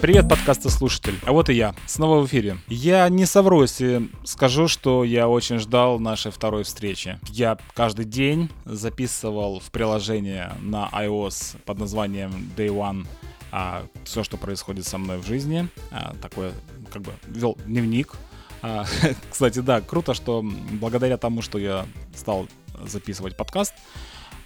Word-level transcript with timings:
Привет, 0.00 0.30
подкастослушатель. 0.30 1.18
А 1.26 1.32
вот 1.32 1.50
и 1.50 1.54
я, 1.54 1.74
снова 1.84 2.22
в 2.22 2.26
эфире. 2.26 2.56
Я 2.68 3.06
не 3.10 3.26
совру, 3.26 3.60
если 3.60 4.08
скажу, 4.24 4.66
что 4.66 5.04
я 5.04 5.28
очень 5.28 5.58
ждал 5.58 5.98
нашей 5.98 6.32
второй 6.32 6.64
встречи. 6.64 7.18
Я 7.28 7.58
каждый 7.74 8.06
день 8.06 8.48
записывал 8.64 9.60
в 9.60 9.70
приложение 9.70 10.54
на 10.62 10.88
iOS 10.90 11.58
под 11.66 11.80
названием 11.80 12.50
Day 12.56 12.68
One 12.68 13.06
а, 13.52 13.84
все, 14.04 14.24
что 14.24 14.38
происходит 14.38 14.86
со 14.86 14.96
мной 14.96 15.18
в 15.18 15.26
жизни. 15.26 15.68
А, 15.90 16.14
такое, 16.22 16.52
как 16.90 17.02
бы, 17.02 17.12
вел 17.26 17.58
дневник. 17.66 18.14
А, 18.62 18.86
кстати, 19.30 19.58
да, 19.58 19.82
круто, 19.82 20.14
что 20.14 20.42
благодаря 20.72 21.18
тому, 21.18 21.42
что 21.42 21.58
я 21.58 21.84
стал 22.16 22.48
записывать 22.86 23.36
подкаст, 23.36 23.74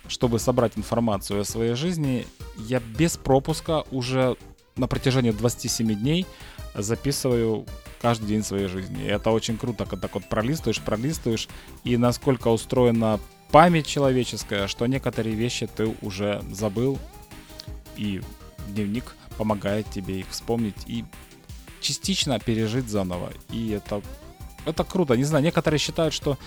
чтобы 0.09 0.41
собрать 0.41 0.73
информацию 0.77 1.43
о 1.43 1.45
своей 1.45 1.75
жизни, 1.75 2.27
я 2.57 2.81
без 2.81 3.17
пропуска 3.17 3.85
уже 3.93 4.37
на 4.77 4.87
протяжении 4.87 5.31
27 5.31 5.95
дней 5.95 6.27
записываю 6.75 7.67
каждый 8.01 8.27
день 8.27 8.43
своей 8.43 8.67
жизни. 8.67 9.05
И 9.05 9.07
это 9.07 9.31
очень 9.31 9.57
круто, 9.57 9.85
когда 9.85 10.09
так 10.09 10.15
вот 10.15 10.29
пролистываешь, 10.29 10.81
пролистываешь, 10.81 11.49
и 11.85 11.97
насколько 11.97 12.49
устроена 12.49 13.21
память 13.51 13.87
человеческая, 13.87 14.67
что 14.67 14.87
некоторые 14.87 15.37
вещи 15.37 15.67
ты 15.67 15.95
уже 16.03 16.43
забыл, 16.51 16.99
и 17.97 18.21
дневник 18.69 19.15
помогает 19.39 19.89
тебе 19.91 20.21
их 20.21 20.27
вспомнить 20.31 20.77
и 20.87 21.05
частично 21.81 22.41
пережить 22.41 22.89
заново. 22.89 23.31
И 23.51 23.71
это, 23.71 24.03
это 24.65 24.85
круто. 24.85 25.15
Не 25.17 25.25
знаю, 25.25 25.45
некоторые 25.45 25.79
считают, 25.79 26.15
что 26.15 26.39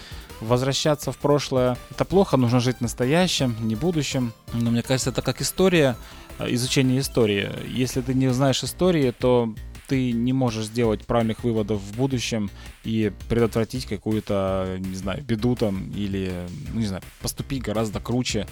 возвращаться 0.41 1.11
в 1.11 1.17
прошлое 1.17 1.77
это 1.91 2.05
плохо, 2.05 2.37
нужно 2.37 2.59
жить 2.59 2.81
настоящим, 2.81 3.55
не 3.61 3.75
будущим. 3.75 4.33
Но 4.53 4.71
мне 4.71 4.83
кажется, 4.83 5.11
это 5.11 5.21
как 5.21 5.41
история, 5.41 5.95
изучение 6.39 6.99
истории. 6.99 7.49
Если 7.67 8.01
ты 8.01 8.13
не 8.13 8.31
знаешь 8.33 8.63
истории, 8.63 9.11
то 9.11 9.53
ты 9.87 10.11
не 10.11 10.33
можешь 10.33 10.65
сделать 10.65 11.05
правильных 11.05 11.43
выводов 11.43 11.79
в 11.79 11.95
будущем 11.95 12.49
и 12.83 13.11
предотвратить 13.29 13.85
какую-то, 13.85 14.77
не 14.79 14.95
знаю, 14.95 15.23
беду 15.23 15.55
там 15.55 15.91
или, 15.91 16.31
ну, 16.73 16.81
не 16.81 16.85
знаю, 16.85 17.01
поступить 17.21 17.63
гораздо 17.63 17.99
круче, 17.99 18.47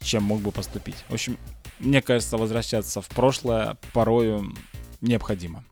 чем 0.00 0.22
мог 0.22 0.40
бы 0.40 0.52
поступить. 0.52 1.04
В 1.08 1.14
общем, 1.14 1.36
мне 1.80 2.00
кажется, 2.02 2.38
возвращаться 2.38 3.00
в 3.00 3.08
прошлое 3.08 3.76
порою 3.92 4.54
необходимо. 5.00 5.64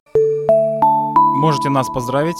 Можете 1.41 1.69
нас 1.69 1.87
поздравить. 1.89 2.37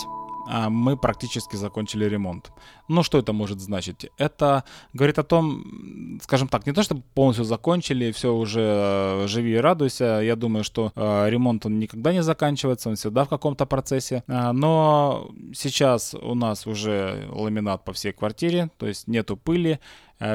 А, 0.47 0.69
мы 0.69 0.97
практически 0.97 1.55
закончили 1.55 2.05
ремонт. 2.05 2.51
Ну, 2.87 3.03
что 3.03 3.17
это 3.17 3.33
может 3.33 3.59
значить? 3.59 4.11
Это 4.17 4.63
говорит 4.93 5.19
о 5.19 5.23
том, 5.23 6.19
скажем 6.21 6.47
так, 6.47 6.65
не 6.67 6.73
то, 6.73 6.83
чтобы 6.83 7.01
полностью 7.13 7.45
закончили, 7.45 8.11
все 8.11 8.33
уже 8.33 8.61
э, 8.61 9.27
живи 9.27 9.53
и 9.53 9.57
радуйся. 9.57 10.21
Я 10.21 10.35
думаю, 10.35 10.63
что 10.63 10.91
э, 10.95 11.29
ремонт 11.29 11.65
он 11.65 11.79
никогда 11.79 12.13
не 12.13 12.23
заканчивается, 12.23 12.89
он 12.89 12.95
всегда 12.95 13.25
в 13.25 13.29
каком-то 13.29 13.65
процессе. 13.65 14.23
А, 14.27 14.53
но 14.53 15.29
сейчас 15.53 16.13
у 16.13 16.35
нас 16.35 16.67
уже 16.67 17.27
ламинат 17.31 17.83
по 17.83 17.93
всей 17.93 18.11
квартире, 18.11 18.69
то 18.77 18.87
есть 18.87 19.07
нету 19.07 19.37
пыли, 19.37 19.79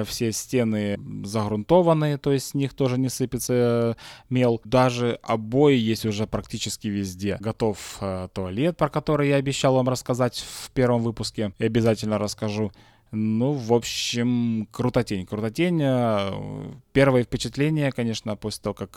все 0.05 0.33
стены 0.33 0.99
загрунтованные, 1.25 2.19
то 2.19 2.33
есть 2.33 2.49
с 2.49 2.55
них 2.55 2.75
тоже 2.75 2.99
не 2.99 3.09
сыпется 3.09 3.55
э, 3.55 3.95
мел. 4.29 4.61
Даже 4.65 5.19
обои 5.23 5.77
есть 5.77 6.05
уже 6.05 6.27
практически 6.27 6.89
везде. 6.89 7.39
Готов 7.41 7.99
э, 8.01 8.29
туалет, 8.33 8.77
про 8.77 8.89
который 8.89 9.29
я 9.29 9.37
обещал 9.37 9.75
вам 9.75 9.89
рассказать 9.89 10.39
в 10.39 10.71
первом 10.73 11.03
выпуске, 11.03 11.53
и 11.59 11.65
обязательно 11.65 12.19
расскажу. 12.19 12.73
Ну, 13.13 13.53
в 13.53 13.73
общем, 13.73 14.69
крутотень. 14.71 15.27
Крутотень. 15.27 15.79
Первое 16.93 17.25
впечатление, 17.25 17.91
конечно, 17.91 18.37
после 18.37 18.63
того, 18.63 18.75
как 18.75 18.95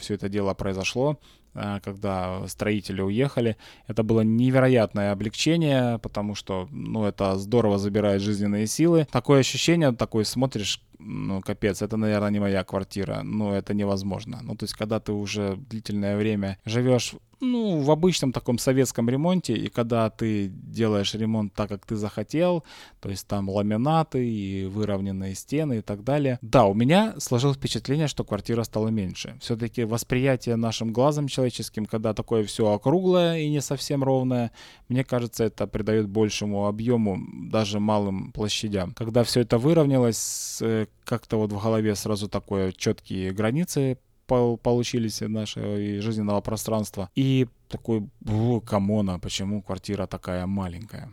все 0.00 0.14
это 0.14 0.28
дело 0.28 0.52
произошло, 0.54 1.20
когда 1.54 2.46
строители 2.48 3.00
уехали. 3.00 3.56
Это 3.86 4.02
было 4.02 4.22
невероятное 4.22 5.12
облегчение, 5.12 5.98
потому 5.98 6.34
что, 6.34 6.68
ну, 6.70 7.04
это 7.04 7.36
здорово 7.38 7.78
забирает 7.78 8.22
жизненные 8.22 8.66
силы. 8.66 9.06
Такое 9.10 9.40
ощущение, 9.40 9.92
такой 9.92 10.24
смотришь, 10.24 10.80
ну, 10.98 11.40
капец, 11.40 11.82
это, 11.82 11.96
наверное, 11.96 12.30
не 12.30 12.40
моя 12.40 12.64
квартира, 12.64 13.22
ну, 13.22 13.52
это 13.52 13.74
невозможно. 13.74 14.40
Ну, 14.42 14.54
то 14.56 14.64
есть, 14.64 14.74
когда 14.74 15.00
ты 15.00 15.12
уже 15.12 15.56
длительное 15.56 16.16
время 16.16 16.58
живешь 16.64 17.14
ну, 17.42 17.80
в 17.80 17.90
обычном 17.90 18.32
таком 18.32 18.56
советском 18.56 19.10
ремонте, 19.10 19.54
и 19.54 19.68
когда 19.68 20.08
ты 20.10 20.46
делаешь 20.48 21.12
ремонт 21.14 21.52
так, 21.52 21.68
как 21.68 21.84
ты 21.84 21.96
захотел, 21.96 22.64
то 23.00 23.10
есть 23.10 23.26
там 23.26 23.50
ламинаты 23.50 24.24
и 24.24 24.66
выровненные 24.66 25.34
стены 25.34 25.78
и 25.78 25.80
так 25.80 26.04
далее. 26.04 26.38
Да, 26.40 26.66
у 26.66 26.74
меня 26.74 27.14
сложилось 27.18 27.56
впечатление, 27.56 28.06
что 28.06 28.22
квартира 28.22 28.62
стала 28.62 28.88
меньше. 28.88 29.36
Все-таки 29.40 29.82
восприятие 29.82 30.54
нашим 30.54 30.92
глазом 30.92 31.26
человеческим, 31.42 31.86
когда 31.86 32.14
такое 32.14 32.44
все 32.44 32.70
округлое 32.72 33.38
и 33.38 33.50
не 33.50 33.60
совсем 33.60 34.04
ровное, 34.04 34.50
мне 34.88 35.04
кажется, 35.04 35.44
это 35.44 35.66
придает 35.66 36.08
большему 36.08 36.66
объему 36.66 37.18
даже 37.50 37.80
малым 37.80 38.32
площадям. 38.32 38.92
Когда 38.92 39.22
все 39.24 39.40
это 39.40 39.58
выровнялось, 39.58 40.58
э, 40.62 40.86
как-то 41.04 41.36
вот 41.38 41.52
в 41.52 41.62
голове 41.62 41.94
сразу 41.96 42.28
такое 42.28 42.72
четкие 42.72 43.32
границы 43.32 43.98
получились 44.26 45.20
нашего 45.20 45.76
жизненного 46.00 46.40
пространства. 46.40 47.10
И 47.14 47.48
такой, 47.68 48.08
камона, 48.64 49.18
почему 49.18 49.62
квартира 49.62 50.06
такая 50.06 50.46
маленькая. 50.46 51.10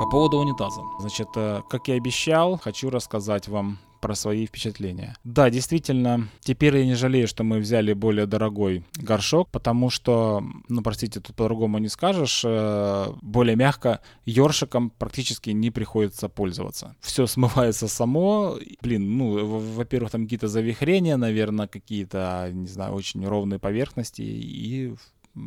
По 0.00 0.08
поводу 0.10 0.38
унитаза. 0.38 0.80
Значит, 1.00 1.28
э, 1.36 1.60
как 1.70 1.88
и 1.88 1.92
обещал, 1.92 2.58
хочу 2.58 2.90
рассказать 2.90 3.46
вам 3.46 3.78
про 4.02 4.16
свои 4.16 4.46
впечатления. 4.46 5.16
Да, 5.22 5.48
действительно, 5.48 6.28
теперь 6.40 6.76
я 6.76 6.84
не 6.84 6.94
жалею, 6.94 7.28
что 7.28 7.44
мы 7.44 7.60
взяли 7.60 7.92
более 7.92 8.26
дорогой 8.26 8.84
горшок, 8.96 9.48
потому 9.50 9.90
что, 9.90 10.44
ну, 10.68 10.82
простите, 10.82 11.20
тут 11.20 11.36
по-другому 11.36 11.78
не 11.78 11.88
скажешь, 11.88 12.42
э, 12.44 13.12
более 13.22 13.54
мягко 13.54 14.00
ёршиком 14.26 14.90
практически 14.90 15.50
не 15.50 15.70
приходится 15.70 16.28
пользоваться. 16.28 16.96
Все 17.00 17.26
смывается 17.28 17.86
само. 17.86 18.58
Блин, 18.82 19.16
ну, 19.16 19.58
во-первых, 19.76 20.10
там 20.10 20.24
какие-то 20.24 20.48
завихрения, 20.48 21.16
наверное, 21.16 21.68
какие-то, 21.68 22.50
не 22.52 22.66
знаю, 22.66 22.94
очень 22.94 23.24
ровные 23.24 23.60
поверхности, 23.60 24.22
и 24.22 24.94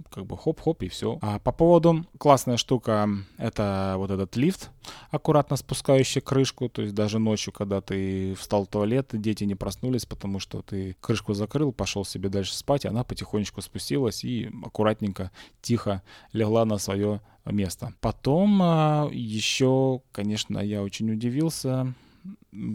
как 0.09 0.25
бы 0.25 0.37
хоп-хоп 0.37 0.83
и 0.83 0.87
все. 0.87 1.19
А 1.21 1.39
по 1.39 1.51
поводу 1.51 2.05
классная 2.17 2.57
штука 2.57 3.07
это 3.37 3.95
вот 3.97 4.11
этот 4.11 4.35
лифт, 4.35 4.71
аккуратно 5.11 5.55
спускающий 5.57 6.21
крышку, 6.21 6.69
то 6.69 6.81
есть 6.81 6.95
даже 6.95 7.19
ночью, 7.19 7.53
когда 7.53 7.81
ты 7.81 8.35
встал 8.35 8.65
в 8.65 8.67
туалет, 8.67 9.09
дети 9.13 9.43
не 9.43 9.55
проснулись, 9.55 10.05
потому 10.05 10.39
что 10.39 10.61
ты 10.61 10.95
крышку 11.01 11.33
закрыл, 11.33 11.71
пошел 11.71 12.05
себе 12.05 12.29
дальше 12.29 12.55
спать, 12.55 12.85
и 12.85 12.87
она 12.87 13.03
потихонечку 13.03 13.61
спустилась 13.61 14.23
и 14.23 14.51
аккуратненько, 14.63 15.31
тихо 15.61 16.01
легла 16.33 16.65
на 16.65 16.77
свое 16.77 17.21
место. 17.45 17.93
Потом 18.01 18.59
а, 18.61 19.09
еще, 19.11 20.01
конечно, 20.11 20.59
я 20.59 20.81
очень 20.81 21.11
удивился, 21.11 21.93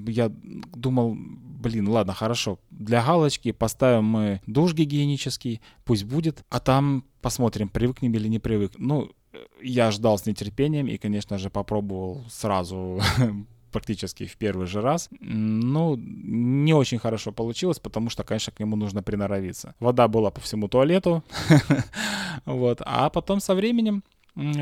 я 0.07 0.31
думал, 0.75 1.17
блин, 1.17 1.89
ладно, 1.89 2.15
хорошо, 2.15 2.59
для 2.71 3.05
галочки 3.05 3.53
поставим 3.53 4.05
мы 4.05 4.41
душ 4.47 4.75
гигиенический, 4.75 5.61
пусть 5.85 6.05
будет, 6.05 6.45
а 6.49 6.61
там 6.61 7.05
посмотрим, 7.21 7.69
привыкнем 7.69 8.13
или 8.15 8.29
не 8.29 8.39
привык. 8.39 8.73
Ну, 8.79 9.11
я 9.63 9.91
ждал 9.91 10.19
с 10.19 10.27
нетерпением 10.27 10.87
и, 10.87 10.97
конечно 10.97 11.39
же, 11.39 11.51
попробовал 11.51 12.25
сразу 12.29 13.01
практически 13.73 14.27
в 14.27 14.37
первый 14.37 14.67
же 14.67 14.81
раз. 14.81 15.09
Ну, 15.21 15.97
не 15.97 16.75
очень 16.75 16.99
хорошо 16.99 17.33
получилось, 17.33 17.79
потому 17.79 18.11
что, 18.11 18.25
конечно, 18.25 18.53
к 18.53 18.61
нему 18.61 18.77
нужно 18.77 19.03
приноровиться. 19.03 19.75
Вода 19.81 20.09
была 20.09 20.31
по 20.31 20.41
всему 20.41 20.69
туалету, 20.69 21.23
вот, 22.45 22.83
а 22.85 23.11
потом 23.11 23.41
со 23.41 23.55
временем 23.55 24.03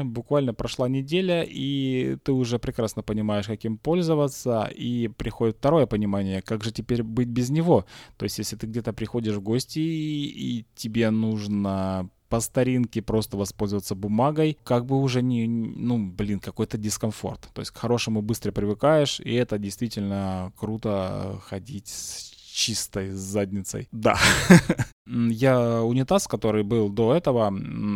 Буквально 0.05 0.55
прошла 0.55 0.89
неделя, 0.89 1.45
и 1.47 2.17
ты 2.25 2.33
уже 2.33 2.59
прекрасно 2.59 3.03
понимаешь, 3.03 3.47
каким 3.47 3.79
пользоваться, 3.79 4.71
и 4.75 5.09
приходит 5.09 5.57
второе 5.57 5.87
понимание, 5.87 6.43
как 6.43 6.65
же 6.65 6.73
теперь 6.73 7.03
быть 7.03 7.29
без 7.29 7.51
него. 7.51 7.85
То 8.17 8.25
есть, 8.25 8.39
если 8.39 8.57
ты 8.57 8.67
где-то 8.67 8.93
приходишь 8.93 9.37
в 9.37 9.43
гости, 9.43 9.79
и, 9.79 10.67
тебе 10.75 11.11
нужно 11.11 12.11
по 12.29 12.41
старинке 12.41 13.01
просто 13.01 13.37
воспользоваться 13.37 13.95
бумагой, 13.95 14.59
как 14.63 14.85
бы 14.85 15.01
уже 15.01 15.23
не, 15.23 15.47
ну, 15.47 16.11
блин, 16.11 16.41
какой-то 16.41 16.77
дискомфорт. 16.77 17.49
То 17.55 17.61
есть 17.61 17.71
к 17.71 17.79
хорошему 17.79 18.21
быстро 18.21 18.53
привыкаешь, 18.53 19.21
и 19.21 19.33
это 19.33 19.59
действительно 19.59 20.53
круто 20.57 21.41
ходить 21.45 21.89
с 21.89 22.38
чистой 22.59 23.11
задницей. 23.11 23.89
Да. 23.93 24.19
Я 25.07 25.83
унитаз, 25.83 26.27
который 26.27 26.65
был 26.65 26.91
до 26.91 27.15
этого, 27.15 27.53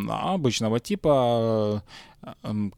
обычного 0.08 0.80
типа, 0.80 1.82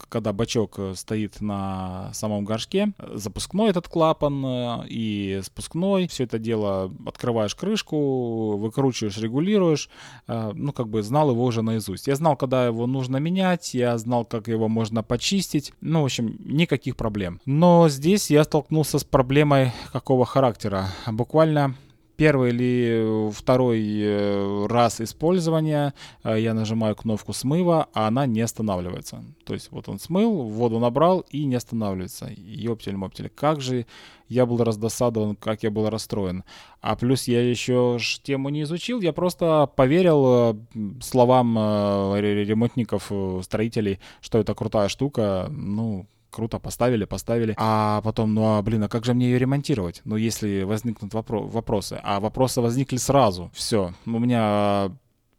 когда 0.09 0.33
бачок 0.33 0.79
стоит 0.95 1.41
на 1.41 2.11
самом 2.13 2.45
горшке, 2.45 2.93
запускной 3.13 3.71
этот 3.71 3.89
клапан 3.89 4.45
э, 4.45 4.85
и 4.89 5.41
спускной, 5.45 6.07
все 6.09 6.25
это 6.25 6.39
дело 6.39 6.93
открываешь 7.07 7.55
крышку, 7.55 8.57
выкручиваешь, 8.57 9.19
регулируешь, 9.19 9.91
э, 10.27 10.53
ну, 10.55 10.73
как 10.73 10.89
бы 10.89 11.03
знал 11.03 11.31
его 11.31 11.45
уже 11.45 11.63
наизусть. 11.63 12.07
Я 12.07 12.17
знал, 12.17 12.37
когда 12.37 12.67
его 12.67 12.87
нужно 12.87 13.19
менять, 13.19 13.75
я 13.75 13.97
знал, 13.99 14.25
как 14.25 14.49
его 14.49 14.69
можно 14.69 15.03
почистить, 15.03 15.73
ну, 15.81 16.03
в 16.03 16.05
общем, 16.05 16.37
никаких 16.45 16.97
проблем. 16.97 17.41
Но 17.45 17.89
здесь 17.89 18.31
я 18.31 18.45
столкнулся 18.45 18.99
с 18.99 19.05
проблемой 19.05 19.73
какого 19.93 20.25
характера. 20.25 20.89
Буквально 21.07 21.75
первый 22.17 22.51
или 22.51 23.31
второй 23.33 24.67
раз 24.67 25.01
использования 25.01 25.95
я 26.25 26.55
нажимаю 26.55 26.97
кнопку 26.97 27.33
смыва, 27.33 27.89
а 27.93 28.09
она 28.09 28.27
не 28.27 28.41
останавливается. 28.41 29.25
То 29.45 29.55
есть 29.55 29.71
вот 29.71 29.89
он 29.89 29.99
смыл, 29.99 30.43
воду 30.45 30.79
набрал 30.79 31.21
и 31.31 31.45
не 31.45 31.57
останавливается. 31.57 32.31
Ёптель-моптель, 32.37 33.29
как 33.29 33.61
же 33.61 33.87
я 34.29 34.47
был 34.47 34.59
раздосадован, 34.63 35.37
как 35.37 35.63
я 35.63 35.71
был 35.71 35.89
расстроен. 35.91 36.45
А 36.81 36.97
плюс 36.97 37.29
я 37.29 37.49
еще 37.49 37.99
тему 38.23 38.49
не 38.49 38.63
изучил, 38.63 39.01
я 39.01 39.13
просто 39.13 39.71
поверил 39.75 40.25
э, 40.27 40.55
словам 41.03 41.57
э, 41.59 42.45
ремонтников, 42.45 43.07
э, 43.11 43.41
строителей, 43.43 44.01
что 44.21 44.39
это 44.39 44.55
крутая 44.55 44.89
штука. 44.89 45.49
Ну, 45.51 46.07
круто, 46.35 46.59
поставили, 46.59 47.05
поставили. 47.05 47.55
А 47.57 48.01
потом, 48.03 48.35
ну 48.35 48.57
а 48.57 48.63
блин, 48.63 48.83
а 48.83 48.89
как 48.89 49.05
же 49.05 49.15
мне 49.15 49.27
ее 49.27 49.39
ремонтировать? 49.39 50.03
Ну, 50.05 50.17
если 50.17 50.63
возникнут 50.65 51.15
вопро- 51.15 51.49
вопросы. 51.49 52.01
А 52.03 52.19
вопросы 52.21 52.61
возникли 52.61 52.97
сразу. 52.97 53.51
Все. 53.55 53.95
У 54.05 54.19
меня 54.19 54.91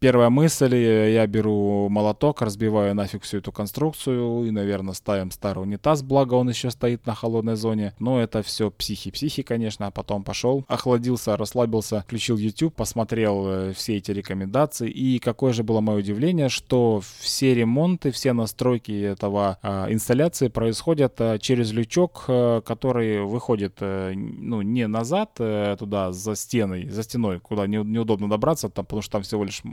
Первая 0.05 0.29
мысль, 0.29 0.75
я 0.75 1.25
беру 1.25 1.89
молоток, 1.89 2.43
разбиваю 2.43 2.93
нафиг 2.93 3.23
всю 3.23 3.39
эту 3.39 3.51
конструкцию 3.51 4.45
и, 4.45 4.51
наверное, 4.51 4.93
ставим 4.93 5.31
старый 5.31 5.63
унитаз, 5.63 6.03
благо 6.03 6.35
он 6.35 6.47
еще 6.47 6.69
стоит 6.69 7.07
на 7.07 7.15
холодной 7.15 7.55
зоне. 7.55 7.95
Но 7.97 8.21
это 8.21 8.43
все 8.43 8.69
психи-психи, 8.69 9.41
конечно. 9.41 9.87
А 9.87 9.89
потом 9.89 10.23
пошел, 10.23 10.63
охладился, 10.67 11.35
расслабился, 11.35 12.01
включил 12.01 12.37
YouTube, 12.37 12.75
посмотрел 12.75 13.47
э, 13.47 13.73
все 13.73 13.97
эти 13.97 14.11
рекомендации. 14.11 14.91
И 14.91 15.17
какое 15.17 15.53
же 15.53 15.63
было 15.63 15.81
мое 15.81 15.97
удивление, 15.97 16.49
что 16.49 17.01
все 17.17 17.55
ремонты, 17.55 18.11
все 18.11 18.33
настройки 18.33 18.91
этого 18.91 19.57
э, 19.63 19.87
инсталляции 19.89 20.49
происходят 20.49 21.19
э, 21.19 21.39
через 21.39 21.71
лючок, 21.71 22.25
э, 22.27 22.61
который 22.63 23.25
выходит 23.25 23.77
э, 23.79 24.13
ну, 24.13 24.61
не 24.61 24.85
назад 24.85 25.31
э, 25.39 25.75
туда, 25.79 26.11
за 26.11 26.35
стеной, 26.35 26.89
за 26.89 27.01
стеной, 27.01 27.39
куда 27.39 27.65
не, 27.65 27.77
неудобно 27.77 28.29
добраться, 28.29 28.69
там, 28.69 28.85
потому 28.85 29.01
что 29.01 29.13
там 29.13 29.23
всего 29.23 29.43
лишь 29.43 29.63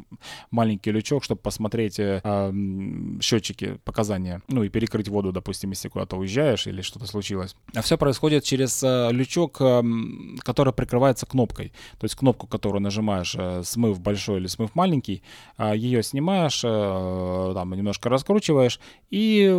маленький 0.51 0.91
лючок, 0.93 1.25
чтобы 1.25 1.41
посмотреть 1.41 1.99
э, 1.99 2.21
счетчики, 3.21 3.79
показания, 3.85 4.43
ну 4.49 4.63
и 4.63 4.69
перекрыть 4.69 5.09
воду, 5.09 5.33
допустим, 5.33 5.71
если 5.71 5.89
куда-то 5.89 6.17
уезжаешь 6.17 6.67
или 6.67 6.83
что-то 6.83 7.07
случилось. 7.07 7.55
А 7.75 7.83
все 7.83 7.97
происходит 7.97 8.45
через 8.45 8.83
э, 8.83 9.11
лючок, 9.13 9.61
э, 9.61 9.83
который 10.41 10.73
прикрывается 10.73 11.27
кнопкой. 11.27 11.73
То 11.99 12.05
есть 12.05 12.15
кнопку, 12.15 12.47
которую 12.47 12.83
нажимаешь, 12.83 13.35
э, 13.39 13.63
смыв 13.65 14.01
большой 14.01 14.41
или 14.41 14.47
смыв 14.47 14.75
маленький, 14.75 15.23
э, 15.59 15.73
ее 15.77 16.03
снимаешь, 16.03 16.63
э, 16.65 17.53
там 17.55 17.73
немножко 17.73 18.09
раскручиваешь, 18.09 18.81
и 19.11 19.53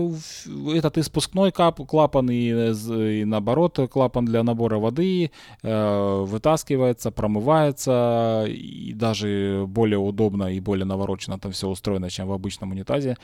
этот 0.74 0.98
испускной 0.98 1.51
кап, 1.51 1.80
клапан 1.88 2.30
и, 2.30 2.50
и 2.50 3.25
наоборот 3.25 3.80
клапан 3.92 4.25
для 4.25 4.44
набора 4.44 4.77
воды 4.77 5.31
э, 5.62 6.24
вытаскивается, 6.25 7.12
промывается, 7.12 8.45
и 8.48 8.94
даже 8.94 9.65
более 9.68 10.00
удобно 10.00 10.42
и 10.49 10.59
более 10.59 10.85
наворочено 10.85 11.39
там 11.39 11.51
все 11.51 11.67
устроено, 11.67 12.09
чем 12.09 12.27
в 12.27 12.31
обычном 12.31 12.71
унитазе. 12.71 13.17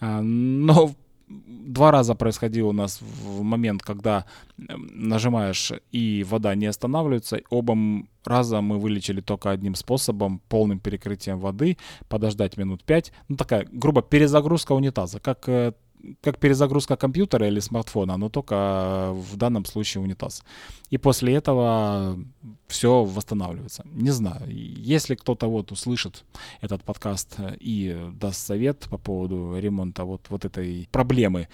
А, 0.00 0.20
но 0.20 0.92
два 1.28 1.90
раза 1.90 2.14
происходило 2.14 2.68
у 2.68 2.72
нас 2.72 3.00
в 3.00 3.42
момент, 3.42 3.82
когда 3.82 4.24
нажимаешь 4.56 5.72
и 5.92 6.24
вода 6.28 6.54
не 6.54 6.66
останавливается. 6.66 7.40
Оба 7.50 7.76
раза 8.24 8.60
мы 8.60 8.78
вылечили 8.78 9.20
только 9.20 9.50
одним 9.50 9.74
способом, 9.74 10.40
полным 10.48 10.80
перекрытием 10.80 11.38
воды, 11.38 11.78
подождать 12.08 12.56
минут 12.56 12.84
пять. 12.84 13.12
Ну 13.28 13.36
такая, 13.36 13.66
грубо, 13.70 14.02
перезагрузка 14.02 14.72
унитаза, 14.72 15.20
как 15.20 15.48
э, 15.48 15.72
как 16.20 16.38
перезагрузка 16.38 16.96
компьютера 16.96 17.46
или 17.46 17.60
смартфона, 17.60 18.16
но 18.16 18.28
только 18.28 19.12
в 19.12 19.36
данном 19.36 19.64
случае 19.64 20.02
унитаз. 20.02 20.42
И 20.90 20.98
после 20.98 21.34
этого 21.34 22.18
все 22.66 23.04
восстанавливается. 23.04 23.84
Не 23.92 24.10
знаю, 24.10 24.42
если 24.48 25.14
кто-то 25.14 25.46
вот 25.46 25.72
услышит 25.72 26.24
этот 26.60 26.82
подкаст 26.84 27.36
и 27.60 28.10
даст 28.20 28.46
совет 28.46 28.86
по 28.90 28.98
поводу 28.98 29.58
ремонта 29.58 30.04
вот, 30.04 30.26
вот 30.28 30.44
этой 30.44 30.88
проблемы, 30.92 31.48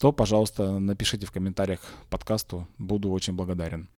то, 0.00 0.12
пожалуйста, 0.12 0.78
напишите 0.78 1.26
в 1.26 1.32
комментариях 1.32 1.80
подкасту, 2.10 2.66
буду 2.78 3.10
очень 3.10 3.34
благодарен 3.34 3.88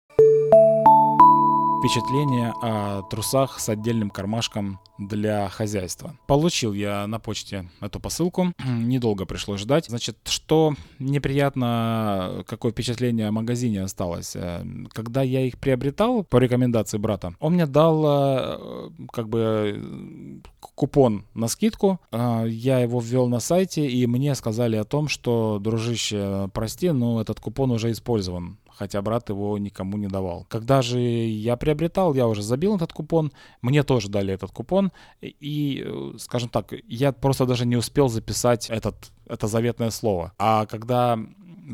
впечатление 1.79 2.53
о 2.61 3.03
трусах 3.03 3.61
с 3.61 3.69
отдельным 3.69 4.11
кармашком 4.11 4.81
для 4.99 5.49
хозяйства. 5.49 6.17
Получил 6.27 6.73
я 6.73 7.07
на 7.07 7.21
почте 7.21 7.71
эту 7.81 8.01
посылку, 8.01 8.53
недолго 8.67 9.27
пришлось 9.27 9.61
ждать. 9.61 9.87
Значит, 9.87 10.17
что 10.25 10.75
неприятно, 10.99 12.43
какое 12.49 12.73
впечатление 12.73 13.29
о 13.29 13.33
магазине 13.33 13.83
осталось. 13.83 14.35
Э, 14.35 14.65
когда 14.93 15.23
я 15.23 15.43
их 15.43 15.59
приобретал 15.59 16.25
по 16.25 16.39
рекомендации 16.39 16.99
брата, 16.99 17.35
он 17.39 17.55
мне 17.55 17.67
дал 17.67 18.05
э, 18.07 18.91
как 19.13 19.29
бы 19.29 20.43
купон 20.59 21.27
на 21.35 21.47
скидку. 21.47 22.01
Э, 22.11 22.45
я 22.49 22.81
его 22.81 22.99
ввел 22.99 23.29
на 23.29 23.39
сайте, 23.39 23.87
и 23.87 24.05
мне 24.09 24.35
сказали 24.35 24.75
о 24.75 24.85
том, 24.85 25.07
что, 25.07 25.61
дружище, 25.61 26.51
прости, 26.53 26.91
но 26.91 27.21
этот 27.21 27.39
купон 27.39 27.71
уже 27.71 27.93
использован 27.93 28.59
хотя 28.79 29.03
брат 29.03 29.29
его 29.29 29.59
никому 29.59 29.99
не 29.99 30.07
давал. 30.07 30.47
Когда 30.49 30.83
же 30.83 31.01
я 31.01 31.57
приобретал, 31.57 32.15
я 32.15 32.29
уже 32.29 32.43
забил 32.43 32.77
этот 32.77 32.93
купон, 32.93 33.33
мне 33.61 33.83
тоже 33.83 34.09
дали 34.09 34.33
этот 34.33 34.53
купон, 34.53 34.93
и, 35.21 35.83
э, 35.85 36.13
скажем 36.19 36.49
так, 36.49 36.73
я 36.87 37.13
просто 37.13 37.45
даже 37.47 37.67
не 37.67 37.77
успел 37.77 38.09
записать 38.09 38.71
этот, 38.71 39.11
это 39.27 39.49
заветное 39.49 39.91
слово. 39.91 40.33
А 40.39 40.67
когда 40.67 41.19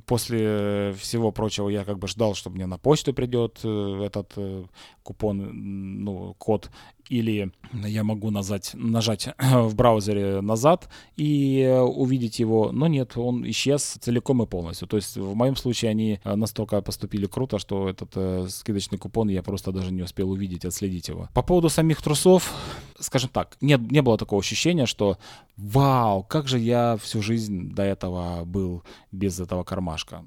после 0.07 0.95
всего 0.99 1.31
прочего 1.31 1.69
я 1.69 1.85
как 1.85 1.99
бы 1.99 2.09
ждал, 2.09 2.35
что 2.35 2.51
мне 2.51 2.67
на 2.67 2.79
почту 2.79 3.13
придет 3.13 3.61
э, 3.63 4.03
этот 4.05 4.33
э, 4.37 4.65
купон, 5.05 6.05
ну, 6.05 6.35
код, 6.39 6.71
или 7.09 7.53
я 7.73 8.03
могу 8.03 8.31
нажать, 8.31 8.71
нажать 8.75 9.29
в 9.39 9.75
браузере 9.75 10.41
назад 10.41 10.89
и 11.17 11.61
э, 11.61 11.81
увидеть 11.81 12.39
его, 12.39 12.73
но 12.73 12.87
нет, 12.87 13.17
он 13.17 13.49
исчез 13.51 13.99
целиком 14.01 14.43
и 14.43 14.47
полностью. 14.47 14.89
То 14.89 14.97
есть 14.97 15.17
в 15.17 15.35
моем 15.35 15.57
случае 15.57 15.91
они 15.91 16.21
настолько 16.25 16.81
поступили 16.81 17.27
круто, 17.27 17.59
что 17.59 17.89
этот 17.89 18.13
э, 18.17 18.47
скидочный 18.49 18.99
купон 18.99 19.29
я 19.29 19.43
просто 19.43 19.71
даже 19.71 19.93
не 19.93 20.03
успел 20.03 20.31
увидеть, 20.31 20.65
отследить 20.65 21.09
его. 21.09 21.29
По 21.35 21.43
поводу 21.43 21.69
самих 21.69 22.01
трусов, 22.03 22.53
скажем 22.99 23.31
так, 23.31 23.57
нет, 23.61 23.81
не 23.91 24.01
было 24.01 24.17
такого 24.17 24.41
ощущения, 24.41 24.87
что 24.87 25.19
вау, 25.57 26.25
как 26.25 26.49
же 26.49 26.59
я 26.59 26.97
всю 26.97 27.23
жизнь 27.23 27.75
до 27.75 27.83
этого 27.83 28.45
был 28.47 28.83
без 29.13 29.39
этого 29.39 29.63
кармашка 29.63 30.25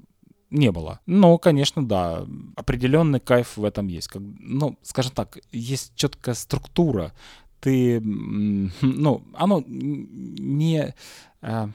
не 0.50 0.70
было. 0.72 1.00
Но, 1.06 1.38
конечно, 1.38 1.86
да, 1.86 2.26
определенный 2.56 3.20
кайф 3.20 3.56
в 3.56 3.64
этом 3.64 3.88
есть. 3.88 4.08
Как, 4.08 4.22
ну, 4.40 4.78
скажем 4.82 5.12
так, 5.12 5.38
есть 5.52 5.92
четкая 5.94 6.34
структура. 6.34 7.12
Ты, 7.60 8.00
ну, 8.00 9.22
оно 9.34 9.62
не... 9.66 10.94
А, 11.40 11.70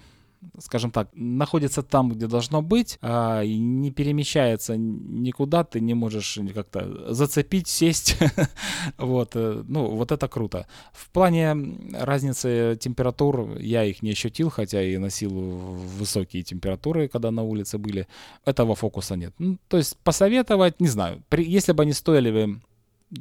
скажем 0.60 0.92
так, 0.92 1.10
находится 1.14 1.84
там, 1.84 2.10
где 2.10 2.28
должно 2.28 2.62
быть, 2.62 2.98
а, 3.02 3.44
не 3.44 3.92
перемещается 3.92 4.78
никуда, 4.78 5.64
ты 5.64 5.80
не 5.80 5.94
можешь 5.94 6.40
как-то 6.54 7.14
зацепить, 7.14 7.68
сесть. 7.68 8.18
вот, 8.98 9.32
э, 9.36 9.64
ну, 9.68 9.88
вот 9.88 10.12
это 10.12 10.28
круто. 10.28 10.68
В 10.92 11.10
плане 11.10 11.56
разницы 11.94 12.78
температур 12.80 13.58
я 13.58 13.84
их 13.84 14.02
не 14.02 14.12
ощутил, 14.12 14.50
хотя 14.50 14.82
и 14.84 14.98
носил 14.98 15.32
высокие 15.32 16.44
температуры, 16.44 17.08
когда 17.08 17.32
на 17.32 17.44
улице 17.44 17.78
были. 17.78 18.08
Этого 18.46 18.76
фокуса 18.76 19.16
нет. 19.16 19.34
Ну, 19.40 19.58
то 19.68 19.78
есть 19.78 19.98
посоветовать, 20.04 20.80
не 20.80 20.88
знаю, 20.88 21.24
при, 21.30 21.44
если 21.44 21.74
бы 21.74 21.84
они 21.84 21.94
стоили 21.94 22.32
бы 22.32 22.62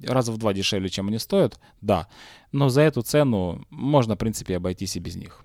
раза 0.04 0.32
в 0.32 0.38
два 0.38 0.52
дешевле, 0.52 0.88
чем 0.88 1.08
они 1.08 1.18
стоят, 1.18 1.60
да. 1.80 2.08
Но 2.52 2.68
за 2.68 2.82
эту 2.82 3.02
цену 3.02 3.66
можно, 3.70 4.14
в 4.14 4.18
принципе, 4.18 4.56
обойтись 4.56 4.96
и 4.96 5.00
без 5.00 5.16
них. 5.16 5.44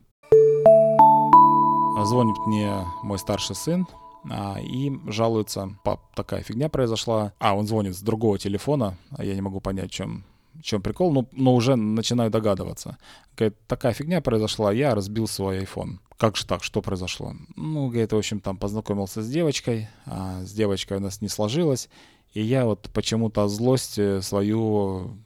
Звонит 2.05 2.37
мне 2.45 2.85
мой 3.03 3.17
старший 3.19 3.55
сын, 3.55 3.87
а, 4.29 4.57
и 4.59 4.91
жалуется, 5.07 5.75
пап, 5.83 6.01
такая 6.15 6.43
фигня 6.43 6.69
произошла. 6.69 7.33
А, 7.39 7.55
он 7.55 7.67
звонит 7.67 7.95
с 7.95 8.01
другого 8.01 8.37
телефона, 8.37 8.97
а 9.11 9.23
я 9.23 9.35
не 9.35 9.41
могу 9.41 9.59
понять, 9.59 9.91
чем, 9.91 10.23
чем 10.61 10.81
прикол, 10.81 11.11
но, 11.11 11.25
но 11.31 11.55
уже 11.55 11.75
начинаю 11.75 12.29
догадываться. 12.29 12.97
Говорит, 13.35 13.57
такая 13.67 13.93
фигня 13.93 14.21
произошла, 14.21 14.71
я 14.71 14.95
разбил 14.95 15.27
свой 15.27 15.63
iPhone. 15.63 15.99
Как 16.17 16.35
же 16.35 16.45
так, 16.45 16.63
что 16.63 16.81
произошло? 16.81 17.33
Ну, 17.55 17.89
говорит, 17.89 18.11
в 18.11 18.17
общем, 18.17 18.39
там 18.39 18.57
познакомился 18.57 19.21
с 19.21 19.29
девочкой, 19.29 19.87
а 20.05 20.43
с 20.43 20.51
девочкой 20.51 20.97
у 20.97 21.01
нас 21.01 21.21
не 21.21 21.29
сложилось, 21.29 21.89
и 22.33 22.41
я 22.41 22.65
вот 22.65 22.89
почему-то 22.93 23.47
злость 23.47 23.99
э, 23.99 24.21
свою 24.21 25.17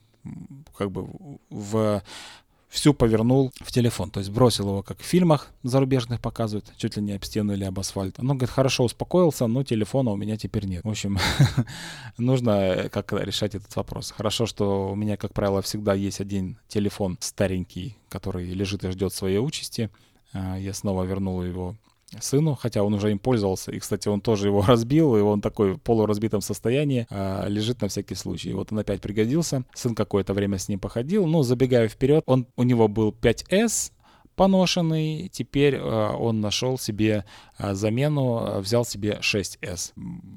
как 0.76 0.90
бы 0.90 1.08
в 1.50 2.02
всю 2.72 2.94
повернул 2.94 3.52
в 3.60 3.70
телефон. 3.70 4.10
То 4.10 4.20
есть 4.20 4.30
бросил 4.30 4.68
его, 4.68 4.82
как 4.82 4.98
в 4.98 5.04
фильмах 5.04 5.50
зарубежных 5.62 6.20
показывают, 6.20 6.72
чуть 6.78 6.96
ли 6.96 7.02
не 7.02 7.12
об 7.12 7.22
стену 7.22 7.52
или 7.52 7.64
об 7.64 7.78
асфальт. 7.78 8.16
Ну, 8.18 8.34
говорит, 8.34 8.48
хорошо 8.48 8.84
успокоился, 8.84 9.46
но 9.46 9.62
телефона 9.62 10.10
у 10.10 10.16
меня 10.16 10.38
теперь 10.38 10.64
нет. 10.64 10.82
В 10.82 10.88
общем, 10.88 11.18
нужно 12.18 12.50
э, 12.50 12.88
как 12.88 13.12
решать 13.12 13.54
этот 13.54 13.76
вопрос. 13.76 14.10
Хорошо, 14.10 14.46
что 14.46 14.90
у 14.90 14.94
меня, 14.94 15.18
как 15.18 15.34
правило, 15.34 15.60
всегда 15.60 15.92
есть 15.92 16.20
один 16.20 16.58
телефон 16.66 17.18
старенький, 17.20 17.98
который 18.08 18.50
лежит 18.54 18.84
и 18.84 18.90
ждет 18.90 19.12
своей 19.12 19.38
участи. 19.38 19.90
А, 20.32 20.56
я 20.56 20.72
снова 20.72 21.04
вернул 21.04 21.42
его 21.42 21.76
сыну, 22.20 22.54
хотя 22.54 22.82
он 22.82 22.94
уже 22.94 23.10
им 23.10 23.18
пользовался. 23.18 23.72
И, 23.72 23.78
кстати, 23.78 24.08
он 24.08 24.20
тоже 24.20 24.48
его 24.48 24.62
разбил, 24.66 25.16
и 25.16 25.20
он 25.20 25.40
такой 25.40 25.74
в 25.74 25.78
полуразбитом 25.78 26.40
состоянии 26.40 27.06
э, 27.10 27.48
лежит 27.48 27.80
на 27.80 27.88
всякий 27.88 28.14
случай. 28.14 28.50
И 28.50 28.54
вот 28.54 28.72
он 28.72 28.78
опять 28.78 29.00
пригодился. 29.00 29.64
Сын 29.74 29.94
какое-то 29.94 30.34
время 30.34 30.58
с 30.58 30.68
ним 30.68 30.78
походил. 30.78 31.26
Ну, 31.26 31.42
забегая 31.42 31.88
вперед, 31.88 32.22
он, 32.26 32.46
у 32.56 32.62
него 32.62 32.88
был 32.88 33.10
5S, 33.10 33.92
поношенный, 34.36 35.28
теперь 35.28 35.74
э, 35.74 35.80
он 35.80 36.40
нашел 36.40 36.78
себе 36.78 37.24
э, 37.58 37.74
замену, 37.74 38.60
взял 38.60 38.84
себе 38.84 39.18
6S. 39.20 39.92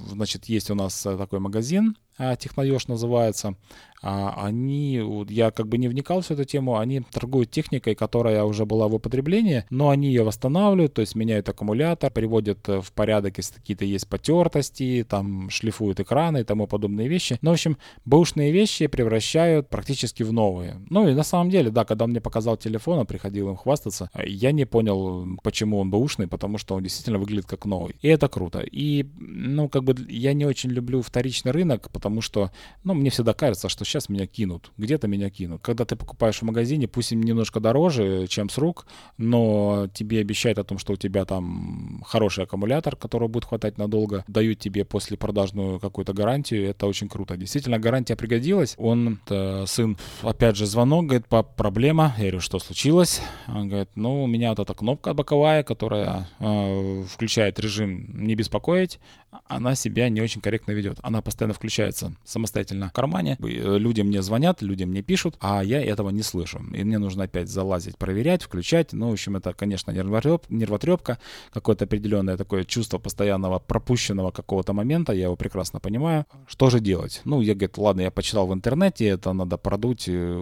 Значит, 0.07 0.45
есть 0.45 0.69
у 0.69 0.75
нас 0.75 1.01
такой 1.01 1.39
магазин, 1.39 1.95
Техноеж 2.39 2.87
называется, 2.87 3.55
они, 4.01 5.01
я 5.29 5.51
как 5.51 5.67
бы 5.67 5.77
не 5.77 5.87
вникал 5.87 6.21
в 6.21 6.29
эту 6.29 6.43
тему, 6.43 6.77
они 6.77 7.01
торгуют 7.01 7.51
техникой, 7.51 7.95
которая 7.95 8.43
уже 8.43 8.65
была 8.65 8.87
в 8.87 8.95
употреблении, 8.95 9.65
но 9.69 9.89
они 9.89 10.09
ее 10.09 10.23
восстанавливают, 10.23 10.93
то 10.93 11.01
есть 11.01 11.15
меняют 11.15 11.49
аккумулятор, 11.49 12.11
приводят 12.11 12.67
э, 12.69 12.81
в 12.81 12.91
порядок, 12.91 13.37
если 13.37 13.55
какие-то 13.55 13.85
есть 13.85 14.07
потертости, 14.07 15.05
там 15.07 15.49
шлифуют 15.49 15.99
экраны 15.99 16.41
и 16.41 16.43
тому 16.43 16.67
подобные 16.67 17.07
вещи. 17.07 17.37
Ну, 17.41 17.51
в 17.51 17.53
общем, 17.53 17.77
бэушные 18.05 18.51
вещи 18.51 18.87
превращают 18.87 19.69
практически 19.69 20.23
в 20.23 20.33
новые. 20.33 20.81
Ну 20.89 21.07
и 21.07 21.13
на 21.13 21.23
самом 21.23 21.49
деле, 21.49 21.71
да, 21.71 21.85
когда 21.85 22.05
он 22.05 22.11
мне 22.11 22.21
показал 22.21 22.57
телефон, 22.57 22.99
он 22.99 23.05
приходил 23.05 23.49
им 23.49 23.55
хвастаться, 23.55 24.09
я 24.23 24.51
не 24.51 24.65
понял, 24.65 25.25
почему 25.41 25.79
он 25.79 25.89
бэушный, 25.89 26.27
потому 26.27 26.57
что 26.57 26.75
он 26.75 26.83
действительно 26.83 27.17
выглядит 27.17 27.45
как 27.45 27.65
новый. 27.65 27.95
И 28.01 28.07
это 28.07 28.27
круто. 28.27 28.59
И, 28.59 29.05
ну, 29.17 29.69
как 29.69 29.83
бы 29.83 29.95
я 30.09 30.33
не 30.33 30.45
очень 30.45 30.69
люблю 30.69 31.01
вторичный 31.01 31.51
рынок, 31.51 31.89
потому 31.91 32.21
что, 32.21 32.51
ну, 32.83 32.93
мне 32.93 33.09
всегда 33.09 33.33
кажется, 33.33 33.69
что 33.69 33.84
сейчас 33.85 34.09
меня 34.09 34.27
кинут, 34.27 34.71
где-то 34.77 35.07
меня 35.07 35.29
кинут. 35.29 35.61
Когда 35.61 35.85
ты 35.85 35.95
покупаешь 35.95 36.39
в 36.39 36.41
магазине, 36.43 36.87
пусть 36.87 37.11
им 37.11 37.21
немножко 37.21 37.59
дороже, 37.59 38.27
чем 38.27 38.49
с 38.49 38.57
рук, 38.57 38.85
но 39.17 39.87
тебе 39.93 40.19
обещают 40.19 40.59
о 40.59 40.63
том, 40.63 40.77
что 40.77 40.93
у 40.93 40.95
тебя 40.97 41.25
там 41.25 42.03
хороший 42.05 42.43
аккумулятор, 42.43 42.95
которого 42.95 43.27
будет 43.27 43.45
хватать 43.45 43.77
надолго, 43.77 44.23
дают 44.27 44.59
тебе 44.59 44.85
после 44.85 45.17
продажную 45.17 45.79
какую-то 45.79 46.13
гарантию, 46.13 46.69
это 46.69 46.87
очень 46.87 47.07
круто. 47.07 47.37
Действительно, 47.37 47.79
гарантия 47.79 48.15
пригодилась. 48.15 48.75
Он, 48.77 49.19
сын, 49.65 49.97
опять 50.21 50.55
же, 50.55 50.65
звонок, 50.65 51.05
говорит, 51.05 51.27
по 51.27 51.43
проблема. 51.43 52.13
Я 52.17 52.23
говорю, 52.23 52.39
что 52.41 52.59
случилось? 52.59 53.21
Он 53.47 53.67
говорит, 53.67 53.89
ну, 53.95 54.23
у 54.23 54.27
меня 54.27 54.49
вот 54.49 54.59
эта 54.59 54.73
кнопка 54.73 55.13
боковая, 55.13 55.63
которая 55.63 56.27
э, 56.39 57.03
включает 57.07 57.59
режим 57.59 58.25
«не 58.25 58.35
беспокоить», 58.35 58.99
она 59.47 59.75
себя 59.75 60.09
не 60.09 60.21
очень 60.21 60.41
корректно 60.41 60.71
ведет. 60.71 60.97
Она 61.01 61.21
постоянно 61.21 61.53
включается 61.53 62.13
самостоятельно 62.23 62.89
в 62.89 62.93
кармане. 62.93 63.37
Э, 63.39 63.77
люди 63.77 64.01
мне 64.01 64.21
звонят, 64.21 64.61
люди 64.61 64.83
мне 64.83 65.01
пишут, 65.01 65.35
а 65.39 65.63
я 65.63 65.83
этого 65.83 66.09
не 66.09 66.23
слышу. 66.23 66.59
И 66.73 66.83
мне 66.83 66.97
нужно 66.97 67.23
опять 67.23 67.49
залазить, 67.49 67.97
проверять, 67.97 68.43
включать. 68.43 68.93
Ну, 68.93 69.09
в 69.09 69.13
общем, 69.13 69.35
это, 69.35 69.53
конечно, 69.53 69.91
нервотреп, 69.91 70.49
нервотрепка, 70.49 71.19
какое-то 71.53 71.85
определенное 71.85 72.37
такое 72.37 72.63
чувство 72.63 72.97
постоянного 72.97 73.59
пропущенного 73.59 74.31
какого-то 74.31 74.73
момента. 74.73 75.13
Я 75.13 75.23
его 75.23 75.35
прекрасно 75.35 75.79
понимаю. 75.79 76.25
Что 76.47 76.69
же 76.69 76.79
делать? 76.79 77.21
Ну, 77.25 77.41
я, 77.41 77.55
говорю, 77.55 77.73
ладно, 77.77 78.01
я 78.01 78.11
почитал 78.11 78.47
в 78.47 78.53
интернете, 78.53 79.07
это 79.07 79.33
надо 79.33 79.57
продуть 79.57 80.05
э, 80.07 80.41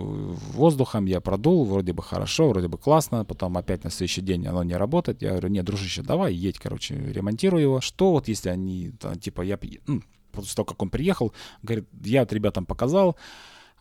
воздухом. 0.53 1.05
Я 1.05 1.21
продул, 1.21 1.65
вроде 1.65 1.93
бы 1.93 2.03
хорошо, 2.03 2.49
вроде 2.49 2.67
бы 2.67 2.77
классно. 2.77 3.25
Потом 3.25 3.57
опять 3.57 3.83
на 3.83 3.89
следующий 3.89 4.21
день 4.21 4.45
оно 4.47 4.63
не 4.63 4.75
работает. 4.75 5.21
Я 5.21 5.31
говорю, 5.31 5.49
нет, 5.49 5.65
дружище, 5.65 6.01
давай, 6.01 6.33
едь, 6.33 6.59
короче, 6.59 6.95
ремонтируй 6.95 7.61
его. 7.61 7.81
Что 7.81 8.11
вот 8.11 8.27
если 8.27 8.49
они 8.49 8.82
типа, 9.19 9.41
я, 9.41 9.59
ну, 9.87 10.01
после 10.31 10.55
того, 10.55 10.65
как 10.65 10.81
он 10.81 10.89
приехал, 10.89 11.33
говорит, 11.61 11.87
я 12.03 12.21
вот 12.21 12.33
ребятам 12.33 12.65
показал, 12.65 13.17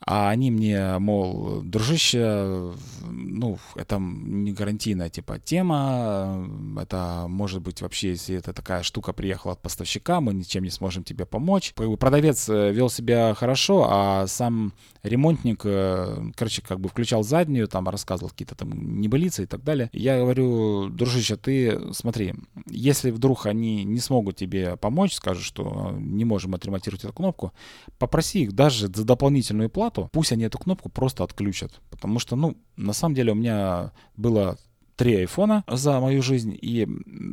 а 0.05 0.31
они 0.31 0.51
мне, 0.51 0.99
мол, 0.99 1.63
дружище, 1.63 2.73
ну, 3.05 3.59
это 3.77 3.99
не 3.99 4.53
гарантийная 4.53 5.11
типа 5.11 5.39
тема, 5.39 6.49
это 6.81 7.27
может 7.29 7.63
быть 7.63 7.83
вообще, 7.83 8.11
если 8.11 8.37
это 8.37 8.53
такая 8.53 8.83
штука 8.83 9.13
приехала 9.13 9.53
от 9.53 9.63
поставщика, 9.63 10.21
мы 10.21 10.35
ничем 10.35 10.65
не 10.65 10.71
сможем 10.71 11.05
тебе 11.05 11.27
помочь. 11.27 11.75
Продавец 11.75 12.49
э, 12.49 12.73
вел 12.73 12.89
себя 12.89 13.35
хорошо, 13.35 13.87
а 13.89 14.27
сам 14.27 14.73
ремонтник, 15.03 15.63
э, 15.65 16.31
короче, 16.35 16.63
как 16.63 16.81
бы 16.81 16.89
включал 16.89 17.23
заднюю, 17.23 17.69
там 17.69 17.89
рассказывал 17.89 18.31
какие-то 18.31 18.55
там 18.55 19.01
небылицы 19.01 19.45
и 19.45 19.47
так 19.47 19.63
далее. 19.63 19.91
Я 19.93 20.19
говорю, 20.19 20.89
дружище, 20.89 21.37
ты 21.37 21.93
смотри, 21.93 22.35
если 22.67 23.11
вдруг 23.11 23.47
они 23.47 23.85
не 23.85 24.01
смогут 24.01 24.37
тебе 24.37 24.77
помочь, 24.77 25.15
скажут, 25.15 25.45
что 25.45 25.95
не 25.99 26.25
можем 26.25 26.55
отремонтировать 26.55 27.05
эту 27.05 27.13
кнопку, 27.13 27.53
попроси 27.99 28.43
их 28.43 28.53
даже 28.53 28.89
за 28.89 29.05
дополнительную 29.05 29.71
плату, 29.71 29.92
пусть 30.13 30.33
они 30.33 30.45
эту 30.45 30.59
кнопку 30.59 30.89
просто 30.89 31.25
отключат. 31.25 31.73
Потому 31.91 32.19
что, 32.19 32.37
ну, 32.37 32.57
на 32.77 32.93
самом 32.93 33.15
деле 33.15 33.33
у 33.33 33.35
меня 33.35 33.93
было 34.17 34.59
три 34.97 35.17
айфона 35.17 35.65
за 35.67 36.01
мою 36.01 36.23
жизнь, 36.23 36.57
и 36.61 36.89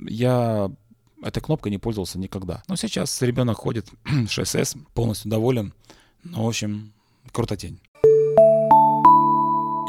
я 0.08 0.72
этой 1.22 1.42
кнопкой 1.42 1.72
не 1.72 1.78
пользовался 1.78 2.20
никогда. 2.20 2.64
Но 2.68 2.76
сейчас 2.76 3.22
ребенок 3.22 3.58
ходит 3.58 3.88
6S, 4.06 4.78
полностью 4.94 5.30
доволен. 5.30 5.74
Ну, 6.24 6.44
в 6.44 6.48
общем, 6.48 6.94
крутотень. 7.32 7.80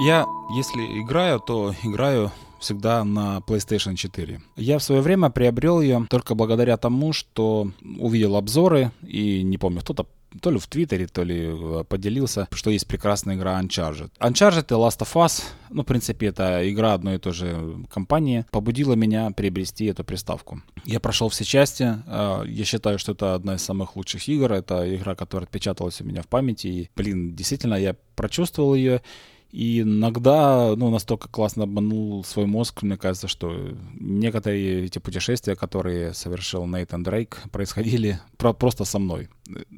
Я, 0.02 0.26
если 0.54 1.02
играю, 1.02 1.40
то 1.40 1.74
играю 1.82 2.32
всегда 2.60 3.04
на 3.04 3.38
PlayStation 3.38 3.96
4. 3.96 4.40
Я 4.56 4.78
в 4.78 4.82
свое 4.82 5.00
время 5.00 5.30
приобрел 5.30 5.80
ее 5.80 6.06
только 6.08 6.34
благодаря 6.34 6.76
тому, 6.76 7.12
что 7.12 7.70
увидел 7.98 8.36
обзоры, 8.36 8.92
и 9.02 9.42
не 9.42 9.58
помню, 9.58 9.80
кто-то 9.80 10.06
то 10.40 10.50
ли 10.50 10.58
в 10.58 10.66
Твиттере, 10.66 11.06
то 11.06 11.22
ли 11.22 11.48
э, 11.48 11.84
поделился, 11.84 12.48
что 12.52 12.70
есть 12.70 12.86
прекрасная 12.86 13.36
игра 13.36 13.60
Uncharted. 13.60 14.10
Uncharted 14.20 14.66
и 14.70 14.74
Last 14.74 15.00
of 15.00 15.12
Us, 15.14 15.42
ну, 15.70 15.82
в 15.82 15.86
принципе, 15.86 16.26
это 16.26 16.68
игра 16.70 16.94
одной 16.94 17.16
и 17.16 17.18
той 17.18 17.32
же 17.32 17.84
компании, 17.92 18.44
побудила 18.50 18.94
меня 18.94 19.30
приобрести 19.30 19.86
эту 19.86 20.04
приставку. 20.04 20.62
Я 20.84 21.00
прошел 21.00 21.28
все 21.28 21.44
части, 21.44 21.96
э, 22.06 22.44
я 22.46 22.64
считаю, 22.64 22.98
что 22.98 23.12
это 23.12 23.34
одна 23.34 23.56
из 23.56 23.62
самых 23.62 23.96
лучших 23.96 24.28
игр, 24.28 24.52
это 24.52 24.94
игра, 24.94 25.14
которая 25.14 25.46
отпечаталась 25.46 26.00
у 26.00 26.04
меня 26.04 26.22
в 26.22 26.28
памяти, 26.28 26.66
и, 26.66 26.90
блин, 26.96 27.34
действительно, 27.34 27.74
я 27.74 27.96
прочувствовал 28.14 28.74
ее, 28.74 29.02
и 29.50 29.80
иногда, 29.80 30.74
ну, 30.76 30.90
настолько 30.90 31.28
классно 31.28 31.64
обманул 31.64 32.22
свой 32.24 32.46
мозг, 32.46 32.82
мне 32.82 32.96
кажется, 32.96 33.26
что 33.26 33.76
некоторые 33.98 34.84
эти 34.84 34.98
путешествия, 34.98 35.56
которые 35.56 36.14
совершил 36.14 36.66
Нейтан 36.66 37.02
Дрейк, 37.02 37.42
происходили 37.52 38.20
про 38.36 38.52
просто 38.52 38.84
со 38.84 38.98
мной. 38.98 39.28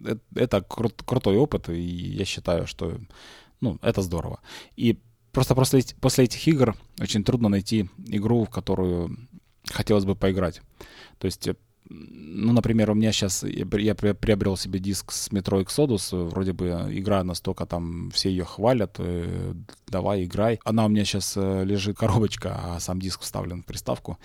Это, 0.05 0.21
это 0.35 0.59
кру- 0.59 1.03
крутой 1.05 1.37
опыт, 1.37 1.71
и 1.71 1.81
я 1.81 2.25
считаю, 2.25 2.67
что, 2.67 2.99
ну, 3.61 3.79
это 3.81 4.03
здорово. 4.03 4.41
И 4.77 4.99
просто 5.33 5.55
после, 5.55 5.83
после 6.01 6.25
этих 6.25 6.47
игр 6.47 6.77
очень 7.01 7.25
трудно 7.25 7.49
найти 7.49 7.89
игру, 8.07 8.45
в 8.45 8.51
которую 8.51 9.17
хотелось 9.67 10.05
бы 10.05 10.15
поиграть. 10.15 10.61
То 11.19 11.27
есть 11.27 11.49
ну, 12.35 12.53
например, 12.53 12.91
у 12.91 12.95
меня 12.95 13.13
сейчас, 13.13 13.45
я 13.45 13.95
приобрел 13.95 14.57
себе 14.57 14.79
диск 14.79 15.13
с 15.13 15.29
Metro 15.29 15.63
Exodus, 15.63 16.29
вроде 16.29 16.53
бы 16.53 16.67
игра 16.91 17.23
настолько 17.25 17.67
там, 17.67 18.11
все 18.11 18.31
ее 18.31 18.45
хвалят, 18.45 18.97
э, 18.99 19.55
давай, 19.87 20.25
играй. 20.25 20.59
Она 20.65 20.87
у 20.87 20.89
меня 20.89 21.05
сейчас 21.05 21.35
э, 21.37 21.65
лежит 21.65 21.97
коробочка, 21.99 22.59
а 22.63 22.81
сам 22.81 23.01
диск 23.01 23.21
вставлен 23.21 23.63
в 23.63 23.67
приставку 23.67 24.19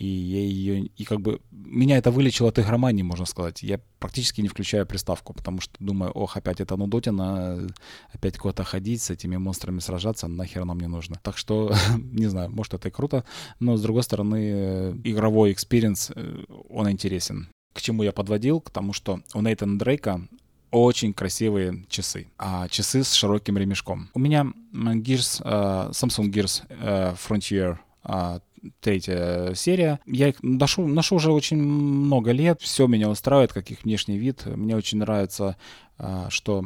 и 0.00 0.06
я 0.06 0.40
ее, 0.40 0.86
и 0.86 1.04
как 1.04 1.20
бы 1.20 1.42
меня 1.50 1.98
это 1.98 2.10
вылечило 2.10 2.48
от 2.48 2.58
игромании, 2.58 3.02
можно 3.02 3.26
сказать. 3.26 3.62
Я 3.62 3.80
практически 3.98 4.40
не 4.40 4.48
включаю 4.48 4.86
приставку, 4.86 5.34
потому 5.34 5.60
что 5.60 5.74
думаю, 5.78 6.10
ох, 6.12 6.38
опять 6.38 6.60
это 6.60 6.76
нудотина, 6.76 7.68
опять 8.10 8.38
куда-то 8.38 8.64
ходить, 8.64 9.02
с 9.02 9.10
этими 9.10 9.36
монстрами 9.36 9.80
сражаться, 9.80 10.26
нахер 10.26 10.64
нам 10.64 10.80
не 10.80 10.86
нужно. 10.86 11.20
Так 11.22 11.36
что, 11.36 11.74
не 11.98 12.28
знаю, 12.28 12.50
может 12.50 12.72
это 12.72 12.88
и 12.88 12.90
круто, 12.90 13.26
но 13.58 13.76
с 13.76 13.82
другой 13.82 14.02
стороны, 14.02 14.98
игровой 15.04 15.52
experience, 15.52 16.12
э, 16.16 16.44
он 16.70 16.90
интересен. 16.90 17.48
К 17.74 17.82
чему 17.82 18.02
я 18.02 18.12
подводил? 18.12 18.62
К 18.62 18.70
тому, 18.70 18.94
что 18.94 19.20
у 19.34 19.42
Нейтана 19.42 19.78
Дрейка 19.78 20.26
очень 20.70 21.12
красивые 21.12 21.84
часы. 21.88 22.28
А 22.38 22.68
часы 22.68 23.04
с 23.04 23.12
широким 23.12 23.58
ремешком. 23.58 24.08
У 24.14 24.18
меня 24.18 24.46
Gears, 24.72 25.42
uh, 25.42 25.90
Samsung 25.90 26.30
Gears 26.30 26.66
uh, 26.68 27.16
Frontier 27.16 27.78
uh, 28.04 28.40
третья 28.80 29.54
серия. 29.54 30.00
Я 30.06 30.28
их 30.28 30.42
ношу, 30.42 30.86
ношу 30.86 31.16
уже 31.16 31.32
очень 31.32 31.58
много 31.58 32.32
лет, 32.32 32.60
все 32.60 32.86
меня 32.86 33.08
устраивает, 33.08 33.52
как 33.52 33.70
их 33.70 33.84
внешний 33.84 34.18
вид. 34.18 34.46
Мне 34.46 34.76
очень 34.76 34.98
нравится, 34.98 35.56
а, 35.98 36.28
что 36.30 36.64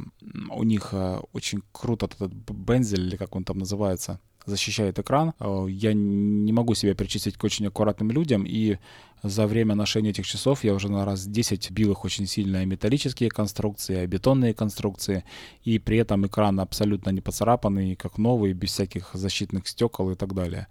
у 0.50 0.62
них 0.62 0.90
а, 0.92 1.22
очень 1.32 1.62
круто 1.72 2.06
этот 2.06 2.32
бензель, 2.32 3.06
или 3.06 3.16
как 3.16 3.34
он 3.36 3.44
там 3.44 3.58
называется, 3.58 4.20
защищает 4.46 4.98
экран. 4.98 5.32
А, 5.38 5.66
я 5.66 5.92
не 5.92 6.52
могу 6.52 6.74
себя 6.74 6.94
причислить 6.94 7.36
к 7.36 7.44
очень 7.44 7.66
аккуратным 7.66 8.10
людям, 8.10 8.44
и 8.46 8.78
за 9.22 9.46
время 9.46 9.74
ношения 9.74 10.10
этих 10.10 10.26
часов 10.26 10.64
я 10.64 10.74
уже 10.74 10.90
на 10.90 11.04
раз 11.06 11.26
10 11.26 11.70
бил 11.70 11.92
их 11.92 12.04
очень 12.04 12.26
сильно 12.26 12.62
и 12.62 12.66
металлические 12.66 13.30
конструкции, 13.30 14.04
и 14.04 14.06
бетонные 14.06 14.52
конструкции, 14.52 15.24
и 15.62 15.78
при 15.78 15.96
этом 15.96 16.26
экран 16.26 16.60
абсолютно 16.60 17.10
не 17.10 17.22
поцарапанный, 17.22 17.96
как 17.96 18.18
новый, 18.18 18.52
без 18.52 18.72
всяких 18.72 19.10
защитных 19.14 19.66
стекол 19.66 20.10
и 20.10 20.14
так 20.14 20.34
далее. 20.34 20.66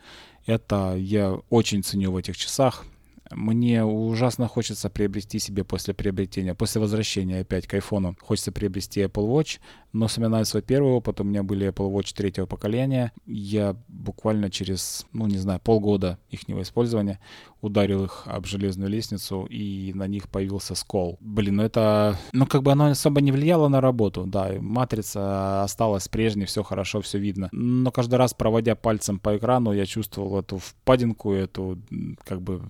Это 0.45 0.95
я 0.97 1.39
очень 1.49 1.83
ценю 1.83 2.11
в 2.11 2.17
этих 2.17 2.37
часах. 2.37 2.85
Мне 3.31 3.83
ужасно 3.83 4.47
хочется 4.47 4.89
приобрести 4.89 5.39
себе 5.39 5.63
после 5.63 5.93
приобретения, 5.93 6.53
после 6.53 6.81
возвращения 6.81 7.39
опять 7.39 7.67
к 7.67 7.73
айфону, 7.73 8.15
хочется 8.21 8.51
приобрести 8.51 9.01
Apple 9.01 9.27
Watch, 9.27 9.59
но 9.93 10.07
вспоминаю 10.07 10.45
свой 10.45 10.63
первый 10.63 10.91
опыт, 10.91 11.21
у 11.21 11.23
меня 11.23 11.43
были 11.43 11.69
Apple 11.69 11.91
Watch 11.91 12.13
третьего 12.15 12.45
поколения, 12.45 13.11
я 13.25 13.75
буквально 13.87 14.49
через, 14.49 15.05
ну 15.13 15.27
не 15.27 15.37
знаю, 15.37 15.59
полгода 15.63 16.17
их 16.29 16.49
использования 16.49 17.19
ударил 17.63 18.03
их 18.03 18.23
об 18.25 18.45
железную 18.45 18.89
лестницу, 18.89 19.47
и 19.49 19.93
на 19.93 20.05
них 20.05 20.27
появился 20.27 20.75
скол. 20.75 21.17
Блин, 21.21 21.55
ну 21.55 21.63
это... 21.63 22.17
Ну, 22.33 22.45
как 22.45 22.61
бы 22.61 22.73
оно 22.73 22.87
особо 22.87 23.21
не 23.21 23.31
влияло 23.31 23.69
на 23.69 23.79
работу, 23.79 24.25
да, 24.25 24.51
матрица 24.59 25.63
осталась 25.63 26.09
прежней, 26.09 26.45
все 26.45 26.61
хорошо, 26.61 26.99
все 26.99 27.19
видно. 27.19 27.47
Но 27.53 27.89
каждый 27.91 28.15
раз, 28.15 28.33
проводя 28.33 28.75
пальцем 28.75 29.17
по 29.17 29.37
экрану, 29.37 29.71
я 29.71 29.85
чувствовал 29.85 30.39
эту 30.39 30.57
впадинку, 30.57 31.31
эту, 31.31 31.79
как 32.25 32.41
бы, 32.41 32.61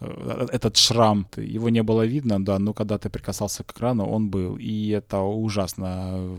э, 0.00 0.46
этот 0.52 0.76
шрам. 0.76 1.26
Его 1.36 1.70
не 1.70 1.82
было 1.82 2.04
видно, 2.04 2.44
да, 2.44 2.58
но 2.58 2.74
когда 2.74 2.98
ты 2.98 3.08
прикасался 3.08 3.64
к 3.64 3.72
экрану, 3.72 4.04
он 4.04 4.28
был. 4.28 4.56
И 4.56 4.90
это 4.90 5.20
ужасно 5.20 6.36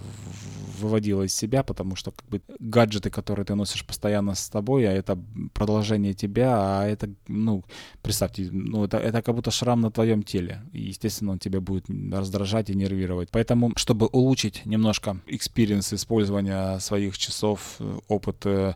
выводило 0.79 1.23
из 1.23 1.33
себя, 1.33 1.63
потому 1.63 1.95
что 1.95 2.11
как 2.11 2.27
бы 2.29 2.41
гаджеты, 2.59 3.09
которые 3.09 3.45
ты 3.45 3.55
носишь 3.55 3.85
постоянно 3.85 4.35
с 4.35 4.49
тобой, 4.49 4.87
а 4.87 4.91
это 4.91 5.17
продолжение 5.53 6.13
тебя, 6.13 6.55
а 6.57 6.85
это, 6.85 7.09
ну, 7.27 7.63
представьте, 8.01 8.49
ну, 8.51 8.83
это, 8.83 8.97
это 8.97 9.21
как 9.21 9.35
будто 9.35 9.51
шрам 9.51 9.79
на 9.81 9.91
твоем 9.91 10.23
теле. 10.23 10.61
И, 10.73 10.83
естественно, 10.83 11.31
он 11.31 11.39
тебя 11.39 11.61
будет 11.61 11.85
раздражать 12.11 12.69
и 12.69 12.75
нервировать. 12.75 13.29
Поэтому, 13.31 13.71
чтобы 13.75 14.07
улучшить 14.07 14.65
немножко 14.65 15.19
experience 15.27 15.93
использования 15.93 16.79
своих 16.79 17.17
часов, 17.17 17.77
э, 17.79 17.97
опыт, 18.07 18.45
э, 18.45 18.73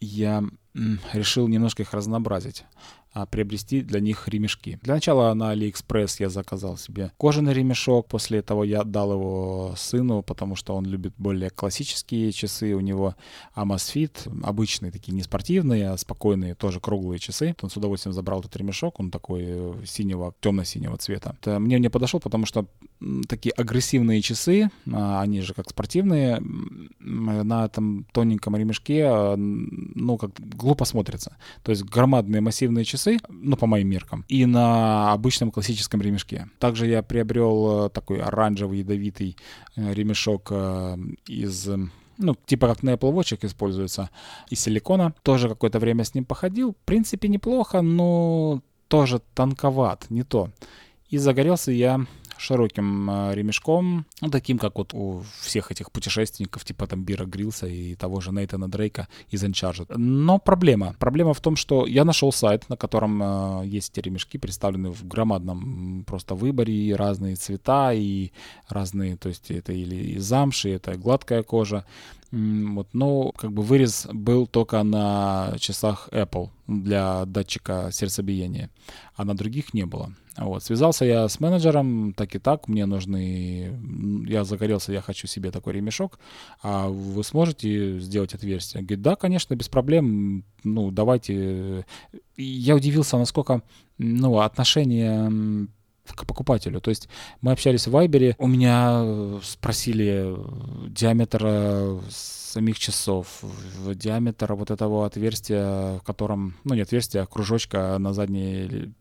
я 0.00 0.44
решил 1.12 1.48
немножко 1.48 1.82
их 1.82 1.92
разнообразить 1.92 2.64
приобрести 3.30 3.80
для 3.80 4.00
них 4.00 4.28
ремешки. 4.28 4.78
Для 4.82 4.94
начала 4.94 5.34
на 5.34 5.54
AliExpress 5.54 6.16
я 6.20 6.28
заказал 6.28 6.76
себе 6.76 7.12
кожаный 7.18 7.52
ремешок, 7.52 8.06
после 8.08 8.38
этого 8.38 8.62
я 8.62 8.80
отдал 8.80 9.12
его 9.12 9.74
сыну, 9.76 10.22
потому 10.22 10.56
что 10.56 10.74
он 10.76 10.86
любит 10.86 11.14
более 11.18 11.50
классические 11.50 12.32
часы, 12.32 12.74
у 12.74 12.80
него 12.80 13.14
Amazfit, 13.56 14.30
обычные 14.44 14.92
такие, 14.92 15.12
не 15.12 15.22
спортивные, 15.22 15.90
а 15.90 15.96
спокойные, 15.96 16.54
тоже 16.54 16.80
круглые 16.80 17.18
часы. 17.18 17.54
Он 17.62 17.70
с 17.70 17.76
удовольствием 17.76 18.12
забрал 18.12 18.40
этот 18.40 18.56
ремешок, 18.56 19.00
он 19.00 19.10
такой 19.10 19.42
э, 19.46 19.74
синего, 19.86 20.34
темно-синего 20.40 20.96
цвета. 20.96 21.36
Это 21.40 21.58
мне 21.58 21.78
не 21.78 21.90
подошел, 21.90 22.20
потому 22.20 22.46
что 22.46 22.66
такие 23.28 23.52
агрессивные 23.52 24.20
часы, 24.20 24.70
а, 24.92 25.22
они 25.22 25.40
же 25.40 25.54
как 25.54 25.70
спортивные, 25.70 26.42
на 27.00 27.64
этом 27.64 28.06
тоненьком 28.12 28.56
ремешке, 28.56 29.04
а, 29.06 29.36
ну, 29.36 30.18
как 30.18 30.32
глупо 30.38 30.84
смотрятся. 30.84 31.36
То 31.62 31.70
есть 31.70 31.84
громадные 31.84 32.40
массивные 32.40 32.84
часы, 32.84 32.99
часы, 33.00 33.18
ну, 33.28 33.56
по 33.56 33.66
моим 33.66 33.88
меркам, 33.88 34.24
и 34.28 34.46
на 34.46 35.12
обычном 35.12 35.50
классическом 35.50 36.02
ремешке. 36.02 36.48
Также 36.58 36.86
я 36.86 37.02
приобрел 37.02 37.86
э, 37.86 37.90
такой 37.90 38.20
оранжевый 38.20 38.78
ядовитый 38.78 39.36
э, 39.76 39.94
ремешок 39.94 40.48
э, 40.50 40.96
из 41.26 41.68
ну, 42.18 42.36
типа 42.44 42.68
как 42.68 42.82
на 42.82 42.90
Apple 42.90 43.12
Watch 43.14 43.38
используется, 43.46 44.10
из 44.50 44.60
силикона. 44.60 45.14
Тоже 45.22 45.48
какое-то 45.48 45.78
время 45.78 46.04
с 46.04 46.14
ним 46.14 46.26
походил. 46.26 46.72
В 46.72 46.84
принципе, 46.84 47.28
неплохо, 47.28 47.80
но 47.80 48.60
тоже 48.88 49.22
тонковат, 49.34 50.10
не 50.10 50.22
то. 50.22 50.50
И 51.08 51.16
загорелся 51.16 51.72
я 51.72 52.04
широким 52.40 53.10
э, 53.10 53.34
ремешком, 53.34 54.06
ну, 54.20 54.30
таким, 54.30 54.58
как 54.58 54.78
вот 54.78 54.94
у 54.94 55.22
всех 55.40 55.70
этих 55.70 55.92
путешественников, 55.92 56.64
типа 56.64 56.86
там 56.86 57.04
Бира 57.04 57.26
Грилса 57.26 57.66
и 57.66 57.94
того 57.94 58.20
же 58.20 58.32
Нейтана 58.32 58.68
Дрейка 58.68 59.08
из 59.28 59.44
Uncharted. 59.44 59.96
Но 59.96 60.38
проблема. 60.38 60.94
Проблема 60.98 61.34
в 61.34 61.40
том, 61.40 61.56
что 61.56 61.86
я 61.86 62.04
нашел 62.04 62.32
сайт, 62.32 62.68
на 62.68 62.76
котором 62.76 63.22
э, 63.22 63.66
есть 63.66 63.92
эти 63.92 64.06
ремешки, 64.06 64.38
представлены 64.38 64.90
в 64.90 65.06
громадном 65.06 66.04
просто 66.06 66.34
выборе, 66.34 66.74
и 66.74 66.92
разные 66.92 67.36
цвета, 67.36 67.92
и 67.92 68.30
разные, 68.68 69.16
то 69.16 69.28
есть 69.28 69.50
это 69.50 69.72
или 69.72 70.18
замши, 70.18 70.70
это 70.70 70.96
гладкая 70.96 71.42
кожа. 71.42 71.84
Вот, 72.32 72.88
но 72.92 73.32
как 73.32 73.52
бы 73.52 73.62
вырез 73.62 74.06
был 74.12 74.46
только 74.46 74.82
на 74.84 75.54
часах 75.58 76.08
Apple 76.12 76.50
для 76.68 77.24
датчика 77.24 77.90
сердцебиения, 77.92 78.70
а 79.16 79.24
на 79.24 79.36
других 79.36 79.74
не 79.74 79.84
было. 79.84 80.14
Вот. 80.36 80.62
Связался 80.62 81.04
я 81.04 81.28
с 81.28 81.40
менеджером, 81.40 82.14
так 82.14 82.34
и 82.36 82.38
так, 82.38 82.68
мне 82.68 82.86
нужны... 82.86 83.76
Я 84.28 84.44
загорелся, 84.44 84.92
я 84.92 85.00
хочу 85.02 85.26
себе 85.26 85.50
такой 85.50 85.72
ремешок, 85.74 86.20
а 86.62 86.88
вы 86.88 87.24
сможете 87.24 87.98
сделать 87.98 88.32
отверстие? 88.32 88.82
Говорит, 88.82 89.02
да, 89.02 89.16
конечно, 89.16 89.54
без 89.56 89.68
проблем, 89.68 90.44
ну, 90.62 90.92
давайте... 90.92 91.84
Я 92.36 92.76
удивился, 92.76 93.18
насколько, 93.18 93.62
ну, 93.98 94.38
отношение 94.38 95.68
к 96.14 96.26
покупателю. 96.26 96.80
То 96.80 96.90
есть 96.90 97.08
мы 97.40 97.52
общались 97.52 97.86
в 97.86 97.90
Вайбере, 97.90 98.34
у 98.38 98.46
меня 98.46 99.40
спросили 99.42 100.36
диаметр 100.88 102.00
самих 102.08 102.78
часов, 102.78 103.42
диаметр 103.94 104.54
вот 104.54 104.70
этого 104.70 105.06
отверстия, 105.06 105.98
в 105.98 106.02
котором, 106.02 106.54
ну 106.64 106.74
не 106.74 106.80
отверстия, 106.80 107.22
а 107.22 107.26
кружочка 107.26 107.96
на 107.98 108.12
задней, 108.12 108.92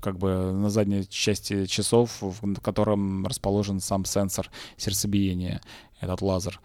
как 0.00 0.18
бы 0.18 0.52
на 0.52 0.70
задней 0.70 1.06
части 1.08 1.66
часов, 1.66 2.18
в 2.20 2.60
котором 2.60 3.26
расположен 3.26 3.80
сам 3.80 4.04
сенсор 4.04 4.50
сердцебиения, 4.76 5.60
этот 6.00 6.22
лазер. 6.22 6.60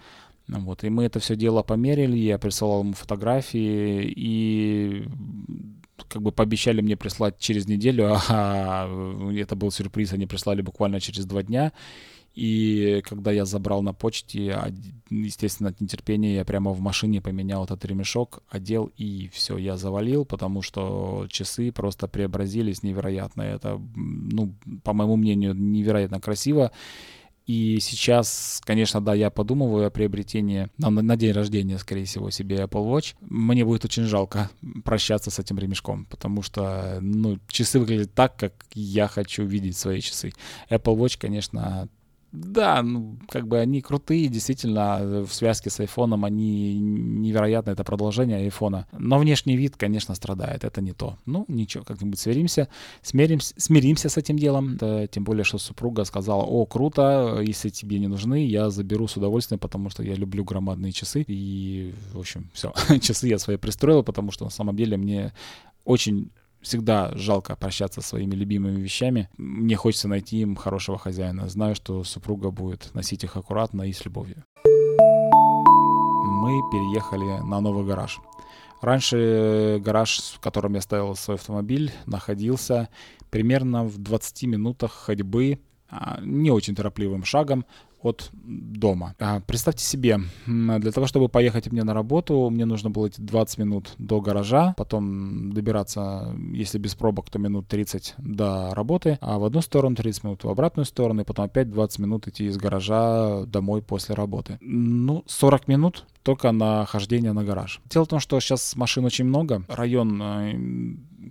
Вот, 0.48 0.84
и 0.84 0.90
мы 0.90 1.04
это 1.04 1.20
все 1.20 1.36
дело 1.36 1.62
померили, 1.62 2.18
я 2.18 2.40
присылал 2.40 2.82
ему 2.82 2.94
фотографии, 2.94 4.12
и 4.16 5.08
как 6.08 6.22
бы 6.22 6.32
пообещали 6.32 6.82
мне 6.82 6.96
прислать 6.96 7.38
через 7.40 7.68
неделю, 7.68 8.18
а 8.30 8.88
это 9.36 9.56
был 9.56 9.72
сюрприз, 9.72 10.14
они 10.14 10.26
прислали 10.26 10.62
буквально 10.62 11.00
через 11.00 11.26
два 11.26 11.44
дня. 11.44 11.72
И 12.36 13.02
когда 13.06 13.32
я 13.32 13.44
забрал 13.44 13.82
на 13.82 13.92
почте, 13.94 14.58
естественно, 15.10 15.70
от 15.70 15.82
нетерпения 15.82 16.36
я 16.36 16.46
прямо 16.46 16.72
в 16.72 16.80
машине 16.80 17.22
поменял 17.22 17.66
этот 17.66 17.84
ремешок, 17.86 18.44
одел 18.50 18.92
и 18.98 19.30
все, 19.34 19.58
я 19.58 19.78
завалил, 19.78 20.26
потому 20.26 20.62
что 20.62 21.26
часы 21.30 21.72
просто 21.72 22.08
преобразились 22.08 22.84
невероятно. 22.84 23.42
Это, 23.42 23.82
ну, 23.96 24.54
по 24.84 24.94
моему 24.94 25.18
мнению, 25.18 25.54
невероятно 25.54 26.22
красиво. 26.22 26.72
И 27.50 27.80
сейчас, 27.80 28.62
конечно, 28.64 29.02
да, 29.02 29.16
я 29.16 29.32
подумываю 29.32 29.88
о 29.88 29.90
приобретении 29.90 30.68
на, 30.78 30.92
на 30.92 31.18
день 31.18 31.32
рождения, 31.32 31.80
скорее 31.80 32.06
всего, 32.06 32.30
себе 32.30 32.58
Apple 32.58 32.86
Watch. 32.86 33.16
Мне 33.22 33.66
будет 33.66 33.84
очень 33.86 34.04
жалко 34.04 34.52
прощаться 34.86 35.32
с 35.32 35.40
этим 35.40 35.58
ремешком, 35.58 36.06
потому 36.06 36.44
что, 36.44 37.00
ну, 37.02 37.40
часы 37.48 37.80
выглядят 37.80 38.14
так, 38.14 38.38
как 38.38 38.54
я 38.76 39.08
хочу 39.08 39.46
видеть 39.46 39.78
свои 39.78 40.00
часы. 40.00 40.32
Apple 40.70 40.96
Watch, 40.96 41.18
конечно, 41.20 41.90
да, 42.32 42.84
ну, 42.84 43.18
как 43.28 43.48
бы 43.48 43.58
они 43.58 43.82
крутые, 43.82 44.28
действительно, 44.28 45.26
в 45.26 45.34
связке 45.34 45.70
с 45.70 45.80
айфоном 45.80 46.26
они 46.26 46.78
невероятно, 46.80 47.72
это 47.72 47.84
продолжение 47.84 48.38
айфона. 48.38 48.88
Но 48.92 49.18
внешний 49.18 49.58
вид, 49.58 49.76
конечно, 49.78 50.14
страдает, 50.14 50.64
это 50.64 50.82
не 50.82 50.94
то. 50.94 51.18
Ну, 51.26 51.46
ничего, 51.48 51.84
как-нибудь 51.84 52.20
смиримся, 52.20 52.68
смиримся, 53.02 53.56
смиримся 53.58 54.10
с 54.10 54.18
этим 54.18 54.38
делом. 54.38 54.78
Да, 54.78 55.08
тем 55.08 55.24
более, 55.24 55.44
что 55.44 55.58
супруга 55.58 56.04
сказала, 56.04 56.44
о, 56.44 56.66
круто, 56.66 57.40
если 57.42 57.70
тебе 57.70 57.98
не 57.98 58.08
нужны, 58.08 58.46
я 58.46 58.70
заберу 58.70 59.08
с 59.08 59.18
удовольствием, 59.18 59.60
потому 59.60 59.90
что 59.90 60.04
я 60.04 60.14
люблю 60.14 60.44
громадные 60.44 60.92
часы. 60.92 61.26
И, 61.28 61.96
в 62.14 62.20
общем, 62.20 62.52
все, 62.54 62.74
часы 63.02 63.28
я 63.28 63.40
свои 63.40 63.58
пристроил, 63.58 64.04
потому 64.04 64.32
что 64.32 64.46
на 64.46 64.52
самом 64.52 64.76
деле 64.76 64.98
мне 64.98 65.34
очень 65.84 66.30
всегда 66.62 67.12
жалко 67.16 67.56
прощаться 67.56 68.02
со 68.02 68.10
своими 68.10 68.36
любимыми 68.36 68.80
вещами. 68.80 69.30
Мне 69.38 69.76
хочется 69.76 70.08
найти 70.08 70.42
им 70.42 70.56
хорошего 70.56 70.98
хозяина. 70.98 71.48
Знаю, 71.50 71.76
что 71.76 72.04
супруга 72.04 72.52
будет 72.52 72.94
носить 72.94 73.24
их 73.24 73.38
аккуратно 73.38 73.84
и 73.84 73.94
с 73.94 74.04
любовью. 74.06 74.44
Мы 76.42 76.62
переехали 76.72 77.44
на 77.44 77.60
новый 77.60 77.86
гараж. 77.86 78.20
Раньше 78.82 79.82
гараж, 79.84 80.20
в 80.20 80.40
котором 80.40 80.74
я 80.76 80.82
ставил 80.82 81.16
свой 81.16 81.36
автомобиль, 81.36 81.92
находился 82.06 82.90
примерно 83.30 83.84
в 83.84 83.98
20 83.98 84.44
минутах 84.44 84.92
ходьбы 84.92 85.60
а, 85.90 86.20
не 86.22 86.52
очень 86.52 86.76
торопливым 86.76 87.26
шагом 87.26 87.66
от 88.02 88.30
дома. 88.34 89.16
А, 89.20 89.42
представьте 89.42 89.84
себе, 89.84 90.20
для 90.46 90.92
того, 90.92 91.08
чтобы 91.08 91.30
поехать 91.30 91.72
мне 91.72 91.84
на 91.84 91.94
работу, 91.94 92.50
мне 92.50 92.66
нужно 92.66 92.90
было 92.90 93.08
идти 93.08 93.22
20 93.22 93.58
минут 93.58 93.94
до 93.98 94.22
гаража, 94.22 94.74
потом 94.78 95.52
добираться, 95.52 96.36
если 96.54 96.78
без 96.78 96.96
пробок, 96.96 97.30
то 97.30 97.40
минут 97.40 97.68
30 97.68 98.16
до 98.18 98.74
работы, 98.74 99.18
а 99.22 99.40
в 99.40 99.46
одну 99.46 99.62
сторону 99.62 99.96
30 99.96 100.24
минут 100.24 100.44
в 100.44 100.50
обратную 100.50 100.86
сторону, 100.86 101.22
и 101.22 101.26
потом 101.26 101.46
опять 101.46 101.70
20 101.70 102.00
минут 102.00 102.28
идти 102.28 102.46
из 102.46 102.58
гаража 102.58 103.46
домой 103.46 103.82
после 103.82 104.16
работы. 104.16 104.58
Ну, 104.62 105.24
40 105.28 105.68
минут 105.68 106.06
только 106.24 106.52
на 106.52 106.86
хождение 106.86 107.34
на 107.34 107.44
гараж. 107.44 107.82
Дело 107.90 108.06
в 108.06 108.08
том, 108.08 108.20
что 108.20 108.40
сейчас 108.40 108.76
машин 108.76 109.06
очень 109.06 109.26
много, 109.26 109.64
район 109.68 110.22
э, 110.22 110.54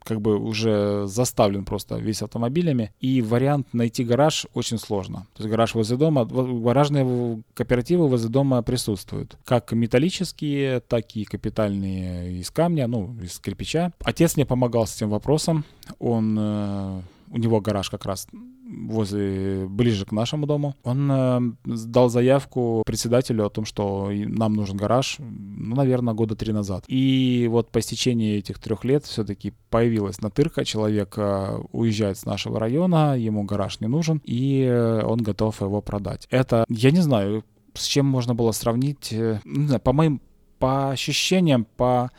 как 0.05 0.21
бы 0.21 0.39
уже 0.39 1.07
заставлен 1.07 1.65
просто 1.65 1.97
весь 1.97 2.23
автомобилями, 2.23 2.93
и 3.01 3.23
вариант 3.23 3.69
найти 3.73 4.05
гараж 4.05 4.47
очень 4.55 4.79
сложно. 4.79 5.27
То 5.35 5.43
есть 5.43 5.51
гараж 5.51 5.75
возле 5.75 5.97
дома, 5.97 6.25
гаражные 6.59 7.43
кооперативы 7.55 8.09
возле 8.09 8.29
дома 8.29 8.63
присутствуют. 8.63 9.37
Как 9.45 9.73
металлические, 9.73 10.81
так 10.81 11.17
и 11.17 11.25
капитальные 11.25 12.39
из 12.41 12.51
камня, 12.51 12.87
ну, 12.87 13.17
из 13.23 13.39
кирпича. 13.39 13.93
Отец 14.01 14.37
мне 14.37 14.47
помогал 14.47 14.87
с 14.87 14.97
этим 14.97 15.11
вопросом. 15.11 15.65
Он, 15.99 16.37
э, 16.39 17.01
у 17.31 17.39
него 17.39 17.61
гараж 17.61 17.91
как 17.91 18.05
раз 18.05 18.27
возле, 18.69 19.67
ближе 19.67 20.05
к 20.05 20.13
нашему 20.13 20.47
дому. 20.47 20.75
Он 20.85 21.11
э, 21.11 21.41
дал 21.65 22.09
заявку 22.09 22.83
председателю 22.87 23.47
о 23.47 23.51
том, 23.51 23.65
что 23.65 24.11
нам 24.13 24.55
нужен 24.55 24.77
гараж, 24.77 25.17
ну, 25.19 25.75
наверное, 25.75 26.15
года 26.15 26.37
три 26.37 26.53
назад. 26.53 26.85
И 26.87 27.49
вот 27.51 27.71
по 27.71 27.79
истечении 27.79 28.39
этих 28.39 28.59
трех 28.59 28.85
лет 28.85 29.05
все-таки 29.05 29.55
появилась 29.71 30.21
натырка, 30.21 30.65
человек 30.65 31.15
э, 31.17 31.59
уезжает 31.73 32.19
с 32.19 32.25
нашего 32.25 32.61
района, 32.61 33.17
ему 33.19 33.45
гараж 33.45 33.81
не 33.81 33.89
нужен, 33.89 34.21
и 34.25 34.63
э, 34.63 35.03
он 35.05 35.23
готов 35.23 35.61
его 35.61 35.81
продать. 35.81 36.27
Это, 36.31 36.65
я 36.69 36.91
не 36.91 37.01
знаю, 37.01 37.45
с 37.75 37.85
чем 37.85 38.07
можно 38.07 38.35
было 38.35 38.53
сравнить, 38.53 39.13
э, 39.13 39.41
не 39.45 39.67
знаю, 39.67 39.81
по 39.81 39.93
моим, 39.93 40.21
по 40.59 40.91
ощущениям, 40.91 41.67
по 41.77 42.11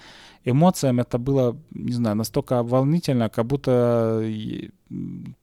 эмоциям 0.46 1.00
это 1.00 1.18
было, 1.18 1.58
не 1.72 1.94
знаю, 1.94 2.16
настолько 2.16 2.64
волнительно, 2.64 3.30
как 3.30 3.46
будто 3.46 4.24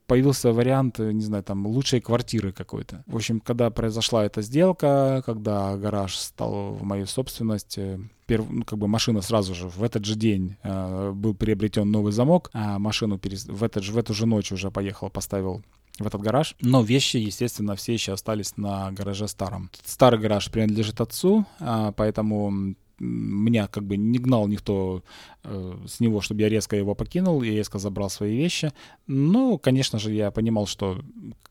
появился 0.07 0.53
вариант, 0.53 0.99
не 0.99 1.23
знаю, 1.23 1.43
там, 1.43 1.67
лучшей 1.67 2.01
квартиры 2.01 2.53
какой-то. 2.53 3.05
В 3.07 3.17
общем, 3.17 3.41
когда 3.41 3.71
произошла 3.71 4.25
эта 4.25 4.43
сделка, 4.43 5.23
когда 5.25 5.77
гараж 5.77 6.17
стал 6.17 6.73
в 6.73 6.83
мою 6.83 7.07
собственность, 7.07 7.79
э, 7.79 7.99
перв, 8.27 8.47
ну, 8.51 8.65
как 8.65 8.79
бы 8.79 8.89
машина 8.89 9.23
сразу 9.23 9.55
же 9.55 9.69
в 9.69 9.83
этот 9.83 10.05
же 10.05 10.17
день 10.17 10.57
э, 10.63 11.13
был 11.13 11.35
приобретен 11.35 11.91
новый 11.91 12.13
замок, 12.13 12.51
а 12.53 12.79
машину 12.79 13.19
перес... 13.19 13.47
в, 13.47 13.63
этот 13.63 13.85
же, 13.85 13.93
в 13.93 13.99
эту 13.99 14.15
же 14.15 14.27
ночь 14.27 14.53
уже 14.53 14.71
поехал, 14.71 15.11
поставил 15.11 15.63
в 15.99 16.07
этот 16.07 16.21
гараж. 16.21 16.57
Но 16.61 16.83
вещи, 16.83 17.17
естественно, 17.17 17.75
все 17.77 17.95
еще 17.95 18.13
остались 18.13 18.57
на 18.57 18.91
гараже 18.93 19.29
старом. 19.29 19.71
Старый 19.85 20.21
гараж 20.21 20.51
принадлежит 20.51 21.01
отцу, 21.01 21.47
а, 21.59 21.93
поэтому 21.93 22.75
меня 22.99 23.67
как 23.69 23.85
бы 23.85 23.97
не 23.97 24.19
гнал 24.19 24.49
никто 24.49 25.03
э, 25.45 25.79
с 25.87 26.01
него, 26.01 26.21
чтобы 26.21 26.43
я 26.43 26.49
резко 26.49 26.77
его 26.77 26.95
покинул 26.95 27.43
и 27.43 27.51
резко 27.51 27.79
забрал 27.79 28.11
свои 28.11 28.37
вещи. 28.37 28.73
Ну, 29.07 29.59
конечно 29.59 29.99
же, 29.99 30.13
я 30.13 30.31
понимал, 30.31 30.67
что 30.67 31.01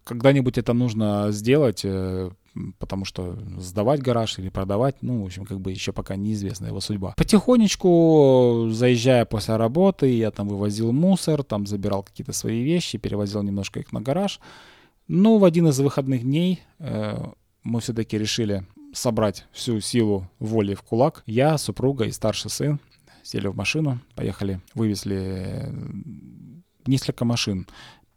когда-нибудь 0.04 0.58
это 0.58 0.74
нужно 0.74 1.28
сделать, 1.32 1.82
э, 1.84 2.32
потому 2.80 3.06
что 3.06 3.38
сдавать 3.58 4.02
гараж 4.02 4.40
или 4.40 4.50
продавать, 4.50 4.98
ну, 5.02 5.22
в 5.22 5.26
общем, 5.26 5.46
как 5.46 5.60
бы 5.60 5.72
еще 5.72 5.92
пока 5.92 6.16
неизвестна 6.16 6.68
его 6.68 6.80
судьба. 6.80 7.14
Потихонечку, 7.18 8.70
заезжая 8.72 9.26
после 9.26 9.58
работы, 9.58 10.08
я 10.08 10.32
там 10.32 10.48
вывозил 10.48 10.92
мусор, 10.92 11.44
там 11.44 11.68
забирал 11.68 12.04
какие-то 12.04 12.34
свои 12.34 12.64
вещи, 12.64 12.98
перевозил 12.98 13.44
немножко 13.44 13.80
их 13.80 13.92
на 13.92 14.02
гараж. 14.02 14.40
Ну, 15.08 15.38
в 15.38 15.44
один 15.44 15.68
из 15.68 15.80
выходных 15.80 16.24
дней 16.24 16.62
э, 16.80 17.24
мы 17.64 17.80
все-таки 17.80 18.18
решили 18.18 18.66
собрать 18.96 19.46
всю 19.52 19.80
силу 19.80 20.30
воли 20.40 20.74
в 20.74 20.82
кулак. 20.82 21.24
Я, 21.26 21.58
супруга 21.58 22.06
и 22.06 22.12
старший 22.12 22.50
сын 22.50 22.80
сели 23.24 23.48
в 23.48 23.56
машину, 23.56 24.00
поехали, 24.16 24.62
вывезли 24.74 25.18
э, 25.18 25.74
несколько 26.86 27.26
машин. 27.26 27.68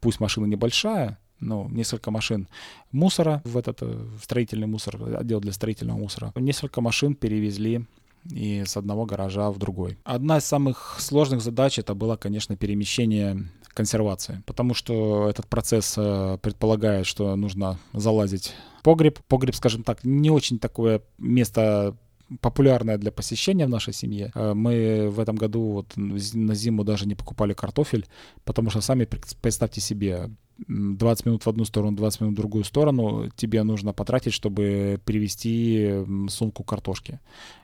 Пусть 0.01 0.21
машина 0.21 0.47
небольшая, 0.47 1.19
но 1.41 1.67
несколько 1.71 2.11
машин 2.11 2.49
мусора 2.93 3.43
в 3.45 3.57
этот 3.57 3.81
в 3.81 4.21
строительный 4.23 4.67
мусор, 4.67 4.97
отдел 5.19 5.41
для 5.41 5.53
строительного 5.53 5.99
мусора. 5.99 6.33
Несколько 6.37 6.81
машин 6.81 7.15
перевезли 7.15 7.87
и 8.31 8.65
с 8.65 8.77
одного 8.77 9.07
гаража 9.07 9.51
в 9.51 9.59
другой. 9.59 9.99
Одна 10.05 10.39
из 10.39 10.45
самых 10.45 10.97
сложных 10.99 11.41
задач 11.41 11.79
это 11.79 11.95
было, 11.95 12.17
конечно, 12.17 12.57
перемещение 12.57 13.49
консервации, 13.75 14.43
потому 14.45 14.75
что 14.75 15.29
этот 15.29 15.47
процесс 15.47 15.95
э, 15.97 16.39
предполагает, 16.43 17.07
что 17.07 17.37
нужно 17.37 17.79
залазить 17.93 18.53
в 18.81 18.83
погреб. 18.83 19.21
Погреб, 19.29 19.55
скажем 19.55 19.85
так, 19.85 20.03
не 20.05 20.31
очень 20.31 20.59
такое 20.59 21.03
место 21.19 21.97
популярное 22.41 22.99
для 22.99 23.11
посещения 23.11 23.67
в 23.67 23.71
нашей 23.71 23.93
семье. 23.93 24.33
Э, 24.35 24.53
мы 24.55 25.09
в 25.09 25.21
этом 25.21 25.37
году 25.37 25.61
вот 25.73 25.93
на 25.97 26.55
зиму 26.55 26.85
даже 26.85 27.07
не 27.07 27.15
покупали 27.15 27.55
картофель, 27.55 28.07
потому 28.45 28.71
что 28.71 28.81
сами 28.81 29.09
представьте 29.41 29.81
себе, 29.81 30.31
20 30.67 31.27
минут 31.27 31.47
в 31.47 31.49
одну 31.49 31.65
сторону, 31.65 31.97
20 31.97 32.21
минут 32.21 32.35
в 32.35 32.37
другую 32.37 32.65
сторону 32.65 33.31
тебе 33.37 33.63
нужно 33.63 33.93
потратить, 33.93 34.33
чтобы 34.33 35.01
перевести 35.05 36.05
сумку 36.29 36.65
картошки. 36.65 37.21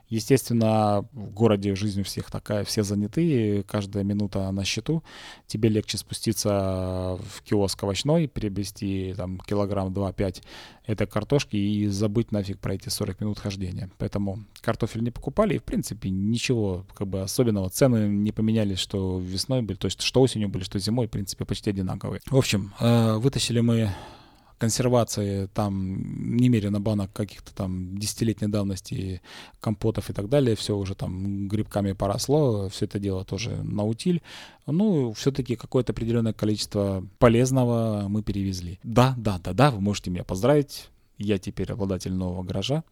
Естественно, 0.09 1.07
в 1.13 1.31
городе 1.31 1.75
жизнь 1.75 2.01
у 2.01 2.03
всех 2.03 2.29
такая, 2.29 2.63
все 2.63 2.83
заняты, 2.83 3.63
каждая 3.67 4.03
минута 4.03 4.51
на 4.51 4.63
счету. 4.63 5.03
Тебе 5.47 5.69
легче 5.69 5.97
спуститься 5.97 7.17
в 7.19 7.41
киоск 7.43 7.83
овощной, 7.83 8.27
приобрести 8.27 9.13
там 9.17 9.39
килограмм 9.39 9.93
2-5 9.93 10.43
этой 10.85 11.07
картошки 11.07 11.55
и 11.55 11.87
забыть 11.87 12.31
нафиг 12.31 12.59
про 12.59 12.75
эти 12.75 12.89
40 12.89 13.21
минут 13.21 13.39
хождения. 13.39 13.89
Поэтому 13.97 14.45
картофель 14.61 15.03
не 15.03 15.11
покупали 15.11 15.55
и, 15.55 15.59
в 15.59 15.63
принципе, 15.63 16.09
ничего 16.09 16.85
как 16.93 17.07
бы 17.07 17.21
особенного. 17.21 17.69
Цены 17.69 18.07
не 18.07 18.31
поменялись, 18.31 18.79
что 18.79 19.19
весной 19.19 19.61
были, 19.61 19.77
то 19.77 19.85
есть 19.85 20.01
что 20.01 20.21
осенью 20.21 20.49
были, 20.49 20.63
что 20.63 20.77
зимой, 20.79 21.07
в 21.07 21.11
принципе, 21.11 21.45
почти 21.45 21.71
одинаковые. 21.71 22.21
В 22.29 22.37
общем, 22.37 22.73
э, 22.79 23.15
вытащили 23.15 23.59
мы 23.59 23.91
консервации, 24.57 25.47
там 25.53 26.37
немерено 26.37 26.79
банок 26.79 27.11
каких-то 27.13 27.53
там 27.53 27.97
десятилетней 27.97 28.47
давности, 28.47 29.21
компотов 29.59 30.09
и 30.09 30.13
так 30.13 30.29
далее, 30.29 30.55
все 30.55 30.75
уже 30.75 30.95
там 30.95 31.47
грибками 31.47 31.91
поросло, 31.93 32.69
все 32.69 32.85
это 32.85 32.99
дело 32.99 33.25
тоже 33.25 33.61
на 33.63 33.83
утиль. 33.83 34.21
Ну, 34.65 35.13
все-таки 35.13 35.55
какое-то 35.55 35.91
определенное 35.91 36.33
количество 36.33 37.05
полезного 37.19 38.07
мы 38.07 38.23
перевезли. 38.23 38.79
Да, 38.83 39.13
да, 39.17 39.39
да, 39.43 39.53
да, 39.53 39.71
вы 39.71 39.81
можете 39.81 40.09
меня 40.09 40.23
поздравить, 40.23 40.89
я 41.17 41.37
теперь 41.37 41.71
обладатель 41.71 42.13
нового 42.13 42.43
гаража. 42.43 42.83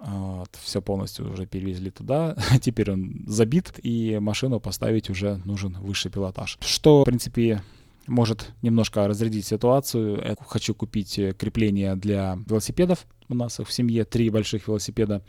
Вот, 0.00 0.48
все 0.62 0.80
полностью 0.80 1.30
уже 1.30 1.46
перевезли 1.46 1.90
туда. 1.90 2.34
Теперь 2.62 2.92
он 2.92 3.24
забит, 3.26 3.74
и 3.82 4.18
машину 4.18 4.58
поставить 4.58 5.10
уже 5.10 5.42
нужен 5.44 5.74
высший 5.74 6.10
пилотаж. 6.10 6.56
Что, 6.62 7.02
в 7.02 7.04
принципе, 7.04 7.62
может 8.06 8.52
немножко 8.62 9.06
разрядить 9.06 9.46
ситуацию. 9.46 10.20
Я 10.24 10.36
хочу 10.46 10.74
купить 10.74 11.18
э, 11.18 11.32
крепление 11.32 11.96
для 11.96 12.38
велосипедов. 12.46 13.06
У 13.28 13.34
нас 13.34 13.58
в 13.58 13.70
семье 13.72 14.04
три 14.04 14.30
больших 14.30 14.66
велосипеда. 14.66 15.22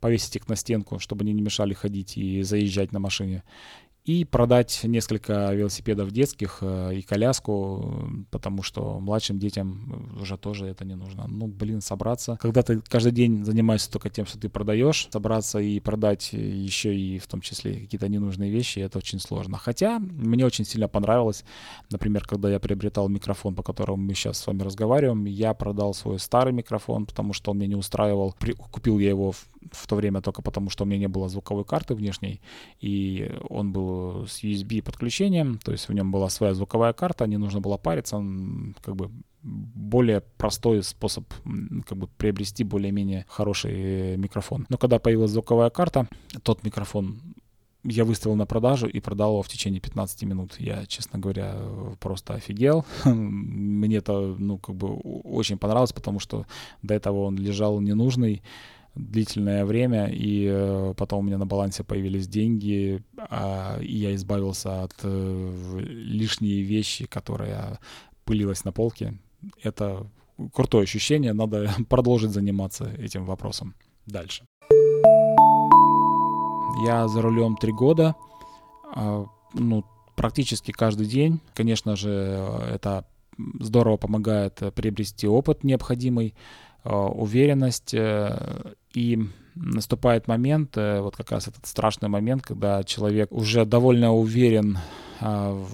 Повесить 0.00 0.36
их 0.36 0.48
на 0.48 0.56
стенку, 0.56 0.98
чтобы 0.98 1.22
они 1.22 1.32
не 1.32 1.42
мешали 1.42 1.74
ходить 1.74 2.16
и 2.16 2.42
заезжать 2.42 2.92
на 2.92 3.00
машине 3.00 3.42
и 4.10 4.24
продать 4.24 4.80
несколько 4.82 5.52
велосипедов 5.52 6.10
детских 6.10 6.58
э, 6.62 6.96
и 6.96 7.02
коляску, 7.02 8.08
потому 8.30 8.64
что 8.64 8.98
младшим 8.98 9.38
детям 9.38 10.18
уже 10.20 10.36
тоже 10.36 10.66
это 10.66 10.84
не 10.84 10.96
нужно. 10.96 11.26
Ну, 11.28 11.46
блин, 11.46 11.80
собраться. 11.80 12.36
Когда 12.40 12.62
ты 12.62 12.80
каждый 12.80 13.12
день 13.12 13.44
занимаешься 13.44 13.90
только 13.90 14.10
тем, 14.10 14.26
что 14.26 14.36
ты 14.38 14.48
продаешь, 14.48 15.08
собраться 15.12 15.60
и 15.60 15.78
продать 15.78 16.32
еще 16.32 16.92
и 16.96 17.20
в 17.20 17.28
том 17.28 17.40
числе 17.40 17.74
какие-то 17.74 18.08
ненужные 18.08 18.50
вещи, 18.50 18.80
это 18.80 18.98
очень 18.98 19.20
сложно. 19.20 19.58
Хотя 19.58 20.00
мне 20.00 20.44
очень 20.44 20.64
сильно 20.64 20.88
понравилось, 20.88 21.44
например, 21.90 22.26
когда 22.26 22.50
я 22.50 22.58
приобретал 22.58 23.08
микрофон, 23.08 23.54
по 23.54 23.62
которому 23.62 24.02
мы 24.02 24.14
сейчас 24.14 24.38
с 24.38 24.46
вами 24.46 24.62
разговариваем, 24.62 25.24
я 25.26 25.54
продал 25.54 25.94
свой 25.94 26.18
старый 26.18 26.52
микрофон, 26.52 27.06
потому 27.06 27.32
что 27.32 27.52
он 27.52 27.58
меня 27.58 27.68
не 27.68 27.76
устраивал. 27.76 28.34
При, 28.40 28.54
купил 28.54 28.98
я 28.98 29.10
его 29.10 29.30
в, 29.30 29.48
в 29.72 29.86
то 29.86 29.96
время 29.96 30.20
только 30.20 30.42
потому, 30.42 30.70
что 30.70 30.84
у 30.84 30.86
меня 30.86 30.98
не 30.98 31.08
было 31.08 31.28
звуковой 31.28 31.64
карты 31.64 31.94
внешней, 31.94 32.40
и 32.80 33.32
он 33.48 33.72
был 33.72 34.26
с 34.26 34.42
USB 34.42 34.82
подключением, 34.82 35.58
то 35.58 35.72
есть 35.72 35.88
в 35.88 35.92
нем 35.92 36.10
была 36.10 36.28
своя 36.30 36.54
звуковая 36.54 36.92
карта, 36.92 37.26
не 37.26 37.36
нужно 37.36 37.60
было 37.60 37.76
париться, 37.76 38.16
он 38.16 38.74
как 38.82 38.96
бы 38.96 39.10
более 39.42 40.20
простой 40.20 40.82
способ 40.82 41.24
как 41.86 41.96
бы 41.98 42.08
приобрести 42.18 42.64
более-менее 42.64 43.24
хороший 43.28 43.72
э, 43.72 44.16
микрофон. 44.16 44.66
Но 44.68 44.76
когда 44.76 44.98
появилась 44.98 45.30
звуковая 45.30 45.70
карта, 45.70 46.08
тот 46.42 46.62
микрофон 46.62 47.20
я 47.82 48.04
выставил 48.04 48.36
на 48.36 48.46
продажу 48.46 48.86
и 48.86 49.00
продал 49.00 49.32
его 49.32 49.42
в 49.42 49.48
течение 49.48 49.80
15 49.80 50.22
минут. 50.24 50.56
Я, 50.58 50.84
честно 50.86 51.18
говоря, 51.18 51.56
просто 51.98 52.34
офигел. 52.34 52.84
Мне 53.04 53.96
это, 53.96 54.34
ну, 54.38 54.58
как 54.58 54.74
бы 54.74 54.94
очень 54.94 55.56
понравилось, 55.56 55.92
потому 55.92 56.20
что 56.20 56.46
до 56.82 56.94
этого 56.94 57.24
он 57.24 57.36
лежал 57.36 57.80
ненужный 57.80 58.42
длительное 58.94 59.64
время, 59.64 60.06
и 60.06 60.46
э, 60.50 60.94
потом 60.96 61.20
у 61.20 61.22
меня 61.22 61.38
на 61.38 61.46
балансе 61.46 61.84
появились 61.84 62.28
деньги, 62.28 63.02
а, 63.16 63.78
и 63.80 63.96
я 63.96 64.14
избавился 64.14 64.82
от 64.82 64.94
э, 65.02 65.80
лишней 65.80 66.62
вещи, 66.62 67.06
которая 67.06 67.78
пылилась 68.24 68.64
на 68.64 68.72
полке. 68.72 69.14
Это 69.62 70.06
крутое 70.52 70.84
ощущение, 70.84 71.32
надо 71.32 71.70
продолжить 71.88 72.30
заниматься 72.30 72.90
этим 72.98 73.24
вопросом 73.24 73.74
дальше. 74.06 74.44
Я 76.84 77.08
за 77.08 77.22
рулем 77.22 77.56
три 77.56 77.72
года, 77.72 78.14
а, 78.94 79.26
ну, 79.54 79.84
практически 80.16 80.72
каждый 80.72 81.06
день. 81.06 81.40
Конечно 81.54 81.96
же, 81.96 82.10
это 82.70 83.06
здорово 83.60 83.96
помогает 83.96 84.60
приобрести 84.74 85.26
опыт 85.26 85.64
необходимый, 85.64 86.34
Э, 86.34 86.69
уверенность, 86.84 87.94
э, 87.94 88.74
и 88.94 89.18
наступает 89.54 90.28
момент, 90.28 90.76
э, 90.76 91.00
вот 91.00 91.16
как 91.16 91.30
раз 91.32 91.48
этот 91.48 91.66
страшный 91.66 92.08
момент, 92.08 92.42
когда 92.42 92.82
человек 92.84 93.32
уже 93.32 93.64
довольно 93.64 94.12
уверен 94.12 94.78
в 95.20 95.66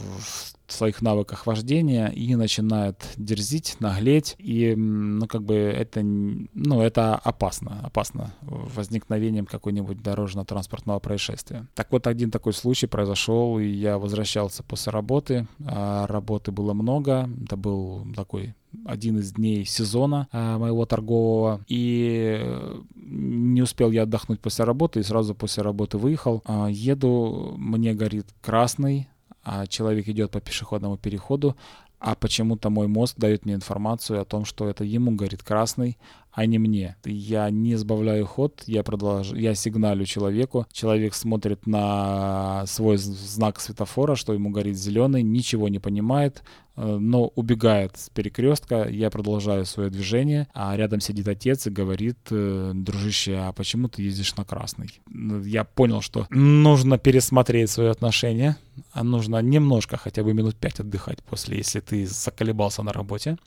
своих 0.72 1.02
навыках 1.02 1.46
вождения 1.46 2.08
и 2.08 2.34
начинает 2.34 3.06
дерзить, 3.16 3.76
наглеть, 3.78 4.34
и, 4.38 4.74
ну, 4.74 5.26
как 5.26 5.44
бы 5.44 5.54
это, 5.54 6.02
ну, 6.02 6.82
это 6.82 7.14
опасно, 7.14 7.80
опасно 7.82 8.34
возникновением 8.42 9.46
какой-нибудь 9.46 10.02
дорожно-транспортного 10.02 10.98
происшествия. 10.98 11.66
Так 11.74 11.92
вот, 11.92 12.06
один 12.06 12.30
такой 12.30 12.52
случай 12.52 12.86
произошел, 12.86 13.58
и 13.58 13.66
я 13.66 13.98
возвращался 13.98 14.62
после 14.62 14.92
работы, 14.92 15.46
а 15.64 16.06
работы 16.06 16.50
было 16.50 16.72
много, 16.72 17.30
это 17.44 17.56
был 17.56 18.06
такой 18.14 18.54
один 18.84 19.18
из 19.18 19.32
дней 19.32 19.64
сезона 19.64 20.28
а, 20.32 20.58
моего 20.58 20.86
торгового. 20.86 21.60
И 21.68 22.38
э, 22.40 22.80
не 22.94 23.62
успел 23.62 23.90
я 23.90 24.02
отдохнуть 24.02 24.40
после 24.40 24.64
работы, 24.64 25.00
и 25.00 25.04
сразу 25.04 25.34
после 25.34 25.62
работы 25.62 25.98
выехал. 25.98 26.42
А, 26.44 26.68
еду, 26.68 27.54
мне 27.56 27.94
горит 27.94 28.26
красный, 28.40 29.08
а 29.44 29.66
человек 29.66 30.08
идет 30.08 30.30
по 30.30 30.40
пешеходному 30.40 30.96
переходу, 30.96 31.56
а 31.98 32.14
почему-то 32.14 32.68
мой 32.68 32.88
мозг 32.88 33.16
дает 33.16 33.44
мне 33.44 33.54
информацию 33.54 34.20
о 34.20 34.24
том, 34.24 34.44
что 34.44 34.68
это 34.68 34.84
ему 34.84 35.12
горит 35.12 35.42
красный, 35.42 35.98
а 36.30 36.44
не 36.44 36.58
мне. 36.58 36.96
Я 37.04 37.48
не 37.48 37.76
сбавляю 37.76 38.26
ход, 38.26 38.62
я 38.66 38.82
продолжаю, 38.82 39.40
я 39.40 39.54
сигналю 39.54 40.04
человеку, 40.04 40.66
человек 40.70 41.14
смотрит 41.14 41.66
на 41.66 42.64
свой 42.66 42.98
знак 42.98 43.58
светофора, 43.60 44.16
что 44.16 44.34
ему 44.34 44.50
горит 44.50 44.76
зеленый, 44.76 45.22
ничего 45.22 45.68
не 45.68 45.78
понимает, 45.78 46.42
э, 46.42 46.65
но 46.76 47.28
убегает 47.34 47.96
с 47.96 48.10
перекрестка, 48.10 48.86
я 48.88 49.10
продолжаю 49.10 49.64
свое 49.64 49.88
движение, 49.88 50.46
а 50.52 50.76
рядом 50.76 51.00
сидит 51.00 51.26
отец 51.26 51.66
и 51.66 51.70
говорит, 51.70 52.18
э, 52.30 52.72
дружище, 52.74 53.36
а 53.36 53.52
почему 53.52 53.88
ты 53.88 54.02
ездишь 54.02 54.36
на 54.36 54.44
красный? 54.44 54.88
Ну, 55.08 55.42
я 55.42 55.64
понял, 55.64 56.02
что 56.02 56.26
нужно 56.30 56.98
пересмотреть 56.98 57.70
свои 57.70 57.88
отношения, 57.88 58.58
а 58.92 59.04
нужно 59.04 59.40
немножко, 59.40 59.96
хотя 59.96 60.22
бы 60.22 60.34
минут 60.34 60.56
пять 60.56 60.80
отдыхать 60.80 61.22
после, 61.22 61.58
если 61.58 61.80
ты 61.80 62.06
заколебался 62.06 62.82
на 62.82 62.92
работе 62.92 63.38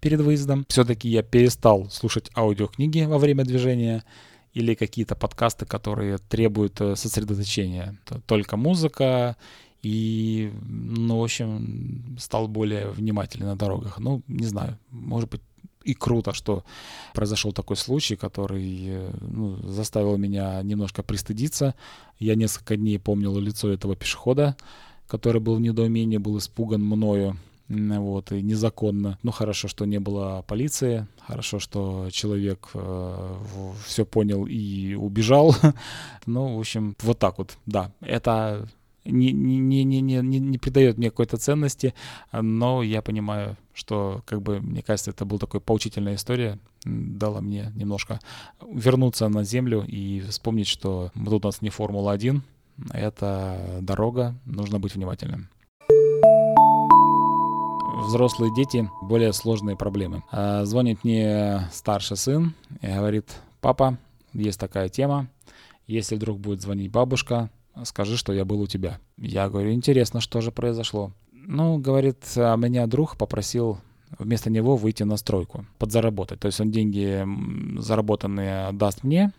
перед 0.00 0.20
выездом. 0.20 0.64
Все-таки 0.68 1.08
я 1.08 1.22
перестал 1.22 1.90
слушать 1.90 2.30
аудиокниги 2.34 3.04
во 3.04 3.18
время 3.18 3.44
движения 3.44 4.04
или 4.54 4.74
какие-то 4.74 5.14
подкасты, 5.14 5.66
которые 5.66 6.18
требуют 6.18 6.80
э, 6.80 6.96
сосредоточения. 6.96 7.98
Только 8.26 8.56
музыка 8.56 9.36
и, 9.82 10.52
ну, 10.62 11.20
в 11.20 11.24
общем, 11.24 12.16
стал 12.18 12.48
более 12.48 12.90
внимательный 12.90 13.46
на 13.46 13.56
дорогах. 13.56 13.98
Ну, 13.98 14.22
не 14.28 14.46
знаю, 14.46 14.78
может 14.90 15.30
быть, 15.30 15.40
и 15.82 15.94
круто, 15.94 16.34
что 16.34 16.64
произошел 17.14 17.52
такой 17.52 17.76
случай, 17.76 18.16
который 18.16 18.84
э, 18.86 19.10
ну, 19.20 19.56
заставил 19.68 20.18
меня 20.18 20.62
немножко 20.62 21.02
пристыдиться. 21.02 21.74
Я 22.18 22.34
несколько 22.34 22.76
дней 22.76 22.98
помнил 22.98 23.38
лицо 23.38 23.70
этого 23.70 23.96
пешехода, 23.96 24.56
который 25.06 25.40
был 25.40 25.56
в 25.56 25.60
недоумении, 25.60 26.18
был 26.18 26.36
испуган 26.36 26.84
мною 26.84 27.36
вот, 27.70 28.32
и 28.32 28.42
незаконно. 28.42 29.18
Ну, 29.22 29.30
хорошо, 29.30 29.68
что 29.68 29.84
не 29.84 30.00
было 30.00 30.44
полиции, 30.46 31.06
хорошо, 31.20 31.60
что 31.60 32.08
человек 32.10 32.68
э, 32.74 33.36
все 33.86 34.04
понял 34.04 34.46
и 34.46 34.94
убежал. 34.94 35.54
ну, 36.26 36.56
в 36.56 36.60
общем, 36.60 36.96
вот 37.00 37.18
так 37.18 37.38
вот, 37.38 37.56
да, 37.66 37.92
это 38.00 38.68
не, 39.04 39.32
не, 39.32 39.84
не, 39.84 40.00
не, 40.00 40.00
не, 40.00 40.38
не 40.38 40.58
придает 40.58 40.98
мне 40.98 41.10
какой-то 41.10 41.36
ценности, 41.36 41.94
но 42.32 42.82
я 42.82 43.02
понимаю, 43.02 43.56
что, 43.72 44.22
как 44.26 44.42
бы, 44.42 44.60
мне 44.60 44.82
кажется, 44.82 45.10
это 45.10 45.24
была 45.24 45.38
такой 45.38 45.60
поучительная 45.60 46.14
история, 46.14 46.58
дала 46.84 47.40
мне 47.40 47.72
немножко 47.74 48.20
вернуться 48.60 49.28
на 49.28 49.44
землю 49.44 49.84
и 49.86 50.20
вспомнить, 50.20 50.66
что 50.66 51.10
тут 51.14 51.44
у 51.44 51.48
нас 51.48 51.62
не 51.62 51.70
Формула-1, 51.70 52.40
это 52.92 53.78
дорога, 53.80 54.34
нужно 54.44 54.78
быть 54.78 54.94
внимательным 54.94 55.48
взрослые 58.10 58.52
дети 58.54 58.90
более 59.02 59.32
сложные 59.32 59.76
проблемы. 59.76 60.22
А, 60.30 60.64
звонит 60.64 61.04
мне 61.04 61.68
старший 61.72 62.16
сын 62.16 62.54
и 62.80 62.86
говорит, 62.86 63.30
папа, 63.60 63.98
есть 64.32 64.58
такая 64.58 64.88
тема, 64.88 65.28
если 65.86 66.16
вдруг 66.16 66.38
будет 66.38 66.60
звонить 66.60 66.90
бабушка, 66.90 67.50
скажи, 67.84 68.16
что 68.16 68.32
я 68.32 68.44
был 68.44 68.60
у 68.60 68.66
тебя. 68.66 68.98
Я 69.18 69.48
говорю, 69.48 69.72
интересно, 69.72 70.20
что 70.20 70.40
же 70.40 70.50
произошло. 70.52 71.12
Ну, 71.32 71.78
говорит, 71.78 72.18
а 72.36 72.56
меня 72.56 72.86
друг 72.86 73.16
попросил 73.16 73.78
вместо 74.18 74.50
него 74.50 74.76
выйти 74.76 75.04
на 75.04 75.16
стройку, 75.16 75.66
подзаработать. 75.78 76.40
То 76.40 76.46
есть 76.46 76.60
он 76.60 76.70
деньги 76.70 77.24
заработанные 77.80 78.72
даст 78.72 79.04
мне, 79.04 79.32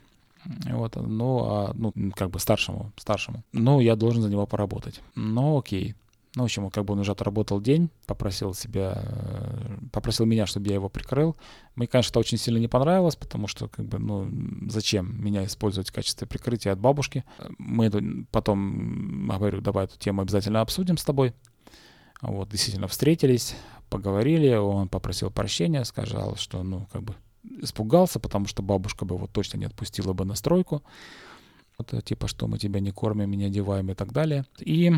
вот, 0.71 0.95
ну, 0.95 1.43
а, 1.45 1.71
ну, 1.75 1.93
как 2.15 2.31
бы 2.31 2.39
старшему, 2.39 2.91
старшему. 2.97 3.43
Ну, 3.53 3.79
я 3.79 3.95
должен 3.95 4.21
за 4.21 4.29
него 4.29 4.45
поработать. 4.47 5.01
Ну, 5.15 5.57
окей. 5.57 5.95
Ну, 6.35 6.43
в 6.43 6.45
общем, 6.45 6.69
как 6.69 6.85
бы 6.85 6.93
он 6.93 6.99
уже 6.99 7.11
отработал 7.11 7.59
день, 7.59 7.89
попросил 8.05 8.53
себя, 8.53 9.01
э, 9.03 9.77
попросил 9.91 10.25
меня, 10.25 10.45
чтобы 10.45 10.69
я 10.69 10.75
его 10.75 10.87
прикрыл. 10.87 11.35
Мне, 11.75 11.87
конечно, 11.87 12.11
это 12.11 12.19
очень 12.19 12.37
сильно 12.37 12.57
не 12.57 12.69
понравилось, 12.69 13.17
потому 13.17 13.47
что, 13.47 13.67
как 13.67 13.85
бы, 13.85 13.99
ну, 13.99 14.29
зачем 14.69 15.21
меня 15.21 15.43
использовать 15.43 15.89
в 15.89 15.93
качестве 15.93 16.27
прикрытия 16.27 16.71
от 16.71 16.79
бабушки? 16.79 17.25
Мы 17.57 18.25
потом, 18.31 19.27
говорю, 19.27 19.59
давай 19.59 19.85
эту 19.85 19.99
тему 19.99 20.21
обязательно 20.21 20.61
обсудим 20.61 20.95
с 20.95 21.03
тобой. 21.03 21.33
Вот, 22.21 22.49
действительно 22.49 22.87
встретились, 22.87 23.55
поговорили, 23.89 24.53
он 24.53 24.87
попросил 24.87 25.31
прощения, 25.31 25.83
сказал, 25.83 26.37
что, 26.37 26.63
ну, 26.63 26.87
как 26.93 27.03
бы, 27.03 27.15
испугался, 27.61 28.21
потому 28.21 28.45
что 28.45 28.63
бабушка 28.63 29.03
бы 29.03 29.15
его 29.15 29.27
точно 29.27 29.57
не 29.57 29.65
отпустила 29.65 30.13
бы 30.13 30.23
на 30.23 30.35
стройку. 30.35 30.81
Вот, 31.77 32.05
типа, 32.05 32.29
что 32.29 32.47
мы 32.47 32.57
тебя 32.57 32.79
не 32.79 32.91
кормим, 32.91 33.31
не 33.31 33.45
одеваем 33.45 33.89
и 33.91 33.95
так 33.95 34.13
далее. 34.13 34.45
И 34.59 34.93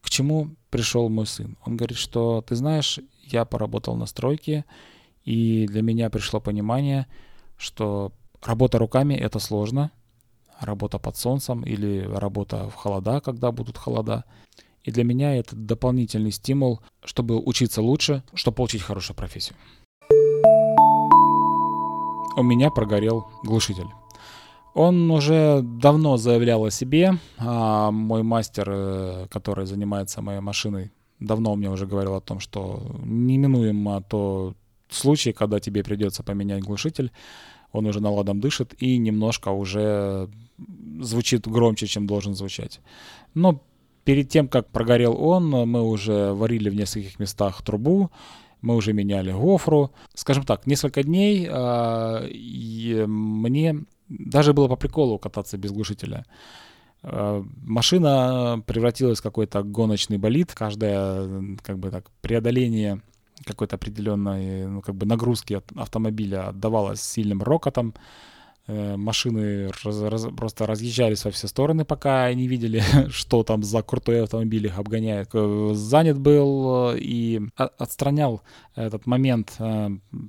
к 0.00 0.08
чему 0.08 0.50
пришел 0.70 1.08
мой 1.08 1.26
сын? 1.26 1.56
Он 1.64 1.76
говорит, 1.76 1.98
что 1.98 2.42
ты 2.42 2.54
знаешь, 2.56 2.98
я 3.24 3.44
поработал 3.44 3.96
на 3.96 4.06
стройке, 4.06 4.64
и 5.24 5.66
для 5.66 5.82
меня 5.82 6.10
пришло 6.10 6.40
понимание, 6.40 7.06
что 7.56 8.12
работа 8.42 8.78
руками 8.78 9.14
это 9.14 9.38
сложно, 9.38 9.90
работа 10.60 10.98
под 10.98 11.16
солнцем 11.16 11.62
или 11.62 12.00
работа 12.00 12.68
в 12.68 12.74
холода, 12.74 13.20
когда 13.20 13.52
будут 13.52 13.76
холода. 13.76 14.24
И 14.82 14.90
для 14.90 15.04
меня 15.04 15.36
это 15.36 15.54
дополнительный 15.54 16.30
стимул, 16.30 16.80
чтобы 17.04 17.38
учиться 17.38 17.82
лучше, 17.82 18.22
чтобы 18.34 18.56
получить 18.56 18.82
хорошую 18.82 19.16
профессию. 19.16 19.56
У 22.36 22.42
меня 22.42 22.70
прогорел 22.70 23.28
глушитель. 23.42 23.88
Он 24.74 25.10
уже 25.10 25.62
давно 25.62 26.16
заявлял 26.16 26.64
о 26.64 26.70
себе. 26.70 27.18
А 27.38 27.90
мой 27.90 28.22
мастер, 28.22 28.68
э, 28.70 29.26
который 29.30 29.66
занимается 29.66 30.22
моей 30.22 30.40
машиной, 30.40 30.90
давно 31.18 31.56
мне 31.56 31.70
уже 31.70 31.86
говорил 31.86 32.14
о 32.14 32.20
том, 32.20 32.40
что 32.40 32.82
неминуемо 33.04 34.02
то 34.02 34.54
случай, 34.88 35.32
когда 35.32 35.60
тебе 35.60 35.82
придется 35.82 36.22
поменять 36.22 36.62
глушитель. 36.62 37.10
Он 37.72 37.86
уже 37.86 38.00
наладом 38.00 38.40
дышит 38.40 38.74
и 38.82 38.98
немножко 38.98 39.50
уже 39.50 40.28
звучит 41.00 41.46
громче, 41.46 41.86
чем 41.86 42.06
должен 42.06 42.34
звучать. 42.34 42.80
Но 43.34 43.62
перед 44.04 44.28
тем, 44.28 44.48
как 44.48 44.70
прогорел 44.70 45.16
он, 45.20 45.50
мы 45.50 45.82
уже 45.82 46.32
варили 46.32 46.68
в 46.68 46.74
нескольких 46.74 47.18
местах 47.20 47.62
трубу, 47.62 48.10
мы 48.60 48.74
уже 48.74 48.92
меняли 48.92 49.32
гофру. 49.32 49.90
Скажем 50.14 50.44
так, 50.44 50.66
несколько 50.66 51.02
дней 51.02 51.48
э, 51.48 53.06
мне 53.06 53.84
даже 54.10 54.52
было 54.52 54.68
по 54.68 54.76
приколу 54.76 55.18
кататься 55.18 55.56
без 55.56 55.70
глушителя. 55.70 56.24
Э, 57.02 57.42
машина 57.62 58.62
превратилась 58.66 59.20
в 59.20 59.22
какой-то 59.22 59.62
гоночный 59.62 60.18
болид. 60.18 60.52
Каждое 60.54 61.56
как 61.62 61.78
бы 61.78 61.90
так, 61.90 62.10
преодоление 62.20 63.00
какой-то 63.44 63.76
определенной 63.76 64.66
ну, 64.66 64.82
как 64.82 64.94
бы 64.94 65.06
нагрузки 65.06 65.54
от 65.54 65.64
автомобиля 65.76 66.48
отдавалось 66.48 67.00
сильным 67.00 67.42
рокотом. 67.42 67.94
Э, 68.72 68.96
машины 68.96 69.70
раз, 69.84 70.00
раз, 70.00 70.26
просто 70.36 70.64
разъезжались 70.64 71.24
во 71.24 71.32
все 71.32 71.48
стороны, 71.48 71.84
пока 71.84 72.26
они 72.26 72.46
видели, 72.46 72.82
что 73.10 73.42
там 73.42 73.64
за 73.64 73.82
крутой 73.82 74.22
автомобиль 74.22 74.66
их 74.66 74.78
обгоняет. 74.78 75.30
Э, 75.32 75.72
занят 75.74 76.20
был 76.20 76.92
э, 76.92 76.98
и 76.98 77.40
отстранял 77.56 78.42
этот 78.76 79.06
момент 79.06 79.58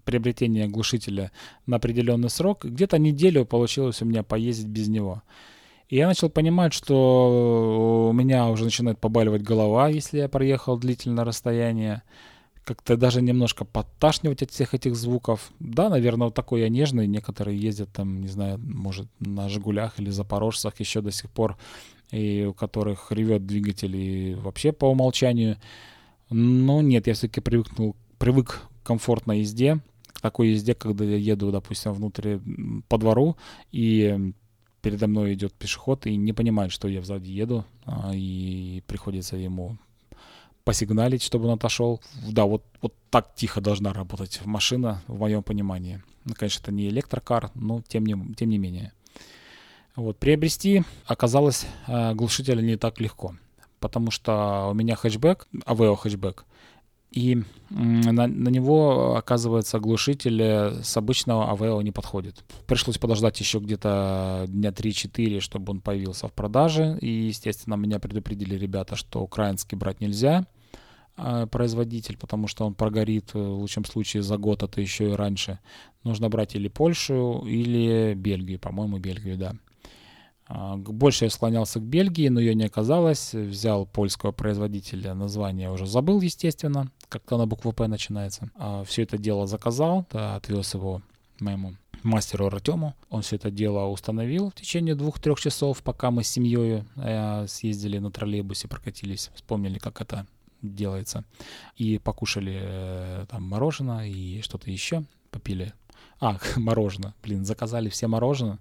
приобретения 0.05 0.67
глушителя 0.67 1.31
на 1.67 1.75
определенный 1.77 2.31
срок. 2.31 2.65
Где-то 2.65 2.97
неделю 2.97 3.45
получилось 3.45 4.01
у 4.01 4.05
меня 4.05 4.23
поездить 4.23 4.67
без 4.67 4.87
него. 4.87 5.21
И 5.89 5.97
я 5.97 6.07
начал 6.07 6.29
понимать, 6.29 6.73
что 6.73 8.07
у 8.09 8.13
меня 8.13 8.47
уже 8.47 8.63
начинает 8.63 8.97
побаливать 8.97 9.43
голова, 9.43 9.89
если 9.89 10.17
я 10.17 10.29
проехал 10.29 10.77
длительное 10.77 11.25
расстояние 11.25 12.01
как-то 12.63 12.95
даже 12.95 13.21
немножко 13.21 13.65
подташнивать 13.65 14.43
от 14.43 14.51
всех 14.51 14.73
этих 14.73 14.95
звуков. 14.95 15.51
Да, 15.59 15.89
наверное, 15.89 16.25
вот 16.25 16.35
такой 16.35 16.61
я 16.61 16.69
нежный. 16.69 17.07
Некоторые 17.07 17.59
ездят 17.59 17.91
там, 17.91 18.21
не 18.21 18.27
знаю, 18.27 18.59
может, 18.59 19.07
на 19.19 19.49
«Жигулях» 19.49 19.99
или 19.99 20.09
«Запорожцах» 20.09 20.79
еще 20.79 21.01
до 21.01 21.11
сих 21.11 21.29
пор, 21.29 21.57
и 22.11 22.45
у 22.45 22.53
которых 22.53 23.11
ревет 23.11 23.45
двигатель 23.45 23.95
и 23.95 24.35
вообще 24.35 24.71
по 24.71 24.85
умолчанию. 24.85 25.57
Но 26.29 26.81
нет, 26.81 27.07
я 27.07 27.13
все-таки 27.13 27.41
привыкнул, 27.41 27.95
привык 28.19 28.61
к 28.83 28.87
комфортной 28.87 29.39
езде, 29.39 29.79
к 30.07 30.21
такой 30.21 30.49
езде, 30.49 30.75
когда 30.75 31.03
я 31.03 31.17
еду, 31.17 31.51
допустим, 31.51 31.93
внутрь 31.93 32.37
по 32.87 32.97
двору, 32.97 33.37
и 33.71 34.33
передо 34.81 35.07
мной 35.07 35.33
идет 35.33 35.53
пешеход 35.53 36.05
и 36.05 36.15
не 36.15 36.33
понимает, 36.33 36.71
что 36.71 36.87
я 36.87 37.01
сзади 37.01 37.31
еду, 37.31 37.65
а, 37.85 38.11
и 38.13 38.81
приходится 38.87 39.35
ему 39.35 39.77
посигналить, 40.63 41.23
чтобы 41.23 41.47
он 41.47 41.55
отошел. 41.55 42.01
Да, 42.27 42.45
вот, 42.45 42.63
вот 42.81 42.93
так 43.09 43.33
тихо 43.35 43.61
должна 43.61 43.93
работать 43.93 44.41
машина, 44.45 45.01
в 45.07 45.19
моем 45.19 45.43
понимании. 45.43 46.01
Ну, 46.25 46.33
конечно, 46.35 46.61
это 46.61 46.71
не 46.71 46.87
электрокар, 46.89 47.51
но 47.55 47.81
тем 47.87 48.05
не, 48.05 48.15
тем 48.35 48.49
не 48.49 48.57
менее. 48.57 48.93
Вот, 49.95 50.17
приобрести 50.17 50.83
оказалось 51.05 51.65
э, 51.87 52.13
глушитель 52.13 52.65
не 52.65 52.77
так 52.77 52.99
легко, 53.01 53.35
потому 53.79 54.09
что 54.11 54.69
у 54.71 54.73
меня 54.73 54.95
хэтчбэк, 54.95 55.47
Aveo 55.65 55.95
хэтчбэк, 55.95 56.45
и 57.11 57.43
на, 57.69 58.27
на 58.27 58.49
него, 58.49 59.15
оказывается, 59.15 59.79
глушитель 59.79 60.81
с 60.81 60.95
обычного 60.95 61.53
Aveo 61.53 61.83
не 61.83 61.91
подходит. 61.91 62.43
Пришлось 62.67 62.97
подождать 62.97 63.39
еще 63.39 63.59
где-то 63.59 64.45
дня 64.47 64.69
3-4, 64.69 65.41
чтобы 65.41 65.71
он 65.71 65.81
появился 65.81 66.29
в 66.29 66.33
продаже. 66.33 66.97
И, 67.01 67.09
естественно, 67.09 67.75
меня 67.75 67.99
предупредили 67.99 68.55
ребята, 68.55 68.95
что 68.95 69.21
украинский 69.21 69.77
брать 69.77 69.99
нельзя, 69.99 70.45
а, 71.17 71.47
производитель, 71.47 72.17
потому 72.17 72.47
что 72.47 72.65
он 72.65 72.73
прогорит 72.73 73.31
э, 73.33 73.39
в 73.39 73.59
лучшем 73.59 73.83
случае 73.83 74.23
за 74.23 74.37
год, 74.37 74.63
а 74.63 74.67
то 74.67 74.79
еще 74.79 75.09
и 75.11 75.13
раньше. 75.13 75.59
Нужно 76.03 76.29
брать 76.29 76.55
или 76.55 76.69
Польшу, 76.69 77.43
или 77.45 78.13
Бельгию, 78.15 78.59
по-моему, 78.59 78.99
Бельгию, 78.99 79.37
да. 79.37 79.53
А, 80.53 80.75
больше 80.75 81.25
я 81.25 81.31
склонялся 81.31 81.79
к 81.79 81.83
Бельгии, 81.83 82.27
но 82.27 82.41
ее 82.41 82.53
не 82.55 82.65
оказалось. 82.65 83.33
Взял 83.33 83.85
польского 83.85 84.31
производителя, 84.33 85.13
название 85.13 85.71
уже 85.71 85.85
забыл, 85.85 86.19
естественно, 86.19 86.91
как-то 87.07 87.37
на 87.37 87.47
букву 87.47 87.71
П 87.71 87.87
начинается. 87.87 88.51
А 88.55 88.83
все 88.83 89.03
это 89.03 89.17
дело 89.17 89.47
заказал, 89.47 90.05
отвез 90.11 90.73
его 90.73 91.01
моему 91.39 91.75
мастеру 92.03 92.47
Артему. 92.47 92.95
Он 93.09 93.21
все 93.21 93.37
это 93.37 93.49
дело 93.49 93.85
установил 93.85 94.49
в 94.49 94.55
течение 94.55 94.93
двух-трех 94.93 95.39
часов, 95.39 95.81
пока 95.83 96.11
мы 96.11 96.23
с 96.23 96.27
семьей 96.27 96.83
э, 96.97 97.45
съездили 97.47 97.99
на 97.99 98.11
троллейбусе, 98.11 98.67
прокатились, 98.67 99.31
вспомнили, 99.35 99.77
как 99.79 100.01
это 100.01 100.25
делается. 100.61 101.23
И 101.77 101.97
покушали 101.97 102.59
э, 102.61 103.25
там 103.29 103.43
мороженое 103.43 104.07
и 104.07 104.41
что-то 104.41 104.69
еще. 104.69 105.05
Попили. 105.29 105.73
А, 106.19 106.37
мороженое. 106.57 107.13
Блин, 107.23 107.45
заказали 107.45 107.87
все 107.87 108.07
мороженое 108.07 108.59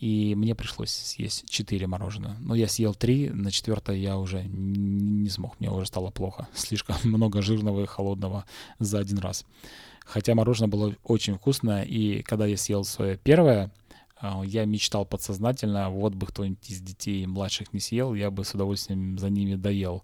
и 0.00 0.34
мне 0.34 0.54
пришлось 0.54 0.90
съесть 0.90 1.48
4 1.48 1.86
мороженое. 1.86 2.36
Но 2.40 2.54
я 2.54 2.68
съел 2.68 2.94
3, 2.94 3.30
на 3.30 3.50
четвертое 3.50 3.96
я 3.96 4.16
уже 4.16 4.42
не 4.44 5.28
смог, 5.28 5.60
мне 5.60 5.70
уже 5.70 5.86
стало 5.86 6.10
плохо. 6.10 6.48
Слишком 6.54 6.96
много 7.04 7.42
жирного 7.42 7.82
и 7.82 7.86
холодного 7.86 8.46
за 8.78 8.98
один 8.98 9.18
раз. 9.18 9.44
Хотя 10.06 10.34
мороженое 10.34 10.70
было 10.70 10.96
очень 11.04 11.34
вкусное, 11.34 11.82
и 11.82 12.22
когда 12.22 12.46
я 12.46 12.56
съел 12.56 12.82
свое 12.84 13.18
первое, 13.18 13.70
а, 14.16 14.42
я 14.42 14.64
мечтал 14.64 15.04
подсознательно, 15.04 15.90
вот 15.90 16.14
бы 16.14 16.26
кто-нибудь 16.26 16.70
из 16.70 16.80
детей 16.80 17.26
младших 17.26 17.72
не 17.74 17.80
съел, 17.80 18.14
я 18.14 18.30
бы 18.30 18.44
с 18.44 18.54
удовольствием 18.54 19.18
за 19.18 19.28
ними 19.28 19.54
доел. 19.54 20.02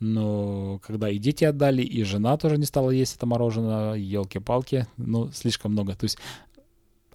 Но 0.00 0.80
когда 0.84 1.10
и 1.10 1.18
дети 1.18 1.44
отдали, 1.44 1.82
и 1.82 2.02
жена 2.04 2.36
тоже 2.36 2.56
не 2.56 2.66
стала 2.66 2.90
есть 2.90 3.16
это 3.16 3.26
мороженое, 3.26 3.94
елки-палки, 3.94 4.86
ну, 4.96 5.32
слишком 5.32 5.72
много. 5.72 5.94
То 5.96 6.04
есть 6.04 6.18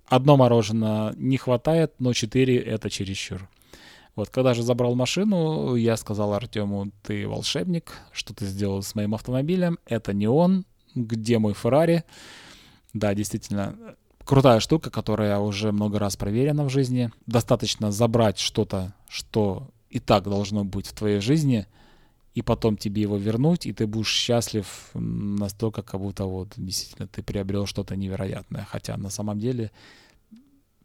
одно 0.07 0.37
мороженое 0.37 1.13
не 1.17 1.37
хватает, 1.37 1.93
но 1.99 2.13
четыре 2.13 2.57
это 2.57 2.89
чересчур. 2.89 3.47
Вот, 4.15 4.29
когда 4.29 4.53
же 4.53 4.61
забрал 4.61 4.93
машину, 4.93 5.75
я 5.75 5.97
сказал 5.97 6.33
Артему, 6.33 6.91
ты 7.01 7.27
волшебник, 7.27 7.93
что 8.11 8.33
ты 8.33 8.45
сделал 8.45 8.83
с 8.83 8.93
моим 8.93 9.15
автомобилем, 9.15 9.79
это 9.87 10.13
не 10.13 10.27
он, 10.27 10.65
где 10.93 11.39
мой 11.39 11.53
Феррари? 11.55 12.03
Да, 12.93 13.15
действительно, 13.15 13.75
крутая 14.23 14.59
штука, 14.59 14.91
которая 14.91 15.39
уже 15.39 15.71
много 15.71 15.97
раз 15.97 16.15
проверена 16.15 16.63
в 16.63 16.69
жизни. 16.69 17.11
Достаточно 17.25 17.91
забрать 17.91 18.37
что-то, 18.37 18.93
что 19.09 19.69
и 19.89 19.99
так 19.99 20.25
должно 20.25 20.63
быть 20.63 20.87
в 20.87 20.93
твоей 20.93 21.19
жизни, 21.19 21.65
и 22.33 22.41
потом 22.41 22.77
тебе 22.77 23.01
его 23.03 23.17
вернуть, 23.17 23.65
и 23.65 23.73
ты 23.73 23.85
будешь 23.85 24.11
счастлив 24.11 24.65
настолько, 24.93 25.83
как 25.83 26.01
будто 26.01 26.25
вот 26.25 26.53
действительно 26.57 27.07
ты 27.07 27.21
приобрел 27.21 27.67
что-то 27.67 27.95
невероятное. 27.95 28.67
Хотя 28.69 28.97
на 28.97 29.09
самом 29.09 29.39
деле 29.39 29.71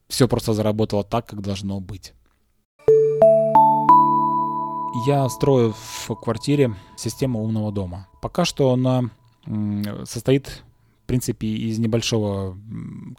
все 0.08 0.28
просто 0.28 0.52
заработало 0.52 1.04
так, 1.04 1.26
как 1.26 1.40
должно 1.40 1.80
быть. 1.80 2.12
Я 5.06 5.28
строю 5.28 5.72
в 5.72 6.14
квартире 6.16 6.74
систему 6.96 7.42
умного 7.42 7.72
дома. 7.72 8.08
Пока 8.20 8.44
что 8.44 8.72
она 8.72 9.10
состоит, 10.04 10.64
в 11.04 11.06
принципе, 11.06 11.46
из 11.46 11.78
небольшого, 11.78 12.58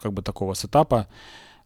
как 0.00 0.12
бы 0.12 0.22
такого 0.22 0.54
сетапа. 0.54 1.08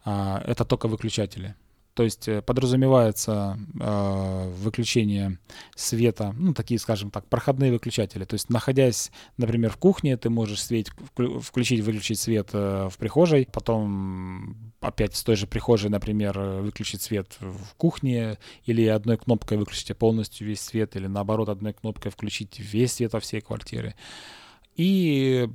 А, 0.05 0.43
это 0.47 0.65
только 0.65 0.89
выключатели. 0.89 1.55
То 1.95 2.03
есть 2.03 2.27
э, 2.27 2.43
подразумевается 2.43 3.57
э, 3.81 4.53
выключение 4.59 5.39
света, 5.77 6.35
ну, 6.37 6.53
такие, 6.53 6.81
скажем 6.81 7.11
так, 7.11 7.29
проходные 7.29 7.71
выключатели. 7.71 8.25
То 8.25 8.35
есть, 8.35 8.51
находясь, 8.51 9.13
например, 9.37 9.71
в 9.71 9.77
кухне, 9.77 10.17
ты 10.17 10.29
можешь 10.29 10.63
свет, 10.63 10.89
включить, 11.41 11.81
выключить 11.85 12.19
свет 12.19 12.51
э, 12.53 12.89
в 12.91 12.99
прихожей, 12.99 13.49
потом 13.53 14.73
опять 14.81 15.15
с 15.15 15.23
той 15.23 15.37
же 15.37 15.47
прихожей, 15.47 15.89
например, 15.89 16.39
выключить 16.39 17.01
свет 17.01 17.37
в 17.41 17.75
кухне, 17.77 18.39
или 18.65 18.85
одной 18.87 19.17
кнопкой 19.17 19.57
выключить 19.57 19.97
полностью 19.97 20.49
весь 20.49 20.61
свет, 20.61 20.97
или 20.97 21.07
наоборот, 21.07 21.49
одной 21.49 21.75
кнопкой 21.75 22.11
включить 22.11 22.59
весь 22.59 22.95
свет 22.95 23.13
во 23.13 23.21
всей 23.21 23.41
квартире. 23.41 23.95
И 24.75 25.49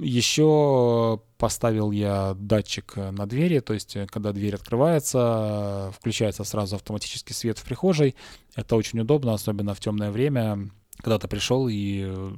еще 0.00 1.20
поставил 1.38 1.90
я 1.90 2.34
датчик 2.38 2.96
на 2.96 3.26
двери, 3.26 3.60
то 3.60 3.74
есть 3.74 3.96
э, 3.96 4.06
когда 4.06 4.32
дверь 4.32 4.54
открывается, 4.54 5.92
включается 5.96 6.44
сразу 6.44 6.76
автоматический 6.76 7.34
свет 7.34 7.58
в 7.58 7.64
прихожей. 7.64 8.14
Это 8.54 8.76
очень 8.76 9.00
удобно, 9.00 9.34
особенно 9.34 9.74
в 9.74 9.80
темное 9.80 10.10
время, 10.10 10.70
когда 10.98 11.18
ты 11.18 11.28
пришел 11.28 11.68
и 11.68 12.04
э, 12.06 12.32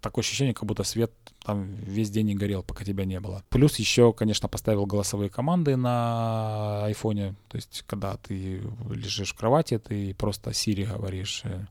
такое 0.00 0.22
ощущение, 0.22 0.54
как 0.54 0.64
будто 0.64 0.84
свет 0.84 1.12
там 1.44 1.74
весь 1.76 2.10
день 2.10 2.26
не 2.26 2.34
горел, 2.34 2.62
пока 2.62 2.84
тебя 2.84 3.04
не 3.04 3.20
было. 3.20 3.44
Плюс 3.48 3.76
еще, 3.76 4.12
конечно, 4.12 4.48
поставил 4.48 4.86
голосовые 4.86 5.30
команды 5.30 5.76
на 5.76 6.84
айфоне. 6.84 7.36
То 7.48 7.56
есть, 7.56 7.84
когда 7.86 8.16
ты 8.16 8.62
лежишь 8.90 9.32
в 9.32 9.36
кровати, 9.36 9.78
ты 9.78 10.14
просто 10.14 10.50
Siri 10.50 10.86
говоришь 10.86 11.42
э, 11.44 11.66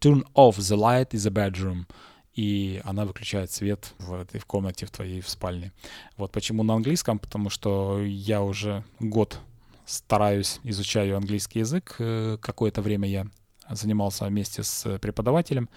«Turn 0.00 0.24
off 0.34 0.58
the 0.58 0.76
light 0.76 1.10
in 1.10 1.18
the 1.18 1.30
bedroom» 1.30 1.86
и 2.34 2.80
она 2.84 3.04
выключает 3.04 3.50
свет 3.50 3.92
в 3.98 4.14
этой 4.14 4.40
в 4.40 4.46
комнате 4.46 4.86
в 4.86 4.90
твоей 4.90 5.20
в 5.20 5.28
спальне. 5.28 5.72
Вот 6.16 6.32
почему 6.32 6.62
на 6.62 6.74
английском, 6.74 7.18
потому 7.18 7.50
что 7.50 8.00
я 8.02 8.42
уже 8.42 8.84
год 9.00 9.38
стараюсь 9.84 10.60
изучаю 10.62 11.16
английский 11.16 11.60
язык. 11.60 11.96
Э, 11.98 12.38
какое-то 12.40 12.82
время 12.82 13.08
я 13.08 13.26
занимался 13.70 14.26
вместе 14.26 14.62
с 14.62 14.98
преподавателем. 14.98 15.68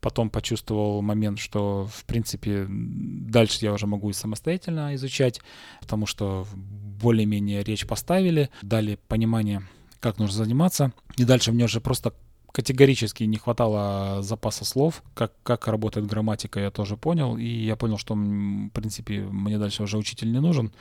Потом 0.00 0.30
почувствовал 0.30 1.02
момент, 1.02 1.38
что, 1.38 1.88
в 1.92 2.04
принципе, 2.04 2.66
дальше 2.68 3.58
я 3.62 3.72
уже 3.72 3.86
могу 3.86 4.10
и 4.10 4.12
самостоятельно 4.12 4.94
изучать, 4.94 5.40
потому 5.80 6.06
что 6.06 6.46
более-менее 6.54 7.62
речь 7.62 7.86
поставили, 7.86 8.50
дали 8.62 8.98
понимание, 9.08 9.66
как 10.00 10.18
нужно 10.18 10.44
заниматься. 10.44 10.92
И 11.16 11.24
дальше 11.24 11.52
мне 11.52 11.64
уже 11.64 11.80
просто 11.80 12.12
категорически 12.56 13.24
не 13.24 13.36
хватало 13.36 14.22
запаса 14.22 14.64
слов. 14.64 15.02
Как, 15.12 15.30
как 15.42 15.68
работает 15.68 16.06
грамматика, 16.06 16.58
я 16.58 16.70
тоже 16.70 16.96
понял. 16.96 17.36
И 17.36 17.44
я 17.44 17.76
понял, 17.76 17.98
что, 17.98 18.14
в 18.14 18.70
принципе, 18.70 19.20
мне 19.20 19.58
дальше 19.58 19.82
уже 19.82 19.98
учитель 19.98 20.32
не 20.32 20.40
нужен. 20.40 20.72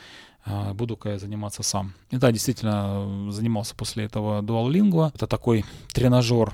А, 0.46 0.74
буду-ка 0.74 1.10
я 1.10 1.20
заниматься 1.20 1.64
сам. 1.64 1.94
И 2.12 2.16
да, 2.16 2.32
действительно, 2.32 3.30
занимался 3.30 3.76
после 3.76 4.06
этого 4.06 4.42
Duolingo. 4.42 5.12
Это 5.14 5.28
такой 5.28 5.66
тренажер, 5.92 6.54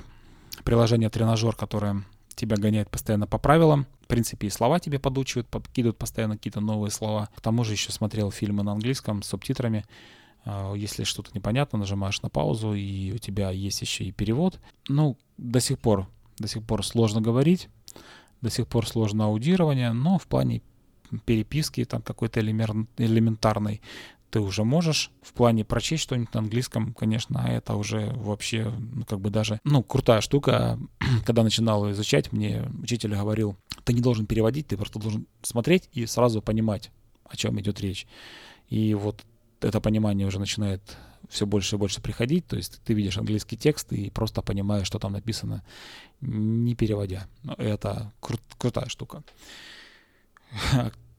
приложение 0.64 1.08
тренажер, 1.08 1.54
которое 1.54 2.02
тебя 2.34 2.56
гоняет 2.56 2.90
постоянно 2.90 3.28
по 3.28 3.38
правилам. 3.38 3.86
В 4.00 4.08
принципе, 4.08 4.48
и 4.48 4.50
слова 4.50 4.80
тебе 4.80 4.98
подучивают, 4.98 5.46
подкидывают 5.46 5.98
постоянно 5.98 6.36
какие-то 6.36 6.60
новые 6.60 6.90
слова. 6.90 7.28
К 7.36 7.40
тому 7.40 7.62
же 7.62 7.74
еще 7.74 7.92
смотрел 7.92 8.32
фильмы 8.32 8.64
на 8.64 8.72
английском 8.72 9.22
с 9.22 9.28
субтитрами. 9.28 9.84
А, 10.44 10.74
если 10.74 11.04
что-то 11.04 11.30
непонятно, 11.34 11.78
нажимаешь 11.78 12.22
на 12.22 12.28
паузу, 12.28 12.74
и 12.74 13.12
у 13.12 13.18
тебя 13.18 13.50
есть 13.50 13.80
еще 13.80 14.04
и 14.04 14.12
перевод. 14.12 14.60
Ну, 14.88 15.16
до 15.38 15.60
сих 15.60 15.78
пор, 15.78 16.08
до 16.38 16.48
сих 16.48 16.64
пор 16.64 16.84
сложно 16.84 17.20
говорить, 17.20 17.68
до 18.40 18.50
сих 18.50 18.66
пор 18.66 18.86
сложно 18.86 19.26
аудирование, 19.26 19.92
но 19.92 20.18
в 20.18 20.26
плане 20.26 20.62
переписки 21.24 21.84
там 21.84 22.02
какой-то 22.02 22.40
элементарный 22.40 23.82
ты 24.30 24.40
уже 24.40 24.64
можешь. 24.64 25.10
В 25.20 25.34
плане 25.34 25.62
прочесть 25.62 26.04
что-нибудь 26.04 26.32
на 26.32 26.40
английском, 26.40 26.94
конечно, 26.94 27.38
это 27.46 27.74
уже 27.74 28.12
вообще, 28.16 28.72
ну, 28.94 29.04
как 29.04 29.20
бы 29.20 29.28
даже, 29.28 29.60
ну, 29.62 29.82
крутая 29.82 30.22
штука. 30.22 30.78
Когда 31.26 31.42
начинал 31.42 31.90
изучать, 31.90 32.32
мне 32.32 32.64
учитель 32.82 33.14
говорил, 33.14 33.56
ты 33.84 33.92
не 33.92 34.00
должен 34.00 34.24
переводить, 34.24 34.68
ты 34.68 34.78
просто 34.78 34.98
должен 34.98 35.26
смотреть 35.42 35.90
и 35.92 36.06
сразу 36.06 36.40
понимать, 36.40 36.90
о 37.24 37.36
чем 37.36 37.60
идет 37.60 37.82
речь. 37.82 38.06
И 38.70 38.94
вот 38.94 39.22
это 39.62 39.80
понимание 39.80 40.26
уже 40.26 40.38
начинает 40.38 40.96
все 41.28 41.46
больше 41.46 41.76
и 41.76 41.78
больше 41.78 42.00
приходить, 42.00 42.46
то 42.46 42.56
есть 42.56 42.80
ты 42.84 42.94
видишь 42.94 43.16
английский 43.16 43.56
текст 43.56 43.92
и 43.92 44.10
просто 44.10 44.42
понимаешь, 44.42 44.86
что 44.86 44.98
там 44.98 45.12
написано, 45.12 45.62
не 46.20 46.74
переводя. 46.74 47.26
Это 47.56 48.12
кру- 48.20 48.40
крутая 48.58 48.88
штука. 48.88 49.22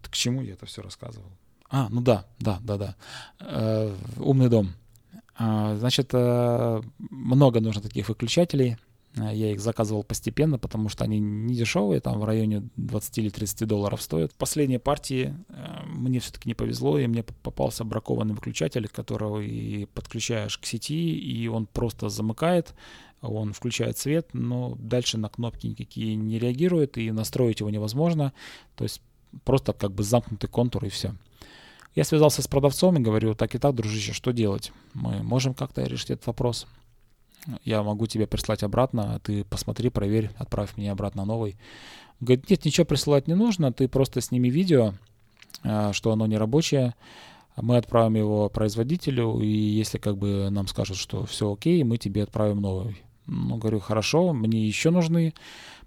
К 0.01 0.11
чему 0.11 0.41
я 0.41 0.53
это 0.53 0.65
все 0.65 0.81
рассказывал? 0.81 1.31
А, 1.69 1.87
ну 1.89 2.01
да, 2.01 2.25
да, 2.39 2.59
да, 2.61 2.77
да. 2.77 2.95
Э, 3.39 3.95
умный 4.17 4.49
дом. 4.49 4.73
Э, 5.39 5.75
значит, 5.79 6.09
э, 6.13 6.81
много 7.09 7.59
нужно 7.59 7.81
таких 7.81 8.09
выключателей. 8.09 8.77
Э, 9.17 9.31
я 9.33 9.51
их 9.51 9.59
заказывал 9.59 10.03
постепенно, 10.03 10.57
потому 10.57 10.89
что 10.89 11.03
они 11.03 11.19
не 11.19 11.55
дешевые, 11.55 12.01
там 12.01 12.19
в 12.19 12.25
районе 12.25 12.69
20 12.77 13.17
или 13.19 13.29
30 13.29 13.67
долларов 13.67 14.01
стоят. 14.01 14.31
В 14.31 14.35
последней 14.35 14.79
партии 14.79 15.35
э, 15.49 15.83
мне 15.85 16.19
все-таки 16.19 16.49
не 16.49 16.55
повезло, 16.55 16.97
и 16.97 17.07
мне 17.07 17.23
попался 17.23 17.83
бракованный 17.83 18.33
выключатель, 18.33 18.87
которого 18.87 19.39
и 19.39 19.85
подключаешь 19.85 20.57
к 20.57 20.65
сети, 20.65 21.17
и 21.17 21.47
он 21.47 21.65
просто 21.65 22.09
замыкает, 22.09 22.73
он 23.21 23.53
включает 23.53 23.97
свет, 23.97 24.29
но 24.33 24.75
дальше 24.79 25.17
на 25.17 25.29
кнопки 25.29 25.67
никакие 25.67 26.15
не 26.15 26.39
реагирует, 26.39 26.97
и 26.97 27.11
настроить 27.11 27.61
его 27.61 27.69
невозможно. 27.69 28.33
То 28.75 28.83
есть 28.83 29.01
просто 29.45 29.73
как 29.73 29.91
бы 29.91 30.03
замкнутый 30.03 30.49
контур 30.49 30.85
и 30.85 30.89
все. 30.89 31.15
Я 31.95 32.03
связался 32.03 32.41
с 32.41 32.47
продавцом 32.47 32.97
и 32.97 33.01
говорю, 33.01 33.35
так 33.35 33.53
и 33.53 33.59
так, 33.59 33.75
дружище, 33.75 34.13
что 34.13 34.31
делать? 34.31 34.71
Мы 34.93 35.21
можем 35.21 35.53
как-то 35.53 35.83
решить 35.83 36.09
этот 36.09 36.25
вопрос? 36.25 36.67
Я 37.63 37.83
могу 37.83 38.07
тебе 38.07 38.27
прислать 38.27 38.63
обратно, 38.63 39.15
а 39.15 39.19
ты 39.19 39.43
посмотри, 39.43 39.89
проверь, 39.89 40.29
отправь 40.37 40.77
мне 40.77 40.91
обратно 40.91 41.25
новый. 41.25 41.57
Говорит, 42.19 42.49
нет, 42.49 42.63
ничего 42.63 42.85
присылать 42.85 43.27
не 43.27 43.35
нужно, 43.35 43.73
ты 43.73 43.87
просто 43.87 44.21
сними 44.21 44.49
видео, 44.49 44.93
а, 45.63 45.91
что 45.93 46.11
оно 46.11 46.25
не 46.25 46.37
рабочее, 46.37 46.95
мы 47.57 47.77
отправим 47.77 48.15
его 48.15 48.49
производителю, 48.49 49.39
и 49.39 49.47
если 49.47 49.97
как 49.97 50.17
бы 50.17 50.49
нам 50.49 50.67
скажут, 50.67 50.97
что 50.97 51.25
все 51.25 51.51
окей, 51.51 51.83
мы 51.83 51.97
тебе 51.97 52.23
отправим 52.23 52.61
новый. 52.61 53.01
Ну, 53.25 53.57
говорю, 53.57 53.79
хорошо, 53.79 54.33
мне 54.33 54.65
еще 54.65 54.89
нужны, 54.89 55.33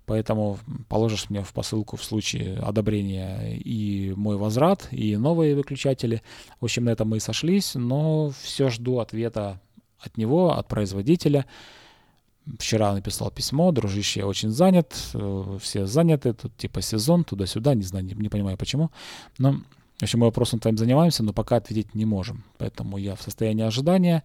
поэтому 0.05 0.59
положишь 0.89 1.29
мне 1.29 1.43
в 1.43 1.53
посылку 1.53 1.97
в 1.97 2.05
случае 2.05 2.59
одобрения 2.59 3.57
и 3.57 4.15
мой 4.17 4.37
возврат, 4.37 4.89
и 4.91 5.17
новые 5.17 5.57
выключатели. 5.57 6.23
В 6.61 6.65
общем, 6.65 6.85
на 6.85 6.91
этом 6.91 7.09
мы 7.09 7.17
и 7.17 7.21
сошлись, 7.21 7.75
но 7.75 8.31
все 8.43 8.69
жду 8.71 9.01
ответа 9.01 9.61
от 10.01 10.16
него, 10.16 10.53
от 10.53 10.68
производителя. 10.68 11.47
Вчера 12.59 12.94
написал 12.94 13.30
письмо, 13.30 13.72
дружище, 13.72 14.20
я 14.20 14.26
очень 14.26 14.51
занят, 14.51 14.94
э, 15.14 15.59
все 15.61 15.86
заняты, 15.86 16.32
тут 16.32 16.57
типа 16.57 16.80
сезон, 16.80 17.24
туда-сюда, 17.24 17.74
не 17.74 17.82
знаю, 17.82 18.05
не, 18.05 18.14
не 18.14 18.28
понимаю 18.28 18.57
почему. 18.57 18.90
Но, 19.38 19.55
в 19.99 20.03
общем, 20.03 20.20
мы 20.20 20.26
вопросом 20.26 20.61
там 20.61 20.76
занимаемся, 20.76 21.24
но 21.24 21.32
пока 21.32 21.57
ответить 21.57 21.94
не 21.94 22.05
можем. 22.05 22.44
Поэтому 22.59 22.99
я 22.99 23.16
в 23.16 23.22
состоянии 23.22 23.64
ожидания. 23.64 24.22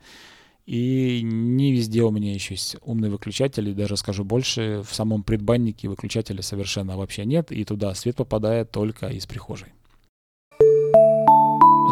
И 0.68 1.22
не 1.24 1.72
везде 1.72 2.04
у 2.04 2.12
меня 2.12 2.34
еще 2.34 2.54
есть 2.54 2.76
умный 2.86 3.10
выключатель, 3.10 3.68
и 3.70 3.74
даже 3.74 3.98
скажу 3.98 4.24
больше, 4.24 4.84
в 4.88 4.94
самом 4.94 5.24
предбаннике 5.24 5.90
выключателя 5.90 6.44
совершенно 6.44 6.98
вообще 6.98 7.26
нет, 7.26 7.52
и 7.52 7.66
туда 7.66 7.96
свет 7.96 8.16
попадает 8.16 8.70
только 8.70 9.08
из 9.08 9.26
прихожей. 9.26 9.70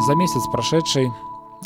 За 0.07 0.15
месяц 0.15 0.41
прошедший 0.51 1.07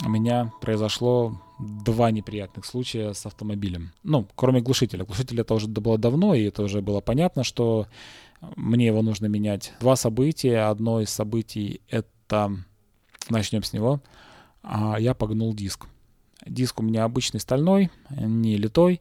у 0.05 0.09
меня 0.09 0.51
произошло 0.61 1.39
два 1.83 2.11
неприятных 2.11 2.65
случая 2.65 3.13
с 3.13 3.25
автомобилем. 3.25 3.91
Ну, 4.03 4.27
кроме 4.35 4.61
глушителя. 4.61 5.05
Глушитель 5.05 5.41
это 5.41 5.53
уже 5.53 5.67
было 5.67 5.97
давно, 5.97 6.35
и 6.35 6.43
это 6.43 6.63
уже 6.63 6.81
было 6.81 7.01
понятно, 7.01 7.43
что 7.43 7.87
мне 8.55 8.87
его 8.87 9.01
нужно 9.01 9.27
менять. 9.27 9.73
Два 9.79 9.95
события. 9.95 10.69
Одно 10.69 11.01
из 11.01 11.09
событий 11.09 11.81
это... 11.89 12.55
Начнем 13.29 13.63
с 13.63 13.71
него. 13.71 14.01
А, 14.63 14.99
я 14.99 15.13
погнул 15.13 15.53
диск. 15.53 15.87
Диск 16.45 16.79
у 16.79 16.83
меня 16.83 17.05
обычный 17.05 17.39
стальной, 17.39 17.89
не 18.09 18.57
литой, 18.57 18.99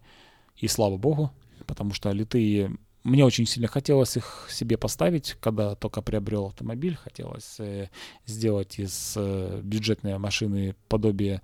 и 0.57 0.69
слава 0.69 0.97
богу, 0.97 1.33
потому 1.67 1.93
что 1.93 2.13
литые 2.13 2.77
мне 3.05 3.25
очень 3.25 3.47
сильно 3.47 3.67
хотелось 3.67 4.17
их 4.17 4.47
себе 4.49 4.79
поставить, 4.79 5.37
когда 5.41 5.75
только 5.75 6.03
приобрел 6.03 6.47
автомобиль. 6.47 6.95
Хотелось 6.95 7.57
э, 7.59 7.89
сделать 8.27 8.79
из 8.79 9.15
э, 9.17 9.61
бюджетной 9.63 10.19
машины 10.19 10.77
подобие 10.89 11.43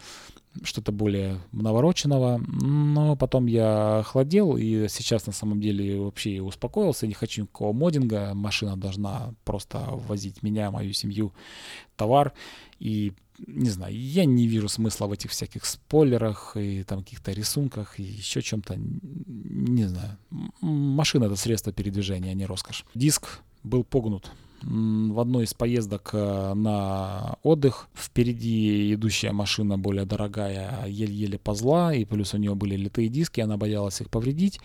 что-то 0.62 0.92
более 0.92 1.38
навороченного. 1.52 2.38
Но 2.38 3.16
потом 3.16 3.46
я 3.46 4.00
охладел, 4.00 4.56
и 4.56 4.88
сейчас 4.88 5.26
на 5.26 5.32
самом 5.32 5.60
деле 5.60 6.00
вообще 6.00 6.40
успокоился. 6.40 7.06
Не 7.06 7.14
хочу 7.14 7.42
никакого 7.42 7.72
модинга. 7.72 8.32
Машина 8.34 8.76
должна 8.76 9.34
просто 9.44 9.78
возить 10.08 10.42
меня, 10.42 10.70
мою 10.70 10.92
семью, 10.92 11.32
товар. 11.96 12.32
И 12.78 13.12
не 13.46 13.70
знаю, 13.70 13.96
я 13.96 14.24
не 14.24 14.46
вижу 14.46 14.68
смысла 14.68 15.06
в 15.06 15.12
этих 15.12 15.30
всяких 15.30 15.64
спойлерах 15.64 16.56
и 16.56 16.82
там 16.82 17.04
каких-то 17.04 17.32
рисунках 17.32 18.00
и 18.00 18.02
еще 18.02 18.42
чем-то, 18.42 18.76
не 18.76 19.84
знаю. 19.84 20.18
Машина— 20.60 21.24
это 21.26 21.36
средство 21.36 21.72
передвижения, 21.72 22.32
а 22.32 22.34
не 22.34 22.46
роскошь. 22.46 22.84
Диск 22.94 23.40
был 23.62 23.84
погнут 23.84 24.32
в 24.62 25.20
одной 25.20 25.44
из 25.44 25.54
поездок 25.54 26.10
э, 26.12 26.54
на 26.54 27.36
отдых. 27.42 27.88
Впереди 27.94 28.94
идущая 28.94 29.32
машина 29.32 29.78
более 29.78 30.04
дорогая 30.04 30.86
еле-еле 30.86 31.38
позла, 31.38 31.94
и 31.94 32.04
плюс 32.04 32.34
у 32.34 32.38
нее 32.38 32.54
были 32.54 32.76
литые 32.76 33.08
диски, 33.08 33.40
она 33.40 33.56
боялась 33.56 34.00
их 34.00 34.10
повредить. 34.10 34.60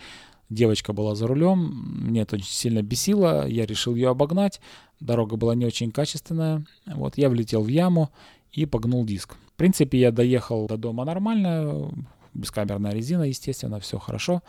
Девочка 0.50 0.92
была 0.92 1.14
за 1.14 1.26
рулем, 1.26 2.06
мне 2.08 2.22
это 2.22 2.36
очень 2.36 2.52
сильно 2.52 2.82
бесило, 2.82 3.46
я 3.46 3.66
решил 3.66 3.94
ее 3.94 4.10
обогнать. 4.10 4.60
Дорога 5.00 5.36
была 5.36 5.54
не 5.54 5.66
очень 5.66 5.90
качественная. 5.90 6.64
Вот 6.86 7.16
я 7.16 7.28
влетел 7.28 7.62
в 7.62 7.68
яму 7.68 8.10
и 8.52 8.66
погнул 8.66 9.04
диск. 9.04 9.36
В 9.54 9.56
принципе, 9.56 9.98
я 9.98 10.12
доехал 10.12 10.66
до 10.66 10.76
дома 10.76 11.04
нормально, 11.04 11.90
бескамерная 12.34 12.92
резина, 12.92 13.22
естественно, 13.22 13.80
все 13.80 13.98
хорошо. 13.98 14.42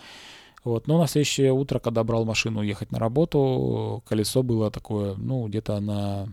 Вот. 0.65 0.87
Но 0.87 0.97
на 0.97 1.07
следующее 1.07 1.53
утро, 1.53 1.79
когда 1.79 2.03
брал 2.03 2.25
машину 2.25 2.63
ехать 2.63 2.91
на 2.91 2.99
работу, 2.99 4.03
колесо 4.07 4.41
было 4.41 4.71
такое, 4.71 5.13
ну, 5.15 5.47
где-то 5.47 5.79
на 5.79 6.27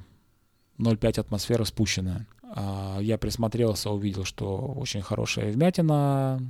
0,5 0.78 1.20
атмосферы 1.20 1.66
спущенное. 1.66 2.26
А 2.42 2.98
я 3.00 3.18
присмотрелся, 3.18 3.90
увидел, 3.90 4.24
что 4.24 4.74
очень 4.76 5.02
хорошая 5.02 5.52
вмятина 5.52 6.40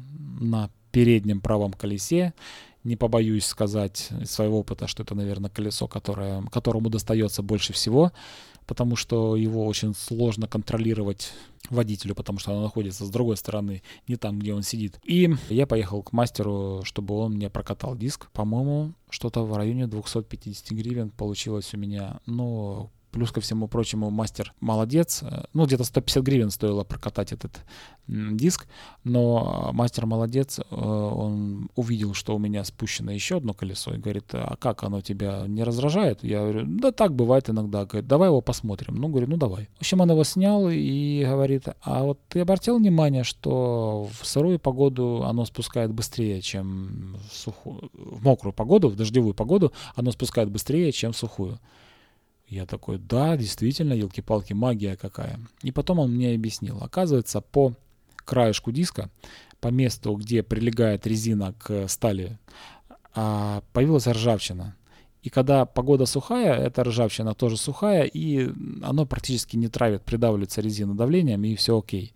на 0.40 0.70
переднем 0.92 1.40
правом 1.40 1.72
колесе. 1.72 2.34
Не 2.84 2.96
побоюсь 2.96 3.46
сказать 3.46 4.08
из 4.20 4.30
своего 4.30 4.60
опыта, 4.60 4.86
что 4.86 5.02
это, 5.02 5.16
наверное, 5.16 5.50
колесо, 5.50 5.88
которое, 5.88 6.42
которому 6.52 6.88
достается 6.88 7.42
больше 7.42 7.72
всего 7.72 8.12
потому 8.66 8.96
что 8.96 9.36
его 9.36 9.66
очень 9.66 9.94
сложно 9.94 10.46
контролировать 10.46 11.32
водителю, 11.70 12.14
потому 12.14 12.38
что 12.38 12.52
оно 12.52 12.62
находится 12.62 13.04
с 13.04 13.10
другой 13.10 13.36
стороны, 13.36 13.82
не 14.08 14.16
там, 14.16 14.38
где 14.38 14.54
он 14.54 14.62
сидит. 14.62 14.98
И 15.04 15.34
я 15.48 15.66
поехал 15.66 16.02
к 16.02 16.12
мастеру, 16.12 16.82
чтобы 16.84 17.14
он 17.14 17.34
мне 17.34 17.50
прокатал 17.50 17.96
диск. 17.96 18.30
По-моему, 18.32 18.92
что-то 19.08 19.44
в 19.44 19.56
районе 19.56 19.86
250 19.86 20.70
гривен 20.72 21.10
получилось 21.10 21.72
у 21.74 21.78
меня. 21.78 22.20
Но 22.26 22.90
Плюс 23.12 23.30
ко 23.30 23.40
всему 23.40 23.68
прочему, 23.68 24.10
мастер 24.10 24.54
молодец. 24.60 25.22
Ну, 25.52 25.66
где-то 25.66 25.84
150 25.84 26.22
гривен 26.22 26.50
стоило 26.50 26.82
прокатать 26.82 27.32
этот 27.32 27.60
диск, 28.08 28.66
но 29.04 29.70
мастер 29.72 30.06
молодец, 30.06 30.58
э, 30.58 30.64
он 30.74 31.68
увидел, 31.76 32.14
что 32.14 32.34
у 32.34 32.38
меня 32.38 32.64
спущено 32.64 33.12
еще 33.12 33.36
одно 33.36 33.54
колесо 33.54 33.94
и 33.94 33.98
говорит, 33.98 34.24
а 34.32 34.56
как 34.56 34.82
оно 34.82 35.00
тебя 35.00 35.44
не 35.46 35.62
раздражает? 35.62 36.24
Я 36.24 36.40
говорю, 36.40 36.64
да 36.66 36.90
так 36.90 37.14
бывает 37.14 37.48
иногда. 37.48 37.84
Говорит, 37.84 38.08
давай 38.08 38.28
его 38.28 38.40
посмотрим. 38.40 38.96
Ну, 38.96 39.08
говорю, 39.08 39.28
ну 39.28 39.36
давай. 39.36 39.68
В 39.76 39.80
общем, 39.80 40.00
он 40.00 40.10
его 40.10 40.24
снял 40.24 40.68
и 40.70 41.24
говорит, 41.24 41.68
а 41.82 42.02
вот 42.02 42.18
ты 42.28 42.40
обратил 42.40 42.78
внимание, 42.78 43.24
что 43.24 44.08
в 44.20 44.26
сырую 44.26 44.58
погоду 44.58 45.24
оно 45.24 45.44
спускает 45.44 45.92
быстрее, 45.92 46.40
чем 46.40 47.16
в 47.30 47.36
сухую, 47.36 47.90
в 47.92 48.24
мокрую 48.24 48.52
погоду, 48.52 48.88
в 48.88 48.96
дождевую 48.96 49.34
погоду 49.34 49.72
оно 49.94 50.10
спускает 50.12 50.50
быстрее, 50.50 50.92
чем 50.92 51.12
в 51.12 51.16
сухую. 51.16 51.58
Я 52.52 52.66
такой, 52.66 52.98
да, 52.98 53.34
действительно, 53.38 53.94
елки-палки, 53.94 54.52
магия 54.52 54.94
какая. 54.94 55.40
И 55.62 55.72
потом 55.72 56.00
он 56.00 56.12
мне 56.12 56.34
объяснил. 56.34 56.82
Оказывается, 56.82 57.40
по 57.40 57.72
краешку 58.26 58.72
диска, 58.72 59.08
по 59.60 59.68
месту, 59.68 60.12
где 60.16 60.42
прилегает 60.42 61.06
резина 61.06 61.54
к 61.54 61.88
стали, 61.88 62.38
а, 63.14 63.62
появилась 63.72 64.06
ржавчина. 64.06 64.76
И 65.22 65.30
когда 65.30 65.64
погода 65.64 66.04
сухая, 66.04 66.52
эта 66.52 66.84
ржавчина 66.84 67.34
тоже 67.34 67.56
сухая, 67.56 68.02
и 68.02 68.50
оно 68.82 69.06
практически 69.06 69.56
не 69.56 69.68
травит, 69.68 70.02
придавливается 70.02 70.60
резина 70.60 70.94
давлением, 70.94 71.42
и 71.44 71.54
все 71.54 71.78
окей. 71.78 72.12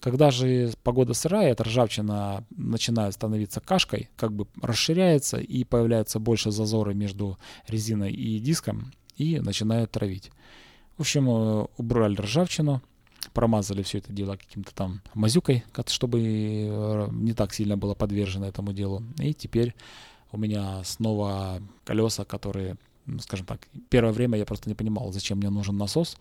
Когда 0.00 0.32
же 0.32 0.72
погода 0.82 1.14
сырая, 1.14 1.52
эта 1.52 1.62
ржавчина 1.62 2.44
начинает 2.50 3.14
становиться 3.14 3.60
кашкой, 3.60 4.10
как 4.16 4.32
бы 4.32 4.48
расширяется, 4.60 5.36
и 5.36 5.62
появляется 5.62 6.18
больше 6.18 6.50
зазоры 6.50 6.92
между 6.92 7.38
резиной 7.68 8.10
и 8.10 8.40
диском, 8.40 8.90
и 9.16 9.40
начинают 9.40 9.90
травить. 9.90 10.30
В 10.96 11.00
общем, 11.00 11.28
э, 11.28 11.66
убрали 11.76 12.16
ржавчину, 12.16 12.82
промазали 13.32 13.82
все 13.82 13.98
это 13.98 14.12
дело 14.12 14.36
каким-то 14.36 14.74
там 14.74 15.02
мазюкой, 15.14 15.64
чтобы 15.88 16.20
э, 16.22 17.08
не 17.12 17.32
так 17.32 17.52
сильно 17.52 17.76
было 17.76 17.94
подвержено 17.94 18.46
этому 18.46 18.72
делу. 18.72 19.02
И 19.18 19.34
теперь 19.34 19.74
у 20.32 20.38
меня 20.38 20.82
снова 20.84 21.60
колеса, 21.84 22.24
которые, 22.24 22.76
скажем 23.20 23.46
так, 23.46 23.68
первое 23.88 24.12
время 24.12 24.38
я 24.38 24.44
просто 24.44 24.68
не 24.68 24.74
понимал, 24.74 25.12
зачем 25.12 25.38
мне 25.38 25.50
нужен 25.50 25.76
насос. 25.76 26.16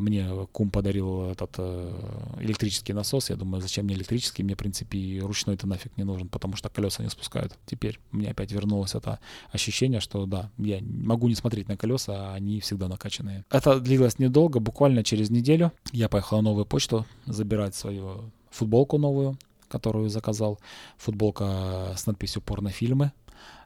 А 0.00 0.02
мне 0.02 0.46
кум 0.52 0.70
подарил 0.70 1.24
этот 1.24 1.56
э, 1.58 1.92
электрический 2.40 2.94
насос. 2.94 3.28
Я 3.28 3.36
думаю, 3.36 3.60
зачем 3.60 3.84
мне 3.84 3.94
электрический? 3.94 4.42
Мне, 4.42 4.54
в 4.54 4.58
принципе, 4.58 5.20
ручной 5.20 5.56
это 5.56 5.66
нафиг 5.66 5.94
не 5.98 6.04
нужен, 6.04 6.26
потому 6.28 6.56
что 6.56 6.70
колеса 6.70 7.02
не 7.02 7.10
спускают. 7.10 7.58
Теперь 7.66 8.00
меня 8.10 8.30
опять 8.30 8.50
вернулось 8.50 8.94
это 8.94 9.20
ощущение, 9.52 10.00
что 10.00 10.24
да, 10.24 10.50
я 10.56 10.80
могу 10.80 11.28
не 11.28 11.34
смотреть 11.34 11.68
на 11.68 11.76
колеса, 11.76 12.32
а 12.32 12.34
они 12.34 12.60
всегда 12.60 12.88
накачанные. 12.88 13.44
Это 13.50 13.78
длилось 13.78 14.18
недолго, 14.18 14.58
буквально 14.58 15.04
через 15.04 15.28
неделю 15.28 15.70
я 15.92 16.08
поехал 16.08 16.38
на 16.38 16.44
новую 16.44 16.64
почту 16.64 17.04
забирать 17.26 17.74
свою 17.74 18.30
футболку 18.50 18.96
новую, 18.96 19.36
которую 19.68 20.08
заказал. 20.08 20.58
Футболка 20.96 21.92
с 21.94 22.06
надписью 22.06 22.40
«Порнофильмы». 22.40 23.12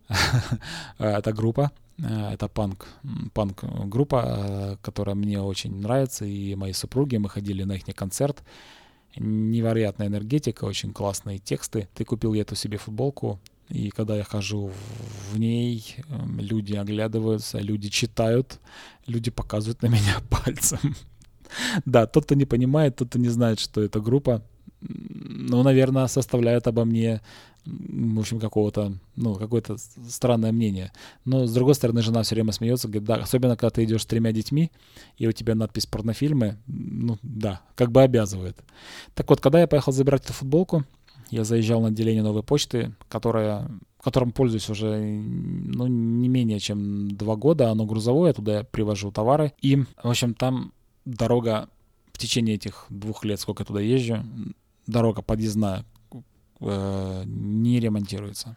это 0.99 1.33
группа, 1.33 1.71
это 1.99 2.49
панк, 2.49 2.87
панк-группа, 3.33 4.79
которая 4.83 5.15
мне 5.15 5.41
очень 5.41 5.81
нравится, 5.81 6.25
и 6.25 6.55
моей 6.55 6.75
супруге. 6.75 7.19
Мы 7.19 7.29
ходили 7.29 7.63
на 7.65 7.73
их 7.73 7.85
концерт. 7.95 8.43
Невероятная 9.17 10.09
энергетика, 10.09 10.65
очень 10.65 10.93
классные 10.93 11.39
тексты. 11.39 11.89
Ты 11.95 12.05
купил 12.05 12.35
я 12.35 12.43
эту 12.43 12.57
себе 12.57 12.79
футболку, 12.79 13.39
и 13.69 13.91
когда 13.91 14.17
я 14.17 14.25
хожу 14.25 14.73
в 15.31 15.39
ней, 15.39 15.97
люди 16.39 16.75
оглядываются, 16.75 17.59
люди 17.59 17.89
читают, 17.89 18.61
люди 19.07 19.31
показывают 19.31 19.83
на 19.83 19.87
меня 19.87 20.17
пальцем. 20.31 20.97
Да, 21.85 22.07
тот, 22.07 22.25
кто 22.25 22.35
не 22.35 22.45
понимает, 22.45 22.97
тот, 22.97 23.09
кто 23.09 23.19
не 23.19 23.29
знает, 23.29 23.61
что 23.61 23.81
это 23.83 24.01
группа, 24.01 24.43
ну, 24.81 25.63
наверное, 25.63 26.09
составляет 26.09 26.67
обо 26.67 26.85
мне, 26.85 27.23
в 27.67 28.19
общем, 28.19 28.39
какого-то, 28.39 28.95
ну, 29.17 29.35
какое-то 29.35 29.77
странное 30.09 30.53
мнение. 30.53 30.93
Но, 31.25 31.47
с 31.47 31.53
другой 31.53 31.75
стороны, 31.75 32.03
жена 32.03 32.23
все 32.23 32.35
время 32.35 32.53
смеется, 32.53 32.89
говорит, 32.89 33.05
да, 33.05 33.15
особенно, 33.17 33.57
когда 33.57 33.71
ты 33.71 33.85
идешь 33.85 34.03
с 34.03 34.07
тремя 34.07 34.33
детьми, 34.33 34.71
и 35.17 35.27
у 35.27 35.33
тебя 35.33 35.55
надпись 35.55 35.87
«порнофильмы», 35.87 36.59
ну, 36.67 37.19
да, 37.23 37.63
как 37.75 37.91
бы 37.91 38.03
обязывает. 38.03 38.57
Так 39.15 39.31
вот, 39.31 39.41
когда 39.41 39.61
я 39.61 39.67
поехал 39.67 39.93
забирать 39.93 40.25
эту 40.25 40.33
футболку, 40.33 40.85
я 41.31 41.45
заезжал 41.45 41.81
на 41.81 41.89
отделение 41.89 42.23
новой 42.23 42.43
почты, 42.43 42.95
которая, 43.09 43.71
которым 44.03 44.31
пользуюсь 44.31 44.69
уже 44.69 45.01
ну, 45.01 45.87
не 45.87 46.29
менее 46.29 46.61
чем 46.61 47.11
два 47.17 47.37
года. 47.37 47.71
Оно 47.71 47.87
грузовое, 47.87 48.33
туда 48.35 48.59
я 48.59 48.65
привожу 48.65 49.11
товары. 49.11 49.53
И, 49.61 49.77
в 49.77 50.09
общем, 50.09 50.35
там 50.35 50.73
дорога 51.05 51.69
в 52.13 52.19
течение 52.19 52.57
этих 52.57 52.87
двух 52.91 53.25
лет, 53.25 53.41
сколько 53.41 53.63
я 53.63 53.67
туда 53.67 53.81
езжу, 53.81 54.19
дорога 54.87 55.23
подъездная 55.23 55.85
э, 56.61 57.23
не 57.27 57.81
ремонтируется. 57.81 58.57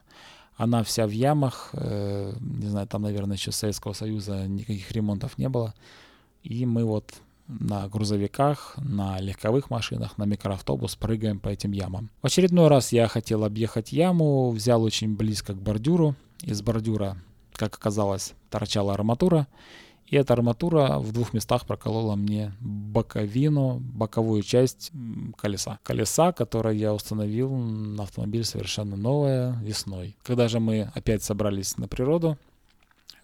Она 0.55 0.83
вся 0.83 1.05
в 1.05 1.11
ямах, 1.11 1.69
э, 1.73 2.33
не 2.39 2.67
знаю, 2.67 2.87
там, 2.87 3.03
наверное, 3.03 3.37
еще 3.37 3.51
Советского 3.51 3.93
Союза 3.93 4.47
никаких 4.47 4.91
ремонтов 4.91 5.37
не 5.37 5.49
было. 5.49 5.73
И 6.43 6.65
мы 6.65 6.83
вот 6.83 7.13
на 7.47 7.87
грузовиках, 7.87 8.75
на 8.77 9.19
легковых 9.19 9.69
машинах, 9.69 10.17
на 10.17 10.25
микроавтобус 10.25 10.95
прыгаем 10.95 11.39
по 11.39 11.49
этим 11.49 11.71
ямам. 11.71 12.09
В 12.21 12.25
очередной 12.25 12.67
раз 12.67 12.91
я 12.91 13.07
хотел 13.07 13.43
объехать 13.43 13.91
яму, 13.91 14.51
взял 14.51 14.83
очень 14.83 15.15
близко 15.15 15.53
к 15.53 15.61
бордюру. 15.61 16.15
Из 16.41 16.61
бордюра, 16.61 17.17
как 17.53 17.75
оказалось, 17.75 18.33
торчала 18.49 18.93
арматура. 18.93 19.47
И 20.07 20.15
эта 20.15 20.33
арматура 20.33 20.99
в 20.99 21.11
двух 21.11 21.33
местах 21.33 21.65
проколола 21.65 22.15
мне 22.15 22.53
боковину, 22.61 23.79
боковую 23.79 24.41
часть 24.41 24.91
колеса. 25.37 25.79
Колеса, 25.83 26.31
которое 26.31 26.75
я 26.75 26.93
установил 26.93 27.53
на 27.53 28.03
автомобиль 28.03 28.45
совершенно 28.45 28.95
новое 28.95 29.59
весной. 29.61 30.17
Когда 30.23 30.47
же 30.47 30.59
мы 30.59 30.89
опять 30.95 31.23
собрались 31.23 31.77
на 31.77 31.89
природу, 31.89 32.37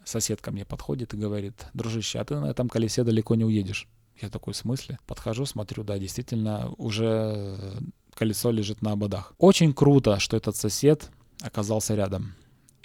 сосед 0.04 0.42
ко 0.42 0.52
мне 0.52 0.66
подходит 0.66 1.14
и 1.14 1.18
говорит, 1.18 1.66
дружище, 1.74 2.20
а 2.20 2.26
ты 2.26 2.36
на 2.36 2.48
этом 2.48 2.68
колесе 2.68 3.04
далеко 3.04 3.36
не 3.36 3.46
уедешь. 3.46 3.88
Я 4.22 4.30
такой, 4.30 4.54
в 4.54 4.58
смысле? 4.58 5.00
Подхожу, 5.08 5.46
смотрю, 5.46 5.84
да, 5.84 5.98
действительно, 5.98 6.70
уже 6.78 7.74
колесо 8.14 8.52
лежит 8.52 8.82
на 8.82 8.92
ободах. 8.92 9.34
Очень 9.38 9.74
круто, 9.74 10.20
что 10.20 10.36
этот 10.38 10.56
сосед 10.58 11.10
оказался 11.42 11.96
рядом. 11.96 12.36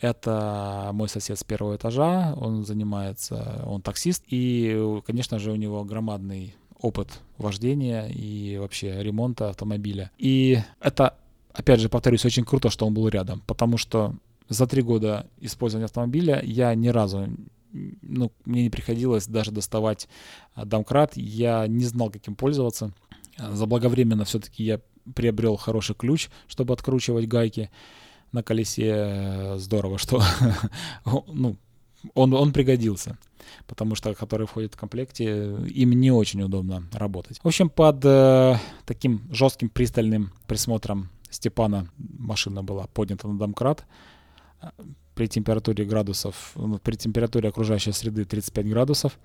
Это 0.00 0.90
мой 0.92 1.08
сосед 1.08 1.38
с 1.38 1.44
первого 1.44 1.76
этажа, 1.76 2.34
он 2.36 2.64
занимается, 2.64 3.64
он 3.66 3.82
таксист, 3.82 4.22
и, 4.28 5.00
конечно 5.06 5.38
же, 5.38 5.50
у 5.52 5.56
него 5.56 5.84
громадный 5.84 6.54
опыт 6.80 7.20
вождения 7.36 8.06
и 8.06 8.56
вообще 8.58 9.02
ремонта 9.02 9.50
автомобиля. 9.50 10.10
И 10.18 10.58
это, 10.80 11.16
опять 11.52 11.80
же, 11.80 11.88
повторюсь, 11.88 12.24
очень 12.24 12.44
круто, 12.44 12.70
что 12.70 12.86
он 12.86 12.94
был 12.94 13.08
рядом, 13.08 13.42
потому 13.46 13.76
что 13.76 14.14
за 14.48 14.66
три 14.66 14.82
года 14.82 15.26
использования 15.40 15.86
автомобиля 15.86 16.40
я 16.44 16.74
ни 16.74 16.88
разу 16.88 17.28
ну, 17.72 18.32
мне 18.44 18.62
не 18.62 18.70
приходилось 18.70 19.26
даже 19.26 19.50
доставать 19.50 20.08
а, 20.54 20.64
домкрат, 20.64 21.16
я 21.16 21.66
не 21.66 21.84
знал, 21.84 22.10
каким 22.10 22.34
пользоваться. 22.34 22.92
Заблаговременно 23.36 24.24
все-таки 24.24 24.64
я 24.64 24.80
приобрел 25.14 25.56
хороший 25.56 25.94
ключ, 25.94 26.28
чтобы 26.46 26.74
откручивать 26.74 27.28
гайки 27.28 27.70
на 28.32 28.42
колесе. 28.42 29.54
Здорово, 29.56 29.98
что 29.98 30.22
ну, 31.04 31.56
он, 32.14 32.34
он 32.34 32.52
пригодился, 32.52 33.18
потому 33.66 33.94
что 33.94 34.14
который 34.14 34.46
входит 34.46 34.74
в 34.74 34.78
комплекте, 34.78 35.56
им 35.66 35.92
не 35.92 36.10
очень 36.10 36.42
удобно 36.42 36.84
работать. 36.92 37.38
В 37.42 37.46
общем, 37.46 37.70
под 37.70 38.04
э, 38.04 38.56
таким 38.86 39.22
жестким 39.30 39.68
пристальным 39.68 40.32
присмотром 40.46 41.08
Степана 41.30 41.88
машина 41.98 42.62
была 42.62 42.86
поднята 42.86 43.28
на 43.28 43.38
домкрат 43.38 43.84
при 45.14 45.26
температуре 45.26 45.84
градусов, 45.84 46.52
ну, 46.54 46.78
при 46.78 46.96
температуре 46.96 47.48
окружающей 47.48 47.92
среды 47.92 48.24
35 48.24 48.68
градусов. 48.68 49.18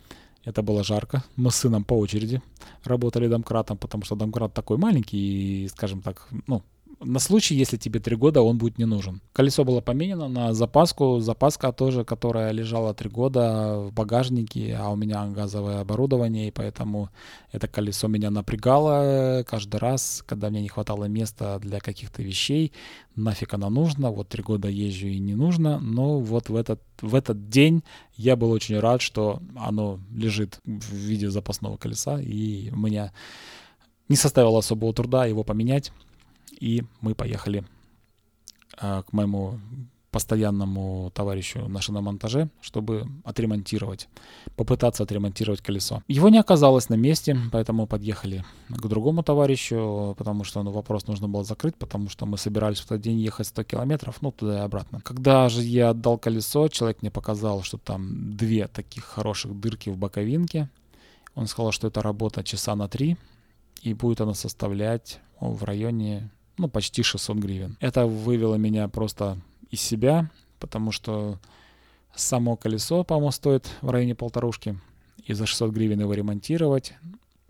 Это 0.43 0.62
было 0.62 0.84
жарко. 0.84 1.24
Мы 1.36 1.51
с 1.51 1.56
сыном 1.56 1.84
по 1.84 1.93
очереди 1.93 2.41
работали 2.84 3.28
домкратом, 3.28 3.78
потому 3.78 4.04
что 4.04 4.16
домкрат 4.16 4.54
такой 4.54 4.78
маленький 4.78 5.18
и, 5.66 5.68
скажем 5.70 6.01
так, 6.01 6.28
ну, 6.47 6.64
на 7.04 7.20
случай, 7.20 7.56
если 7.56 7.78
тебе 7.78 7.99
три 7.99 8.16
года 8.16 8.41
он 8.41 8.58
будет 8.58 8.78
не 8.78 8.86
нужен. 8.86 9.22
Колесо 9.34 9.64
было 9.64 9.82
поменено 9.82 10.28
на 10.28 10.54
запаску, 10.54 11.20
запаска 11.20 11.72
тоже, 11.72 12.04
которая 12.04 12.51
лежала 12.51 12.93
три 12.93 13.10
года 13.10 13.80
в 13.80 13.93
багажнике, 13.93 14.76
а 14.80 14.89
у 14.89 14.95
меня 14.95 15.26
газовое 15.28 15.80
оборудование, 15.80 16.47
и 16.47 16.51
поэтому 16.51 17.10
это 17.51 17.68
колесо 17.68 18.08
меня 18.08 18.30
напрягало 18.30 19.43
каждый 19.47 19.78
раз, 19.78 20.24
когда 20.26 20.49
мне 20.49 20.62
не 20.62 20.70
хватало 20.70 21.06
места 21.06 21.60
для 21.60 21.80
каких-то 21.80 22.22
вещей. 22.22 22.72
Нафиг 23.16 23.54
оно 23.54 23.70
нужно, 23.70 24.12
вот 24.12 24.30
три 24.30 24.43
года 24.43 24.68
езжу 24.68 25.08
и 25.08 25.20
не 25.20 25.36
нужно, 25.36 25.80
но 25.80 26.20
вот 26.20 26.49
в 26.49 26.56
этот, 26.56 26.82
в 27.01 27.16
этот 27.16 27.49
день 27.49 27.84
я 28.16 28.36
был 28.36 28.51
очень 28.51 28.80
рад, 28.80 29.01
что 29.01 29.41
оно 29.56 29.99
лежит 30.14 30.60
в 30.66 30.93
виде 30.93 31.30
запасного 31.30 31.78
колеса, 31.78 32.20
и 32.20 32.72
у 32.72 32.78
меня 32.78 33.12
не 34.10 34.16
составило 34.16 34.60
особого 34.60 34.93
труда 34.93 35.26
его 35.26 35.43
поменять 35.43 35.91
и 36.60 36.84
мы 37.01 37.16
поехали 37.16 37.64
э, 38.82 39.04
к 39.04 39.14
моему 39.14 39.60
постоянному 40.14 41.12
товарищу 41.14 41.68
на 41.68 41.82
шиномонтаже, 41.82 42.49
чтобы 42.62 43.08
отремонтировать, 43.26 44.08
попытаться 44.56 45.04
отремонтировать 45.04 45.62
колесо. 45.62 46.04
Его 46.08 46.30
не 46.30 46.38
оказалось 46.38 46.89
на 46.89 46.93
месте, 46.93 47.36
поэтому 47.51 47.88
подъехали 47.88 48.45
к 48.70 48.88
другому 48.88 49.24
товарищу, 49.24 50.14
потому 50.18 50.43
что 50.43 50.62
ну, 50.62 50.72
вопрос 50.72 51.08
нужно 51.08 51.28
было 51.28 51.43
закрыть, 51.43 51.76
потому 51.76 52.10
что 52.10 52.28
мы 52.28 52.38
собирались 52.38 52.80
в 52.80 52.88
тот 52.88 53.01
день 53.01 53.20
ехать 53.20 53.47
100 53.47 53.64
километров, 53.64 54.22
ну, 54.22 54.32
туда 54.32 54.60
и 54.60 54.62
обратно. 54.62 55.01
Когда 55.01 55.49
же 55.49 55.64
я 55.64 55.89
отдал 55.89 56.20
колесо, 56.20 56.68
человек 56.68 57.01
мне 57.01 57.10
показал, 57.10 57.64
что 57.64 57.80
там 57.80 58.38
две 58.38 58.68
таких 58.68 59.04
хороших 59.06 59.60
дырки 59.60 59.89
в 59.89 59.97
боковинке. 59.97 60.70
Он 61.34 61.47
сказал, 61.47 61.72
что 61.72 61.88
это 61.88 62.04
работа 62.04 62.43
часа 62.43 62.76
на 62.76 62.88
три, 62.88 63.18
и 63.82 63.95
будет 63.95 64.22
она 64.22 64.36
составлять 64.36 65.20
в 65.39 65.64
районе 65.64 66.30
ну, 66.58 66.68
почти 66.68 67.04
600 67.04 67.38
гривен. 67.38 67.78
Это 67.80 68.06
вывело 68.06 68.56
меня 68.56 68.88
просто 68.88 69.38
из 69.70 69.82
себя, 69.82 70.30
потому 70.60 70.91
что 70.91 71.39
само 72.16 72.56
колесо, 72.56 73.04
по-моему, 73.04 73.32
стоит 73.32 73.68
в 73.82 73.89
районе 73.89 74.16
полторушки, 74.16 74.80
и 75.26 75.34
за 75.34 75.45
600 75.45 75.72
гривен 75.72 76.01
его 76.01 76.14
ремонтировать, 76.14 76.93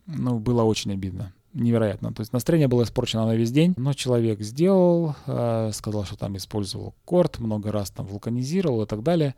ну, 0.05 0.39
было 0.39 0.63
очень 0.63 0.93
обидно. 0.93 1.33
Невероятно. 1.53 2.11
То 2.11 2.21
есть 2.21 2.33
настроение 2.33 2.67
было 2.67 2.83
испорчено 2.83 3.27
на 3.27 3.35
весь 3.35 3.51
день, 3.51 3.75
но 3.77 3.93
человек 3.93 4.41
сделал, 4.41 5.15
э, 5.27 5.69
сказал, 5.71 6.03
что 6.03 6.17
там 6.17 6.35
использовал 6.35 6.95
корт, 7.05 7.37
много 7.37 7.71
раз 7.71 7.91
там 7.91 8.07
вулканизировал 8.07 8.81
и 8.81 8.87
так 8.87 9.03
далее. 9.03 9.35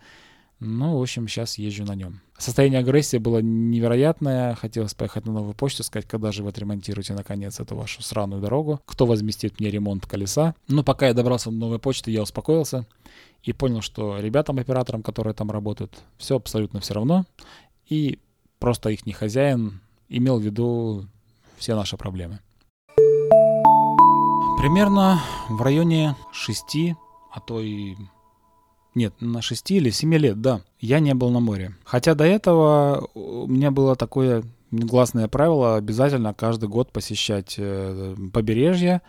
Ну, 0.62 0.98
в 0.98 1.02
общем, 1.02 1.28
сейчас 1.28 1.58
езжу 1.58 1.84
на 1.84 1.96
нем. 1.96 2.22
Состояние 2.38 2.80
агрессии 2.80 3.18
было 3.18 3.40
невероятное. 3.40 4.56
Хотелось 4.56 4.94
поехать 4.94 5.26
на 5.26 5.32
новую 5.32 5.54
почту, 5.54 5.84
сказать, 5.84 6.08
когда 6.08 6.32
же 6.32 6.44
вы 6.44 6.50
отремонтируете, 6.50 7.14
наконец, 7.14 7.60
эту 7.60 7.76
вашу 7.76 8.04
сраную 8.04 8.42
дорогу. 8.42 8.82
Кто 8.86 9.06
возместит 9.06 9.60
мне 9.60 9.70
ремонт 9.72 10.06
колеса? 10.06 10.54
Но 10.68 10.84
пока 10.84 11.08
я 11.08 11.14
добрался 11.14 11.50
до 11.50 11.56
новой 11.56 11.80
почты, 11.80 12.12
я 12.12 12.22
успокоился 12.22 12.86
и 13.44 13.54
понял, 13.54 13.82
что 13.82 14.20
ребятам, 14.20 14.58
операторам, 14.58 15.02
которые 15.02 15.34
там 15.34 15.50
работают, 15.50 16.04
все 16.18 16.36
абсолютно 16.36 16.82
все 16.82 16.94
равно. 16.96 17.26
И 17.88 18.20
просто 18.60 18.90
их 18.90 19.06
не 19.06 19.14
хозяин 19.14 19.80
имел 20.10 20.40
в 20.40 20.44
виду 20.44 21.06
все 21.58 21.76
наши 21.76 21.96
проблемы. 21.96 22.40
Примерно 24.58 25.22
в 25.50 25.62
районе 25.62 26.16
6, 26.34 26.78
а 27.32 27.40
то 27.40 27.62
и 27.62 27.96
нет, 28.96 29.14
на 29.20 29.42
6 29.42 29.72
или 29.72 29.90
7 29.90 30.16
лет, 30.16 30.42
да. 30.42 30.62
Я 30.80 31.00
не 31.00 31.14
был 31.14 31.30
на 31.30 31.42
море. 31.42 31.76
Хотя 31.84 32.16
до 32.16 32.24
этого 32.24 33.10
у 33.14 33.46
меня 33.46 33.70
было 33.72 33.96
такое 33.96 34.44
негласное 34.72 35.28
правило 35.28 35.76
обязательно 35.76 36.34
каждый 36.34 36.70
год 36.70 36.92
посещать 36.92 37.56
э, 37.58 38.16
побережье. 38.34 39.02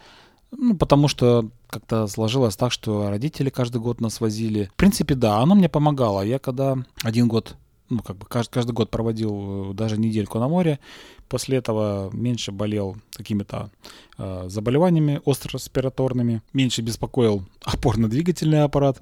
Ну, 0.50 0.76
потому 0.76 1.08
что 1.08 1.50
как-то 1.68 2.06
сложилось 2.06 2.56
так, 2.56 2.72
что 2.72 3.10
родители 3.10 3.50
каждый 3.50 3.80
год 3.80 4.00
нас 4.00 4.20
возили. 4.20 4.70
В 4.72 4.76
принципе, 4.76 5.14
да, 5.14 5.38
оно 5.38 5.54
мне 5.54 5.68
помогало. 5.68 6.22
Я 6.22 6.38
когда 6.38 6.76
один 7.02 7.28
год, 7.28 7.56
ну, 7.88 8.00
как 8.00 8.16
бы 8.16 8.26
каждый, 8.26 8.52
каждый 8.52 8.72
год 8.72 8.90
проводил 8.90 9.70
э, 9.70 9.74
даже 9.74 9.98
недельку 9.98 10.40
на 10.40 10.48
море, 10.48 10.80
после 11.28 11.58
этого 11.58 12.10
меньше 12.12 12.50
болел 12.50 12.96
какими-то 13.12 13.70
э, 14.18 14.46
заболеваниями 14.48 15.20
остро-респираторными, 15.24 16.42
меньше 16.52 16.82
беспокоил 16.82 17.44
опорно-двигательный 17.64 18.62
аппарат 18.62 19.00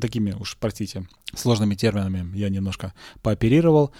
такими 0.00 0.32
уж, 0.32 0.56
простите, 0.58 1.08
сложными 1.34 1.74
терминами 1.74 2.36
я 2.36 2.48
немножко 2.48 2.94
пооперировал. 3.22 3.92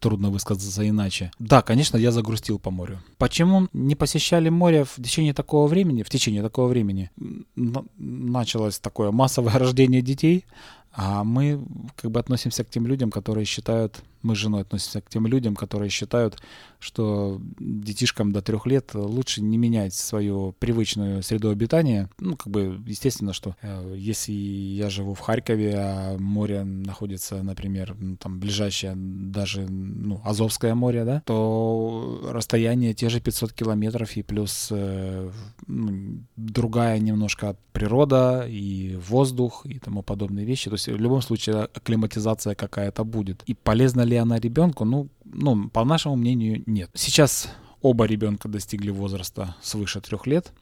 Трудно 0.00 0.30
высказаться 0.30 0.88
иначе. 0.88 1.30
Да, 1.38 1.62
конечно, 1.62 1.96
я 1.96 2.10
загрустил 2.10 2.58
по 2.58 2.72
морю. 2.72 3.00
Почему 3.16 3.68
не 3.72 3.94
посещали 3.94 4.48
море 4.48 4.84
в 4.84 4.96
течение 4.96 5.34
такого 5.34 5.68
времени? 5.68 6.02
В 6.02 6.10
течение 6.10 6.42
такого 6.42 6.66
времени 6.66 7.12
началось 7.54 8.80
такое 8.80 9.12
массовое 9.12 9.52
рождение 9.58 10.02
детей, 10.02 10.46
а 10.92 11.24
мы 11.24 11.64
как 11.96 12.10
бы 12.10 12.20
относимся 12.20 12.64
к 12.64 12.70
тем 12.70 12.86
людям, 12.86 13.10
которые 13.10 13.44
считают, 13.44 14.02
мы 14.22 14.34
с 14.34 14.38
женой 14.38 14.62
относимся 14.62 15.00
к 15.00 15.08
тем 15.08 15.26
людям, 15.26 15.54
которые 15.54 15.90
считают, 15.90 16.40
что 16.80 17.40
детишкам 17.58 18.32
до 18.32 18.42
трех 18.42 18.66
лет 18.66 18.90
лучше 18.94 19.42
не 19.42 19.58
менять 19.58 19.94
свою 19.94 20.54
привычную 20.58 21.22
среду 21.22 21.50
обитания. 21.50 22.08
Ну, 22.18 22.36
как 22.36 22.48
бы, 22.52 22.80
естественно, 22.86 23.32
что 23.32 23.56
э, 23.62 23.94
если 23.96 24.32
я 24.32 24.90
живу 24.90 25.14
в 25.14 25.20
Харькове, 25.20 25.74
а 25.76 26.18
море 26.18 26.64
находится, 26.64 27.42
например, 27.42 27.96
ну, 27.98 28.16
там 28.16 28.40
ближайшее 28.40 28.94
даже, 28.96 29.66
ну, 29.68 30.20
Азовское 30.24 30.74
море, 30.74 31.04
да, 31.04 31.22
то 31.26 32.28
расстояние 32.30 32.94
те 32.94 33.08
же 33.08 33.20
500 33.20 33.52
километров 33.52 34.16
и 34.16 34.22
плюс 34.22 34.68
э, 34.70 35.30
ну, 35.66 36.22
другая 36.36 36.98
немножко 36.98 37.56
природа 37.72 38.46
и 38.48 38.96
воздух 38.96 39.64
и 39.64 39.78
тому 39.78 40.02
подобные 40.02 40.44
вещи. 40.44 40.70
То 40.70 40.74
есть 40.78 40.88
в 40.88 41.00
любом 41.00 41.22
случае 41.22 41.64
акклиматизация 41.64 42.54
какая-то 42.54 43.04
будет. 43.04 43.42
И 43.46 43.54
полезна 43.54 44.02
ли 44.02 44.16
она 44.16 44.38
ребенку? 44.38 44.84
Ну, 44.84 45.08
ну, 45.24 45.68
по 45.68 45.84
нашему 45.84 46.16
мнению, 46.16 46.62
нет. 46.66 46.90
Сейчас 46.94 47.50
оба 47.82 48.04
ребенка 48.04 48.48
достигли 48.48 48.90
возраста 48.90 49.56
свыше 49.60 50.00
трех 50.00 50.26
лет, 50.26 50.52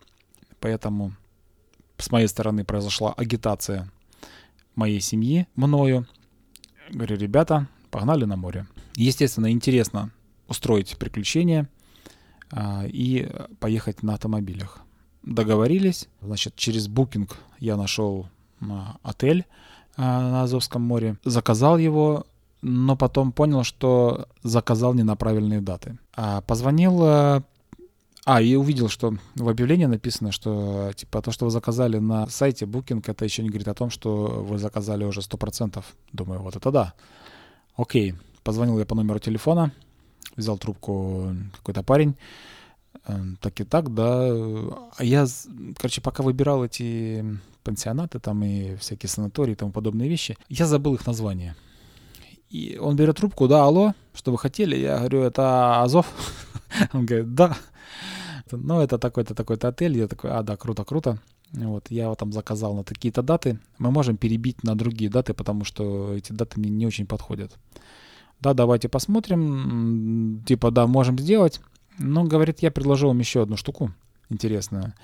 поэтому 0.61 1.13
с 1.99 2.11
моей 2.11 2.29
стороны 2.29 2.65
произошла 2.65 3.13
агитация 3.13 3.91
моей 4.75 5.01
семьи 5.01 5.47
мною. 5.57 6.07
Говорю, 6.91 7.17
ребята, 7.17 7.69
погнали 7.91 8.25
на 8.25 8.37
море. 8.37 8.67
Естественно, 8.95 9.51
интересно 9.51 10.13
устроить 10.49 10.97
приключения 10.97 11.69
а, 12.51 12.85
и 12.87 13.29
поехать 13.59 14.03
на 14.03 14.15
автомобилях. 14.15 14.81
Договорились, 15.23 16.09
значит, 16.21 16.55
через 16.57 16.87
букинг 16.87 17.37
я 17.59 17.77
нашел 17.77 18.29
а, 18.61 18.97
отель 19.03 19.45
на 20.03 20.43
Азовском 20.43 20.83
море, 20.83 21.17
заказал 21.25 21.79
его, 21.79 22.27
но 22.63 22.97
потом 22.97 23.33
понял, 23.33 23.63
что 23.63 24.27
заказал 24.43 24.95
не 24.95 25.03
на 25.03 25.17
правильные 25.17 25.61
даты. 25.61 25.99
А 26.15 26.41
позвонил... 26.43 27.03
Э, 27.05 27.43
а, 28.29 28.43
и 28.43 28.57
увидел, 28.57 28.89
что 28.89 29.15
в 29.37 29.49
объявлении 29.49 29.85
написано, 29.85 30.33
что 30.33 30.91
типа 30.97 31.23
то, 31.23 31.31
что 31.31 31.45
вы 31.45 31.53
заказали 31.53 31.99
на 31.99 32.27
сайте 32.27 32.65
Booking, 32.65 33.05
это 33.07 33.25
еще 33.25 33.45
не 33.45 33.51
говорит 33.51 33.69
о 33.69 33.75
том, 33.75 33.89
что 33.89 34.45
вы 34.45 34.59
заказали 34.59 35.05
уже 35.05 35.21
100%. 35.21 35.85
Думаю, 36.13 36.43
вот 36.43 36.57
это 36.57 36.73
да. 36.73 36.95
Окей. 37.77 38.15
Позвонил 38.43 38.81
я 38.81 38.85
по 38.85 38.97
номеру 38.97 39.21
телефона, 39.21 39.71
взял 40.35 40.59
трубку 40.59 41.37
какой-то 41.59 41.85
парень. 41.85 42.17
Э, 43.07 43.17
так 43.41 43.61
и 43.61 43.65
так, 43.65 43.95
да. 43.95 44.29
А 44.97 45.05
я, 45.05 45.27
короче, 45.79 46.01
пока 46.01 46.25
выбирал 46.25 46.65
эти 46.65 47.25
пансионаты 47.67 48.21
там 48.21 48.45
и 48.45 48.77
всякие 48.77 49.11
санатории 49.11 49.53
и 49.53 49.57
тому 49.57 49.73
подобные 49.73 50.09
вещи, 50.09 50.39
я 50.49 50.67
забыл 50.67 50.95
их 50.95 51.07
название. 51.07 51.57
И 52.49 52.79
он 52.81 52.95
берет 52.95 53.17
трубку, 53.17 53.49
да, 53.49 53.65
алло, 53.65 53.93
что 54.15 54.31
вы 54.31 54.39
хотели? 54.39 54.77
Я 54.77 54.99
говорю, 54.99 55.23
это 55.23 55.83
Азов. 55.83 56.07
Он 56.93 57.05
говорит, 57.05 57.35
да. 57.35 57.57
Ну, 58.53 58.81
это 58.81 58.99
такой-то, 58.99 59.35
такой-то 59.35 59.69
отель. 59.69 59.99
Я 59.99 60.07
такой, 60.07 60.31
а, 60.31 60.43
да, 60.43 60.57
круто, 60.57 60.85
круто. 60.85 61.19
Вот, 61.53 61.91
я 61.91 62.05
его 62.05 62.15
там 62.15 62.33
заказал 62.33 62.75
на 62.75 62.85
такие-то 62.85 63.23
даты. 63.23 63.59
Мы 63.79 63.91
можем 63.91 64.17
перебить 64.17 64.63
на 64.63 64.77
другие 64.77 65.11
даты, 65.11 65.35
потому 65.35 65.65
что 65.65 66.15
эти 66.15 66.33
даты 66.33 66.61
мне 66.61 66.71
не 66.71 66.87
очень 66.87 67.07
подходят. 67.07 67.59
Да, 68.41 68.55
давайте 68.55 68.89
посмотрим. 68.89 70.43
Типа, 70.47 70.71
да, 70.71 70.87
можем 70.87 71.19
сделать. 71.19 71.61
Но, 71.99 72.25
говорит, 72.25 72.61
я 72.61 72.71
предложил 72.71 73.09
вам 73.09 73.19
еще 73.19 73.43
одну 73.43 73.57
штуку 73.57 73.91
интересную. 74.29 74.95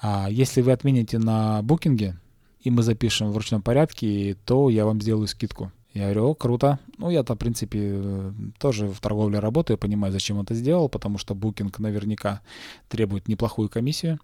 А 0.00 0.28
если 0.30 0.62
вы 0.62 0.72
отмените 0.72 1.18
на 1.18 1.62
букинге, 1.62 2.16
и 2.60 2.70
мы 2.70 2.82
запишем 2.82 3.30
в 3.30 3.36
ручном 3.36 3.62
порядке, 3.62 4.36
то 4.44 4.70
я 4.70 4.84
вам 4.84 5.00
сделаю 5.00 5.26
скидку. 5.26 5.72
Я 5.92 6.04
говорю, 6.04 6.28
о, 6.28 6.34
круто. 6.34 6.78
Ну, 6.98 7.10
я-то, 7.10 7.34
в 7.34 7.38
принципе, 7.38 8.32
тоже 8.58 8.86
в 8.88 9.00
торговле 9.00 9.40
работаю, 9.40 9.76
понимаю, 9.76 10.12
зачем 10.12 10.36
он 10.38 10.44
это 10.44 10.54
сделал, 10.54 10.88
потому 10.88 11.18
что 11.18 11.34
букинг 11.34 11.78
наверняка 11.80 12.42
требует 12.88 13.28
неплохую 13.28 13.68
комиссию. 13.68 14.20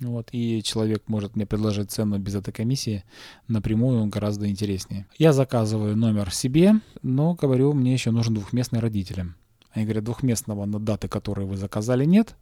Вот, 0.00 0.28
и 0.30 0.62
человек 0.62 1.02
может 1.08 1.34
мне 1.34 1.44
предложить 1.44 1.90
цену 1.90 2.18
без 2.18 2.34
этой 2.36 2.52
комиссии 2.52 3.02
напрямую, 3.48 4.00
он 4.00 4.10
гораздо 4.10 4.48
интереснее. 4.48 5.06
Я 5.18 5.32
заказываю 5.32 5.96
номер 5.96 6.32
себе, 6.32 6.74
но 7.02 7.34
говорю, 7.34 7.72
мне 7.72 7.94
еще 7.94 8.12
нужен 8.12 8.34
двухместный 8.34 8.78
родителям. 8.78 9.34
Они 9.72 9.84
говорят, 9.84 10.04
двухместного 10.04 10.66
на 10.66 10.78
даты, 10.78 11.08
которые 11.08 11.48
вы 11.48 11.56
заказали, 11.56 12.04
нет. 12.04 12.36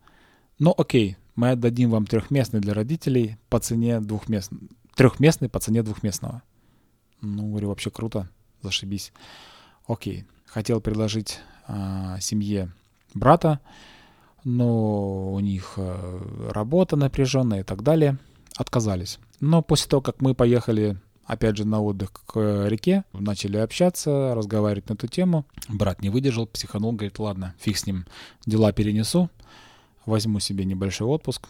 Но 0.58 0.74
окей, 0.76 1.16
мы 1.36 1.50
отдадим 1.50 1.90
вам 1.90 2.06
трехместный 2.06 2.60
для 2.60 2.74
родителей 2.74 3.36
по 3.48 3.60
цене 3.60 4.00
двухместного. 4.00 4.64
Трехместный 4.94 5.48
по 5.48 5.60
цене 5.60 5.82
двухместного. 5.82 6.42
Ну, 7.20 7.50
говорю, 7.50 7.68
вообще 7.68 7.90
круто 7.90 8.28
зашибись. 8.62 9.12
Окей, 9.86 10.24
хотел 10.46 10.80
предложить 10.80 11.40
э, 11.68 12.16
семье 12.20 12.72
брата, 13.14 13.60
но 14.44 15.32
у 15.32 15.40
них 15.40 15.74
э, 15.76 16.50
работа 16.50 16.96
напряженная 16.96 17.60
и 17.60 17.64
так 17.64 17.82
далее. 17.82 18.18
Отказались. 18.56 19.18
Но 19.40 19.60
после 19.60 19.90
того, 19.90 20.00
как 20.00 20.22
мы 20.22 20.34
поехали 20.34 20.96
опять 21.26 21.56
же 21.56 21.66
на 21.66 21.82
отдых 21.82 22.12
к 22.12 22.68
реке, 22.68 23.04
начали 23.12 23.58
общаться, 23.58 24.34
разговаривать 24.34 24.88
на 24.88 24.94
эту 24.94 25.08
тему. 25.08 25.44
Брат 25.68 26.00
не 26.00 26.08
выдержал, 26.08 26.46
психанул, 26.46 26.92
говорит, 26.92 27.18
ладно, 27.18 27.54
фиг 27.58 27.76
с 27.76 27.86
ним, 27.86 28.06
дела 28.46 28.72
перенесу, 28.72 29.28
возьму 30.06 30.40
себе 30.40 30.64
небольшой 30.64 31.08
отпуск. 31.08 31.48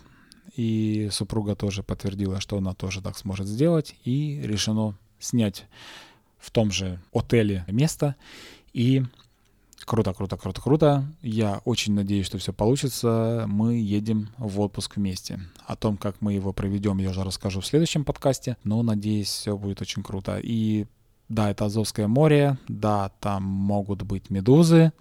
И 0.57 1.09
супруга 1.13 1.55
тоже 1.55 1.83
подтвердила, 1.83 2.41
что 2.41 2.59
она 2.59 2.73
тоже 2.75 3.03
так 3.03 3.19
сможет 3.19 3.47
сделать, 3.47 3.95
и 4.05 4.41
решено 4.43 4.97
снять 5.19 5.67
в 6.39 6.51
том 6.51 6.71
же 6.71 7.01
отеле 7.13 7.65
место. 7.69 8.17
И 8.73 9.03
круто, 9.85 10.15
круто, 10.15 10.37
круто, 10.37 10.61
круто. 10.61 11.05
Я 11.23 11.61
очень 11.65 11.95
надеюсь, 11.95 12.27
что 12.27 12.39
все 12.39 12.53
получится. 12.53 13.45
Мы 13.49 13.77
едем 13.77 14.29
в 14.39 14.61
отпуск 14.61 14.97
вместе. 14.97 15.41
О 15.67 15.77
том, 15.77 15.97
как 15.97 16.21
мы 16.21 16.33
его 16.33 16.53
проведем, 16.53 16.99
я 16.99 17.11
уже 17.11 17.25
расскажу 17.25 17.61
в 17.61 17.67
следующем 17.67 18.05
подкасте. 18.05 18.57
Но 18.65 18.83
надеюсь, 18.83 19.29
все 19.29 19.57
будет 19.57 19.83
очень 19.83 20.03
круто. 20.03 20.39
И 20.43 20.87
да, 21.29 21.51
это 21.51 21.65
Азовское 21.67 22.07
море. 22.07 22.59
Да, 22.69 23.11
там 23.21 23.43
могут 23.43 24.03
быть 24.03 24.31
медузы. 24.31 24.93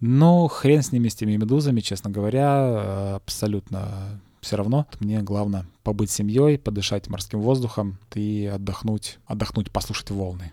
Но 0.00 0.46
хрен 0.48 0.82
с 0.82 0.92
ними, 0.92 1.08
с 1.08 1.14
теми 1.14 1.36
медузами, 1.36 1.80
честно 1.80 2.10
говоря, 2.10 3.16
абсолютно 3.16 4.20
все 4.40 4.56
равно 4.56 4.86
мне 5.00 5.20
главное 5.22 5.66
побыть 5.82 6.10
семьей, 6.10 6.58
подышать 6.58 7.08
морским 7.08 7.40
воздухом 7.40 7.98
и 8.14 8.50
отдохнуть, 8.52 9.18
отдохнуть, 9.26 9.70
послушать 9.70 10.10
волны. 10.10 10.52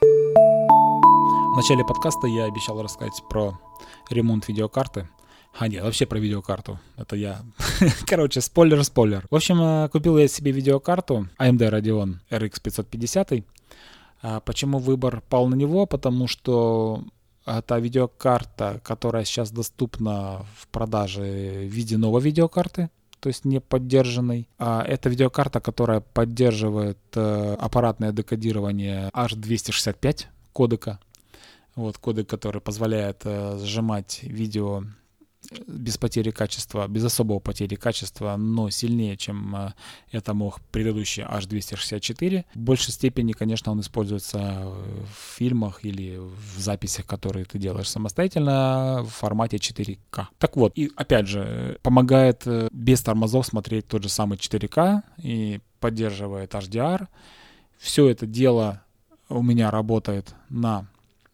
В 0.00 1.56
начале 1.56 1.84
подкаста 1.84 2.26
я 2.26 2.44
обещал 2.44 2.82
рассказать 2.82 3.22
про 3.28 3.58
ремонт 4.10 4.48
видеокарты. 4.48 5.08
А 5.58 5.68
нет, 5.68 5.84
вообще 5.84 6.06
про 6.06 6.18
видеокарту. 6.18 6.80
Это 6.96 7.14
я. 7.14 7.42
Короче, 8.06 8.40
спойлер-спойлер. 8.40 9.26
В 9.30 9.34
общем, 9.34 9.60
э, 9.60 9.88
купил 9.90 10.16
я 10.16 10.28
себе 10.28 10.50
видеокарту 10.50 11.28
AMD 11.38 11.58
Radeon 11.58 12.14
RX 12.30 12.60
550. 12.62 13.44
А 14.22 14.40
почему 14.40 14.78
выбор 14.78 15.22
пал 15.28 15.48
на 15.48 15.54
него? 15.54 15.84
Потому 15.84 16.26
что 16.26 17.04
это 17.46 17.78
видеокарта, 17.78 18.80
которая 18.84 19.24
сейчас 19.24 19.50
доступна 19.50 20.46
в 20.56 20.68
продаже 20.68 21.22
в 21.22 21.70
виде 21.70 21.96
новой 21.96 22.20
видеокарты, 22.22 22.90
то 23.20 23.28
есть 23.28 23.44
не 23.44 23.60
поддержанной. 23.60 24.48
А 24.58 24.82
это 24.82 25.08
видеокарта, 25.08 25.60
которая 25.60 26.00
поддерживает 26.00 26.98
э, 27.14 27.56
аппаратное 27.58 28.12
декодирование 28.12 29.10
H265 29.14 30.26
кодека 30.52 30.98
вот 31.74 31.98
кодек, 31.98 32.28
который 32.28 32.60
позволяет 32.60 33.22
э, 33.24 33.58
сжимать 33.58 34.20
видео 34.22 34.84
без 35.66 35.98
потери 35.98 36.30
качества, 36.30 36.86
без 36.88 37.04
особого 37.04 37.38
потери 37.38 37.74
качества, 37.74 38.36
но 38.36 38.70
сильнее, 38.70 39.16
чем 39.16 39.54
э, 39.56 39.72
это 40.10 40.34
мог 40.34 40.60
предыдущий 40.70 41.24
H264. 41.24 42.44
В 42.54 42.58
большей 42.58 42.92
степени, 42.92 43.32
конечно, 43.32 43.72
он 43.72 43.80
используется 43.80 44.38
в 44.38 45.36
фильмах 45.36 45.84
или 45.84 46.18
в 46.18 46.58
записях, 46.58 47.06
которые 47.06 47.44
ты 47.44 47.58
делаешь 47.58 47.88
самостоятельно 47.88 49.02
в 49.02 49.08
формате 49.08 49.56
4К. 49.56 50.26
Так 50.38 50.56
вот, 50.56 50.72
и 50.76 50.90
опять 50.96 51.26
же, 51.26 51.78
помогает 51.82 52.42
э, 52.46 52.68
без 52.72 53.02
тормозов 53.02 53.46
смотреть 53.46 53.88
тот 53.88 54.02
же 54.02 54.08
самый 54.08 54.38
4К 54.38 55.02
и 55.18 55.60
поддерживает 55.80 56.54
HDR. 56.54 57.08
Все 57.78 58.08
это 58.08 58.26
дело 58.26 58.82
у 59.28 59.42
меня 59.42 59.70
работает 59.70 60.34
на 60.48 60.86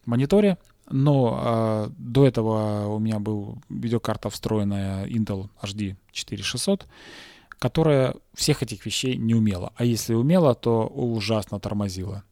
мониторе, 0.06 0.56
но 0.90 1.88
э, 1.88 1.90
до 1.98 2.26
этого 2.26 2.86
у 2.86 2.98
меня 2.98 3.18
был 3.18 3.58
видеокарта 3.68 4.30
встроенная 4.30 5.06
Intel 5.06 5.48
HD 5.62 5.96
4600, 6.12 6.86
которая 7.58 8.14
всех 8.34 8.62
этих 8.62 8.86
вещей 8.86 9.16
не 9.16 9.34
умела. 9.34 9.72
А 9.76 9.84
если 9.84 10.14
умела, 10.14 10.54
то 10.54 10.86
ужасно 10.86 11.60
тормозила. 11.60 12.24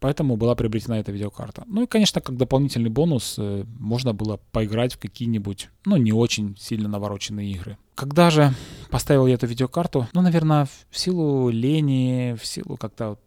Поэтому 0.00 0.36
была 0.36 0.54
приобретена 0.54 1.00
эта 1.00 1.10
видеокарта. 1.10 1.64
Ну 1.66 1.82
и, 1.82 1.86
конечно, 1.86 2.20
как 2.20 2.36
дополнительный 2.36 2.90
бонус 2.90 3.34
э, 3.36 3.64
можно 3.80 4.14
было 4.14 4.38
поиграть 4.52 4.94
в 4.94 4.98
какие-нибудь, 4.98 5.70
ну, 5.84 5.96
не 5.96 6.12
очень 6.12 6.56
сильно 6.56 6.88
навороченные 6.88 7.50
игры. 7.50 7.78
Когда 7.96 8.30
же 8.30 8.54
поставил 8.90 9.26
я 9.26 9.34
эту 9.34 9.48
видеокарту? 9.48 10.06
Ну, 10.12 10.22
наверное, 10.22 10.68
в 10.90 10.98
силу 10.98 11.50
лени, 11.50 12.36
в 12.40 12.46
силу 12.46 12.76
как-то, 12.76 13.18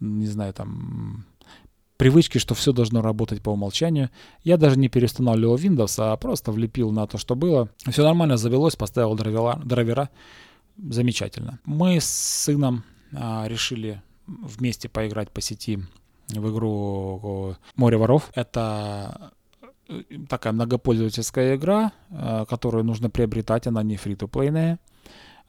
не 0.00 0.26
знаю, 0.26 0.52
там, 0.52 1.24
привычки, 1.98 2.38
что 2.38 2.54
все 2.54 2.72
должно 2.72 3.02
работать 3.02 3.42
по 3.42 3.50
умолчанию. 3.50 4.08
Я 4.44 4.56
даже 4.56 4.78
не 4.78 4.88
переустанавливал 4.88 5.56
Windows, 5.56 5.94
а 5.98 6.16
просто 6.16 6.52
влепил 6.52 6.90
на 6.90 7.06
то, 7.06 7.18
что 7.18 7.34
было. 7.34 7.68
Все 7.90 8.02
нормально 8.02 8.38
завелось, 8.38 8.76
поставил 8.76 9.14
драйвера. 9.14 9.60
драйвера. 9.62 10.08
Замечательно. 10.78 11.58
Мы 11.66 12.00
с 12.00 12.06
сыном 12.06 12.84
а, 13.12 13.46
решили 13.48 14.00
вместе 14.26 14.88
поиграть 14.88 15.30
по 15.30 15.40
сети 15.40 15.80
в 16.28 16.52
игру 16.52 17.56
«Море 17.74 17.96
воров». 17.96 18.30
Это 18.34 19.32
э, 19.88 20.02
такая 20.28 20.52
многопользовательская 20.52 21.56
игра, 21.56 21.92
э, 22.10 22.44
которую 22.48 22.84
нужно 22.84 23.10
приобретать, 23.10 23.66
она 23.66 23.82
не 23.82 23.96
фри-то-плейная. 23.96 24.78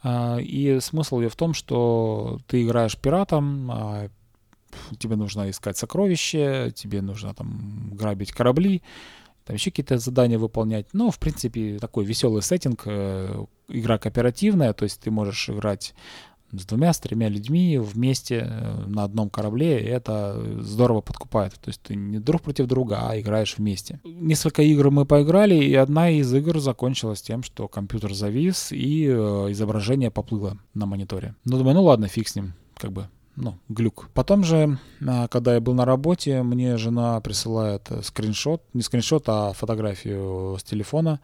Э, 0.03 0.41
и 0.41 0.79
смысл 0.79 1.19
ее 1.19 1.29
в 1.29 1.35
том, 1.35 1.53
что 1.53 2.39
ты 2.47 2.63
играешь 2.63 2.97
пиратом, 2.97 3.69
а 3.71 4.09
тебе 4.97 5.15
нужно 5.15 5.49
искать 5.49 5.77
сокровища, 5.77 6.71
тебе 6.75 7.01
нужно 7.01 7.33
там 7.33 7.91
грабить 7.93 8.31
корабли, 8.31 8.81
там 9.45 9.55
еще 9.55 9.71
какие-то 9.71 9.97
задания 9.97 10.37
выполнять. 10.37 10.87
Ну, 10.93 11.11
в 11.11 11.19
принципе, 11.19 11.79
такой 11.79 12.05
веселый 12.05 12.41
сеттинг, 12.41 12.85
игра 12.87 13.97
кооперативная, 13.97 14.73
то 14.73 14.83
есть 14.83 15.01
ты 15.01 15.11
можешь 15.11 15.49
играть 15.49 15.93
с 16.51 16.65
двумя, 16.65 16.93
с 16.93 16.99
тремя 16.99 17.29
людьми 17.29 17.77
вместе 17.77 18.47
э, 18.49 18.85
на 18.87 19.03
одном 19.03 19.29
корабле, 19.29 19.81
и 19.81 19.85
это 19.85 20.41
здорово 20.61 21.01
подкупает. 21.01 21.53
То 21.53 21.69
есть 21.69 21.81
ты 21.81 21.95
не 21.95 22.19
друг 22.19 22.41
против 22.41 22.67
друга, 22.67 22.99
а 23.01 23.19
играешь 23.19 23.57
вместе. 23.57 23.99
Несколько 24.03 24.63
игр 24.63 24.89
мы 24.89 25.05
поиграли, 25.05 25.55
и 25.55 25.75
одна 25.75 26.09
из 26.09 26.33
игр 26.33 26.59
закончилась 26.59 27.21
тем, 27.21 27.43
что 27.43 27.67
компьютер 27.67 28.13
завис, 28.13 28.71
и 28.71 29.05
э, 29.05 29.51
изображение 29.51 30.11
поплыло 30.11 30.57
на 30.73 30.85
мониторе. 30.85 31.35
Ну, 31.45 31.57
думаю, 31.57 31.75
ну 31.75 31.83
ладно, 31.83 32.07
фиг 32.07 32.27
с 32.27 32.35
ним, 32.35 32.53
как 32.75 32.91
бы 32.91 33.07
ну, 33.39 33.57
глюк. 33.69 34.09
Потом 34.13 34.43
же, 34.43 34.77
а, 35.07 35.27
когда 35.27 35.53
я 35.53 35.61
был 35.61 35.73
на 35.73 35.85
работе, 35.85 36.43
мне 36.43 36.77
жена 36.77 37.19
присылает 37.21 37.89
э, 37.89 38.01
скриншот, 38.03 38.61
не 38.73 38.81
скриншот, 38.81 39.23
а 39.27 39.53
фотографию 39.53 40.57
с 40.59 40.63
телефона, 40.63 41.21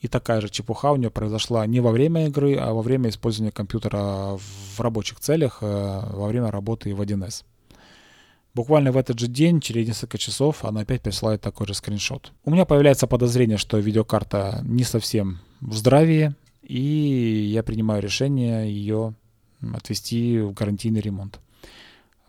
и 0.00 0.08
такая 0.08 0.40
же 0.40 0.48
чепуха 0.48 0.92
у 0.92 0.96
нее 0.96 1.10
произошла 1.10 1.66
не 1.66 1.80
во 1.80 1.90
время 1.90 2.26
игры, 2.26 2.54
а 2.56 2.72
во 2.72 2.82
время 2.82 3.10
использования 3.10 3.50
компьютера 3.50 4.38
в 4.38 4.80
рабочих 4.80 5.18
целях, 5.18 5.58
э, 5.60 5.66
во 6.12 6.28
время 6.28 6.50
работы 6.50 6.94
в 6.94 7.00
1С. 7.00 7.44
Буквально 8.54 8.92
в 8.92 8.96
этот 8.96 9.18
же 9.18 9.26
день, 9.26 9.60
через 9.60 9.86
несколько 9.86 10.16
часов, 10.16 10.64
она 10.64 10.82
опять 10.82 11.02
присылает 11.02 11.42
такой 11.42 11.66
же 11.66 11.74
скриншот. 11.74 12.32
У 12.44 12.50
меня 12.50 12.64
появляется 12.64 13.06
подозрение, 13.06 13.58
что 13.58 13.78
видеокарта 13.78 14.60
не 14.62 14.84
совсем 14.84 15.40
в 15.60 15.74
здравии, 15.74 16.34
и 16.62 17.50
я 17.52 17.62
принимаю 17.62 18.02
решение 18.02 18.70
ее 18.70 19.14
отвести 19.74 20.38
в 20.38 20.52
гарантийный 20.52 21.00
ремонт. 21.00 21.40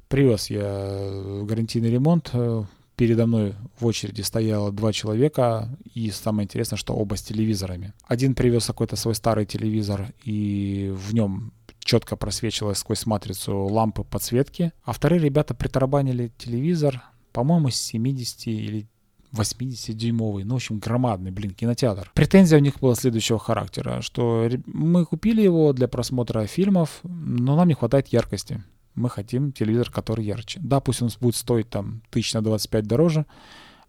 Привез 0.07 0.49
я 0.49 1.43
гарантийный 1.43 1.89
ремонт, 1.89 2.29
э, 2.33 2.63
передо 2.95 3.27
мной 3.27 3.55
в 3.79 3.85
очереди 3.85 4.21
стояло 4.21 4.71
два 4.71 4.93
человека, 4.93 5.69
и 5.93 6.09
самое 6.11 6.45
интересное, 6.45 6.77
что 6.77 6.93
оба 6.95 7.15
с 7.15 7.21
телевизорами. 7.21 7.93
Один 8.05 8.33
привез 8.33 8.65
какой-то 8.65 8.95
свой 8.95 9.15
старый 9.15 9.45
телевизор, 9.45 10.13
и 10.23 10.93
в 10.95 11.13
нем 11.13 11.51
четко 11.79 12.15
просвечивалась 12.15 12.79
сквозь 12.79 13.05
матрицу 13.05 13.65
лампы 13.65 14.03
подсветки, 14.03 14.71
а 14.83 14.93
вторые 14.93 15.21
ребята 15.21 15.53
притарабанили 15.53 16.31
телевизор, 16.37 17.03
по-моему, 17.33 17.69
с 17.69 17.75
70 17.75 18.47
или 18.47 18.87
80-дюймовый, 19.33 20.45
ну, 20.45 20.53
в 20.53 20.57
общем, 20.57 20.79
громадный, 20.79 21.31
блин, 21.31 21.51
кинотеатр. 21.51 22.11
Претензия 22.15 22.57
у 22.57 22.61
них 22.61 22.79
была 22.79 22.95
следующего 22.95 23.39
характера, 23.39 24.01
что 24.01 24.49
мы 24.65 25.05
купили 25.05 25.41
его 25.41 25.73
для 25.73 25.89
просмотра 25.89 26.45
фильмов, 26.47 27.01
но 27.03 27.57
нам 27.57 27.67
не 27.67 27.73
хватает 27.73 28.07
яркости 28.07 28.63
мы 28.97 29.09
хотим 29.09 29.51
телевизор, 29.51 29.91
который 29.91 30.25
ярче. 30.25 30.59
Да, 30.61 30.79
пусть 30.79 31.01
он 31.01 31.09
будет 31.21 31.35
стоить 31.35 31.69
там 31.69 32.01
тысяч 32.09 32.33
на 32.33 32.41
25 32.41 32.85
дороже, 32.87 33.25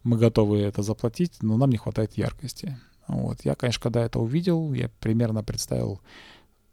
мы 0.05 0.19
готовы 0.19 0.59
это 0.61 0.83
заплатить, 0.83 1.43
но 1.43 1.57
нам 1.57 1.71
не 1.71 1.79
хватает 1.79 2.17
яркости. 2.17 2.79
Вот. 3.09 3.45
Я, 3.45 3.55
конечно, 3.55 3.83
когда 3.83 4.05
это 4.05 4.21
увидел, 4.21 4.73
я 4.75 4.91
примерно 5.01 5.43
представил 5.43 6.01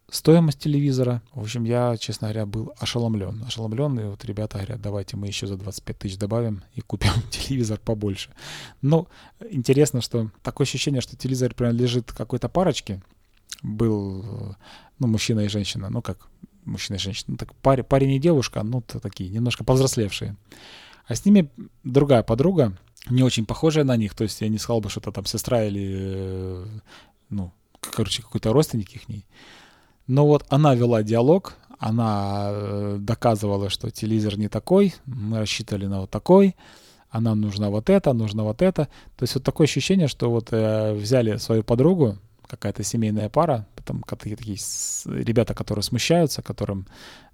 стоимость 0.09 0.59
телевизора. 0.59 1.21
В 1.33 1.41
общем, 1.41 1.63
я, 1.63 1.95
честно 1.97 2.27
говоря, 2.27 2.45
был 2.45 2.73
ошеломлен. 2.77 3.43
Ошеломлен, 3.47 3.99
и 3.99 4.03
вот 4.03 4.23
ребята 4.25 4.57
говорят, 4.57 4.81
давайте 4.81 5.17
мы 5.17 5.27
еще 5.27 5.47
за 5.47 5.55
25 5.55 5.97
тысяч 5.97 6.17
добавим 6.17 6.63
и 6.73 6.81
купим 6.81 7.13
телевизор 7.31 7.79
побольше. 7.79 8.31
Но 8.81 9.07
интересно, 9.49 10.01
что 10.01 10.29
такое 10.43 10.65
ощущение, 10.65 11.01
что 11.01 11.15
телевизор 11.15 11.53
принадлежит 11.53 12.11
какой-то 12.11 12.49
парочке. 12.49 13.01
Был, 13.63 14.55
ну, 14.99 15.07
мужчина 15.07 15.39
и 15.41 15.47
женщина, 15.47 15.89
ну, 15.89 16.01
как 16.01 16.27
мужчина 16.65 16.97
и 16.97 16.99
женщина. 16.99 17.25
Ну, 17.29 17.37
так 17.37 17.53
парень, 17.55 17.83
парень 17.83 18.11
и 18.11 18.19
девушка, 18.19 18.63
ну, 18.63 18.81
такие, 18.81 19.29
немножко 19.29 19.63
повзрослевшие. 19.63 20.35
А 21.07 21.15
с 21.15 21.25
ними 21.25 21.49
другая 21.83 22.23
подруга, 22.23 22.77
не 23.09 23.23
очень 23.23 23.45
похожая 23.45 23.83
на 23.83 23.95
них, 23.95 24.15
то 24.15 24.23
есть 24.23 24.41
я 24.41 24.49
не 24.49 24.57
сказал 24.57 24.81
бы, 24.81 24.89
что 24.89 24.99
это 24.99 25.11
там 25.11 25.25
сестра 25.25 25.63
или, 25.63 25.95
э, 25.97 26.65
ну, 27.29 27.51
короче, 27.79 28.23
какой-то 28.23 28.53
родственник 28.53 28.95
их. 28.95 29.03
Но 30.07 30.25
вот 30.25 30.45
она 30.49 30.75
вела 30.75 31.03
диалог, 31.03 31.55
она 31.79 32.49
э, 32.49 32.97
доказывала, 32.99 33.69
что 33.69 33.91
телевизор 33.91 34.37
не 34.37 34.47
такой, 34.47 34.95
мы 35.05 35.39
рассчитывали 35.39 35.85
на 35.85 36.01
вот 36.01 36.09
такой, 36.09 36.55
а 37.09 37.21
нам 37.21 37.41
нужно 37.41 37.69
вот 37.69 37.89
это, 37.89 38.13
нужно 38.13 38.43
вот 38.43 38.61
это. 38.61 38.85
То 39.15 39.23
есть 39.23 39.35
вот 39.35 39.43
такое 39.43 39.65
ощущение, 39.65 40.07
что 40.07 40.29
вот 40.31 40.49
э, 40.51 40.93
взяли 40.93 41.37
свою 41.37 41.63
подругу, 41.63 42.17
какая-то 42.55 42.83
семейная 42.83 43.29
пара, 43.29 43.67
там 43.85 44.01
такие, 44.01 44.35
такие 44.35 44.57
ребята, 45.05 45.53
которые 45.53 45.83
смущаются, 45.83 46.41
которым 46.41 46.87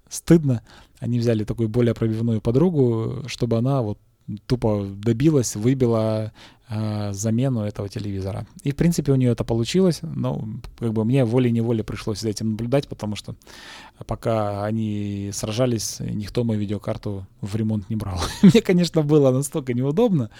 стыдно, 0.08 0.62
они 1.00 1.18
взяли 1.18 1.44
такую 1.44 1.68
более 1.68 1.94
пробивную 1.94 2.40
подругу, 2.40 3.24
чтобы 3.26 3.56
она 3.56 3.82
вот 3.82 3.98
тупо 4.46 4.86
добилась, 4.86 5.56
выбила 5.56 6.32
э, 6.68 7.12
замену 7.12 7.60
этого 7.62 7.88
телевизора. 7.88 8.46
И, 8.62 8.72
в 8.72 8.76
принципе, 8.76 9.12
у 9.12 9.16
нее 9.16 9.32
это 9.32 9.44
получилось, 9.44 10.00
но 10.02 10.44
как 10.78 10.92
бы 10.92 11.04
мне 11.04 11.24
волей-неволей 11.24 11.82
пришлось 11.82 12.20
за 12.20 12.28
этим 12.28 12.50
наблюдать, 12.50 12.88
потому 12.88 13.16
что 13.16 13.34
пока 14.06 14.64
они 14.64 15.30
сражались, 15.32 15.98
никто 16.00 16.44
мою 16.44 16.60
видеокарту 16.60 17.26
в 17.40 17.56
ремонт 17.56 17.90
не 17.90 17.96
брал. 17.96 18.20
мне, 18.42 18.62
конечно, 18.62 19.02
было 19.02 19.30
настолько 19.30 19.74
неудобно, 19.74 20.30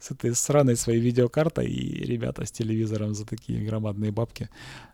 с 0.00 0.12
этой 0.12 0.34
сраной 0.34 0.76
своей 0.76 1.00
видеокартой 1.00 1.66
и 1.66 2.04
ребята 2.04 2.44
с 2.44 2.52
телевизором 2.52 3.14
за 3.14 3.26
такие 3.26 3.64
громадные 3.64 4.12
бабки. 4.12 4.48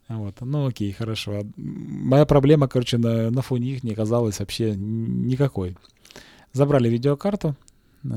Вот. 0.09 0.37
Ну 0.41 0.67
окей, 0.67 0.93
хорошо. 0.93 1.45
Моя 1.57 2.25
проблема, 2.27 2.69
короче, 2.69 2.99
на, 2.99 3.31
на 3.31 3.43
фоне 3.43 3.73
их 3.73 3.85
не 3.85 3.93
оказалась 3.93 4.39
вообще 4.39 4.75
никакой. 4.75 5.77
Забрали 6.53 6.89
видеокарту, 6.89 7.57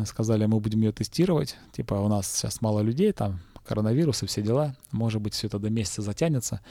сказали, 0.06 0.46
мы 0.46 0.60
будем 0.60 0.82
ее 0.82 0.92
тестировать. 0.92 1.58
Типа 1.72 1.96
у 1.96 2.08
нас 2.08 2.32
сейчас 2.32 2.62
мало 2.62 2.82
людей, 2.82 3.12
там 3.12 3.40
коронавирус 3.66 4.24
и 4.24 4.26
все 4.26 4.42
дела. 4.42 4.76
Может 4.92 5.22
быть, 5.22 5.34
все 5.34 5.48
это 5.48 5.60
до 5.60 5.70
месяца 5.70 6.02
затянется. 6.02 6.62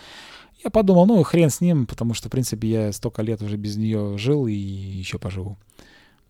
Я 0.64 0.70
подумал, 0.70 1.06
ну 1.06 1.22
хрен 1.22 1.50
с 1.50 1.60
ним, 1.60 1.86
потому 1.86 2.14
что, 2.14 2.28
в 2.28 2.32
принципе, 2.32 2.68
я 2.68 2.92
столько 2.92 3.22
лет 3.22 3.42
уже 3.42 3.56
без 3.56 3.76
нее 3.76 4.16
жил 4.18 4.46
и 4.46 4.54
еще 4.54 5.18
поживу. 5.18 5.58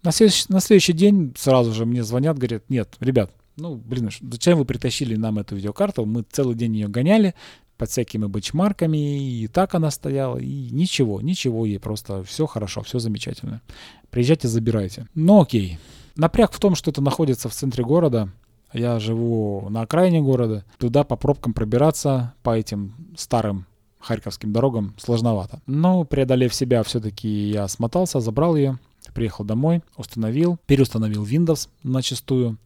На 0.02 0.12
следующий, 0.12 0.46
на 0.48 0.60
следующий 0.60 0.92
день 0.92 1.34
сразу 1.36 1.72
же 1.72 1.86
мне 1.86 2.04
звонят, 2.04 2.38
говорят, 2.38 2.68
нет, 2.68 2.96
ребят, 3.00 3.32
ну, 3.56 3.76
блин, 3.76 4.10
зачем 4.30 4.58
вы 4.58 4.64
притащили 4.64 5.16
нам 5.16 5.38
эту 5.38 5.56
видеокарту? 5.56 6.04
Мы 6.04 6.24
целый 6.30 6.54
день 6.54 6.76
ее 6.76 6.88
гоняли 6.88 7.34
под 7.76 7.90
всякими 7.90 8.26
бычмарками, 8.26 9.42
и 9.42 9.48
так 9.48 9.74
она 9.74 9.90
стояла, 9.90 10.38
и 10.38 10.70
ничего, 10.70 11.20
ничего 11.20 11.66
ей, 11.66 11.78
просто 11.78 12.22
все 12.24 12.46
хорошо, 12.46 12.82
все 12.82 12.98
замечательно. 12.98 13.62
Приезжайте, 14.10 14.48
забирайте. 14.48 15.06
Ну, 15.14 15.40
окей. 15.40 15.78
Напряг 16.16 16.52
в 16.52 16.58
том, 16.58 16.74
что 16.74 16.90
это 16.90 17.02
находится 17.02 17.48
в 17.48 17.52
центре 17.52 17.84
города, 17.84 18.30
я 18.72 18.98
живу 18.98 19.68
на 19.70 19.82
окраине 19.82 20.20
города, 20.20 20.64
туда 20.78 21.04
по 21.04 21.16
пробкам 21.16 21.54
пробираться, 21.54 22.34
по 22.42 22.56
этим 22.56 22.94
старым 23.16 23.66
харьковским 24.00 24.52
дорогам 24.52 24.94
сложновато. 24.98 25.60
Но 25.66 26.04
преодолев 26.04 26.54
себя, 26.54 26.82
все-таки 26.82 27.28
я 27.28 27.68
смотался, 27.68 28.20
забрал 28.20 28.56
ее, 28.56 28.78
приехал 29.14 29.44
домой, 29.44 29.82
установил, 29.96 30.58
переустановил 30.66 31.24
Windows 31.24 31.68
на 31.82 32.02
чистую. 32.02 32.58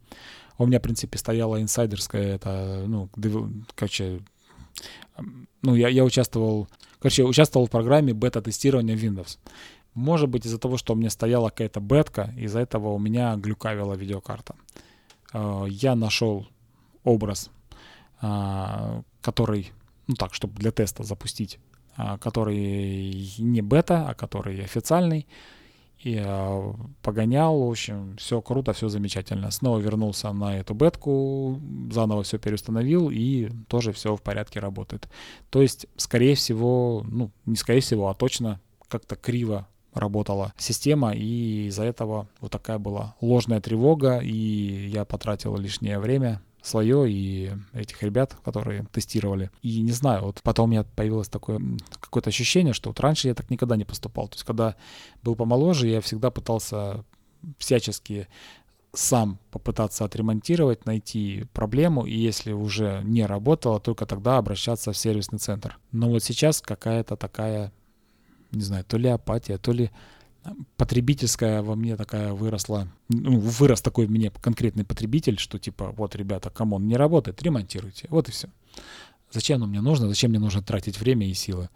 У 0.57 0.65
меня, 0.65 0.79
в 0.79 0.83
принципе, 0.83 1.17
стояла 1.17 1.61
инсайдерская, 1.61 2.35
это, 2.35 2.83
ну, 2.87 3.09
короче, 3.75 4.21
ну, 5.61 5.75
я, 5.75 5.87
я 5.89 6.03
участвовал, 6.03 6.67
короче, 6.99 7.23
участвовал 7.23 7.67
в 7.67 7.71
программе 7.71 8.13
бета-тестирования 8.13 8.95
Windows. 8.95 9.37
Может 9.93 10.29
быть, 10.29 10.45
из-за 10.45 10.57
того, 10.57 10.77
что 10.77 10.93
у 10.93 10.95
меня 10.95 11.09
стояла 11.09 11.49
какая-то 11.49 11.79
бетка, 11.79 12.33
из-за 12.37 12.59
этого 12.59 12.89
у 12.89 12.99
меня 12.99 13.35
глюкавила 13.35 13.93
видеокарта. 13.93 14.55
А, 15.33 15.65
я 15.65 15.95
нашел 15.95 16.47
образ, 17.03 17.49
а, 18.21 19.01
который, 19.21 19.71
ну 20.07 20.15
так, 20.15 20.33
чтобы 20.33 20.55
для 20.55 20.71
теста 20.71 21.03
запустить 21.03 21.59
а, 21.97 22.17
который 22.17 23.33
не 23.37 23.61
бета, 23.61 24.09
а 24.09 24.13
который 24.13 24.63
официальный. 24.63 25.27
И 25.99 26.19
э, 26.19 26.73
погонял, 27.03 27.59
в 27.59 27.69
общем, 27.69 28.15
все 28.17 28.41
круто, 28.41 28.73
все 28.73 28.89
замечательно. 28.89 29.51
Снова 29.51 29.77
вернулся 29.77 30.31
на 30.31 30.57
эту 30.57 30.73
бетку, 30.73 31.61
заново 31.91 32.23
все 32.23 32.39
переустановил, 32.39 33.11
и 33.11 33.51
тоже 33.67 33.91
все 33.91 34.15
в 34.15 34.21
порядке 34.23 34.59
работает. 34.59 35.07
То 35.51 35.61
есть, 35.61 35.85
скорее 35.97 36.33
всего, 36.33 37.05
ну, 37.07 37.29
не 37.45 37.55
скорее 37.55 37.81
всего, 37.81 38.09
а 38.09 38.15
точно 38.15 38.59
как-то 38.87 39.15
криво 39.15 39.67
работала 39.93 40.53
система, 40.57 41.13
и 41.13 41.67
из-за 41.67 41.83
этого 41.83 42.27
вот 42.39 42.51
такая 42.51 42.79
была 42.79 43.15
ложная 43.21 43.61
тревога, 43.61 44.19
и 44.19 44.87
я 44.87 45.05
потратил 45.05 45.57
лишнее 45.57 45.99
время 45.99 46.41
свое 46.61 47.11
и 47.11 47.51
этих 47.73 48.03
ребят, 48.03 48.37
которые 48.43 48.85
тестировали. 48.91 49.49
И 49.61 49.81
не 49.81 49.91
знаю, 49.91 50.25
вот 50.25 50.41
потом 50.43 50.69
у 50.69 50.71
меня 50.71 50.83
появилось 50.83 51.27
такое 51.27 51.59
какое-то 51.99 52.29
ощущение, 52.29 52.73
что 52.73 52.89
вот 52.89 52.99
раньше 52.99 53.27
я 53.27 53.33
так 53.33 53.49
никогда 53.49 53.75
не 53.75 53.85
поступал. 53.85 54.27
То 54.27 54.35
есть 54.35 54.43
когда 54.43 54.75
был 55.23 55.35
помоложе, 55.35 55.87
я 55.87 56.01
всегда 56.01 56.29
пытался 56.29 57.03
всячески 57.57 58.27
сам 58.93 59.39
попытаться 59.51 60.03
отремонтировать, 60.03 60.85
найти 60.85 61.45
проблему, 61.53 62.05
и 62.05 62.13
если 62.13 62.51
уже 62.51 63.01
не 63.05 63.25
работало, 63.25 63.79
только 63.79 64.05
тогда 64.05 64.37
обращаться 64.37 64.91
в 64.91 64.97
сервисный 64.97 65.39
центр. 65.39 65.79
Но 65.91 66.09
вот 66.09 66.23
сейчас 66.23 66.61
какая-то 66.61 67.15
такая 67.15 67.71
не 68.51 68.61
знаю, 68.61 68.83
то 68.85 68.97
ли 68.97 69.09
апатия, 69.09 69.57
то 69.57 69.71
ли 69.71 69.91
потребительская 70.77 71.61
во 71.61 71.75
мне 71.75 71.95
такая 71.95 72.33
выросла, 72.33 72.87
ну, 73.09 73.39
вырос 73.39 73.81
такой 73.81 74.07
мне 74.07 74.31
конкретный 74.31 74.83
потребитель, 74.83 75.37
что 75.37 75.59
типа, 75.59 75.91
вот, 75.91 76.15
ребята, 76.15 76.49
come 76.49 76.71
on, 76.71 76.87
не 76.87 76.95
работает, 76.95 77.41
ремонтируйте, 77.43 78.07
вот 78.09 78.27
и 78.27 78.31
все. 78.31 78.49
Зачем 79.31 79.57
оно 79.57 79.67
мне 79.67 79.81
нужно, 79.81 80.07
зачем 80.07 80.31
мне 80.31 80.39
нужно 80.39 80.61
тратить 80.61 80.99
время 80.99 81.29
и 81.29 81.33
силы? 81.33 81.69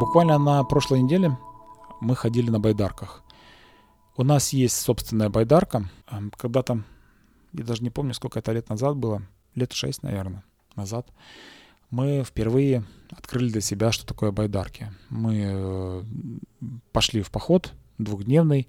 Буквально 0.00 0.38
на 0.38 0.64
прошлой 0.64 1.02
неделе 1.02 1.36
мы 2.00 2.16
ходили 2.16 2.50
на 2.50 2.60
байдарках. 2.60 3.22
У 4.16 4.24
нас 4.24 4.52
есть 4.52 4.76
собственная 4.76 5.28
байдарка. 5.28 5.88
Когда-то, 6.36 6.82
я 7.52 7.64
даже 7.64 7.82
не 7.82 7.90
помню, 7.90 8.14
сколько 8.14 8.38
это 8.38 8.52
лет 8.52 8.68
назад 8.68 8.96
было, 8.96 9.22
лет 9.54 9.72
шесть, 9.72 10.02
наверное, 10.02 10.44
назад 10.76 11.08
мы 11.90 12.24
впервые 12.24 12.84
открыли 13.10 13.50
для 13.50 13.60
себя, 13.60 13.92
что 13.92 14.06
такое 14.06 14.30
байдарки. 14.30 14.88
Мы 15.08 15.42
э, 15.46 16.04
пошли 16.92 17.22
в 17.22 17.30
поход 17.30 17.72
двухдневный, 17.98 18.68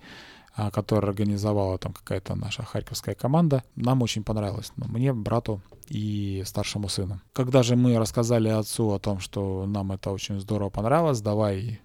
а, 0.55 0.71
который 0.71 1.09
организовала 1.09 1.77
там 1.77 1.93
какая-то 1.93 2.35
наша 2.35 2.63
харьковская 2.63 3.15
команда. 3.15 3.63
Нам 3.75 4.01
очень 4.01 4.23
понравилось. 4.23 4.71
Ну, 4.75 4.87
мне, 4.87 5.13
брату 5.13 5.61
и 5.87 6.43
старшему 6.45 6.89
сыну. 6.89 7.21
Когда 7.33 7.63
же 7.63 7.75
мы 7.75 7.97
рассказали 7.97 8.49
отцу 8.49 8.91
о 8.91 8.99
том, 8.99 9.19
что 9.19 9.65
нам 9.65 9.91
это 9.91 10.11
очень 10.11 10.39
здорово 10.39 10.69
понравилось, 10.69 11.21
давай 11.21 11.79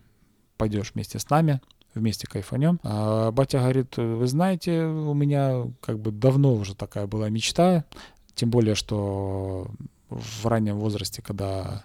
пойдешь 0.57 0.93
вместе 0.95 1.19
с 1.19 1.31
нами, 1.31 1.61
вместе 1.95 2.27
кайфанем. 2.27 2.81
А 2.83 3.31
батя 3.31 3.59
говорит, 3.59 3.97
вы 3.97 4.27
знаете, 4.27 4.85
у 4.85 5.15
меня 5.15 5.67
как 5.81 5.99
бы 5.99 6.11
давно 6.11 6.55
уже 6.55 6.75
такая 6.75 7.07
была 7.07 7.29
мечта, 7.29 7.85
тем 8.35 8.51
более, 8.51 8.75
что 8.75 9.69
в 10.09 10.47
раннем 10.47 10.79
возрасте, 10.79 11.23
когда 11.23 11.85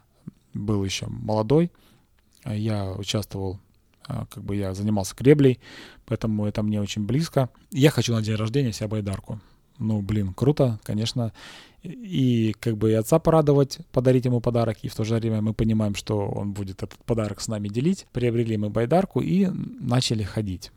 был 0.53 0.83
еще 0.83 1.07
молодой, 1.07 1.71
я 2.45 2.91
участвовал, 2.91 3.59
а, 4.07 4.25
как 4.25 4.43
бы 4.43 4.55
я 4.55 4.73
занимался 4.73 5.15
креблей, 5.15 5.59
поэтому 6.05 6.45
это 6.45 6.63
мне 6.63 6.81
очень 6.81 7.05
близко. 7.05 7.49
Я 7.71 7.91
хочу 7.91 8.13
на 8.13 8.21
день 8.21 8.35
рождения 8.35 8.73
себе 8.73 8.87
байдарку. 8.87 9.39
Ну, 9.77 10.01
блин, 10.01 10.33
круто, 10.33 10.79
конечно. 10.83 11.31
И 11.83 12.53
как 12.59 12.77
бы 12.77 12.91
и 12.91 12.93
отца 12.93 13.19
порадовать, 13.19 13.79
подарить 13.93 14.25
ему 14.25 14.41
подарок, 14.41 14.79
и 14.81 14.89
в 14.89 14.95
то 14.95 15.05
же 15.05 15.15
время 15.15 15.41
мы 15.41 15.53
понимаем, 15.53 15.95
что 15.95 16.27
он 16.27 16.51
будет 16.51 16.83
этот 16.83 16.99
подарок 17.05 17.39
с 17.39 17.47
нами 17.47 17.69
делить. 17.69 18.05
Приобрели 18.11 18.57
мы 18.57 18.69
байдарку 18.69 19.21
и 19.21 19.47
начали 19.47 20.23
ходить. 20.23 20.71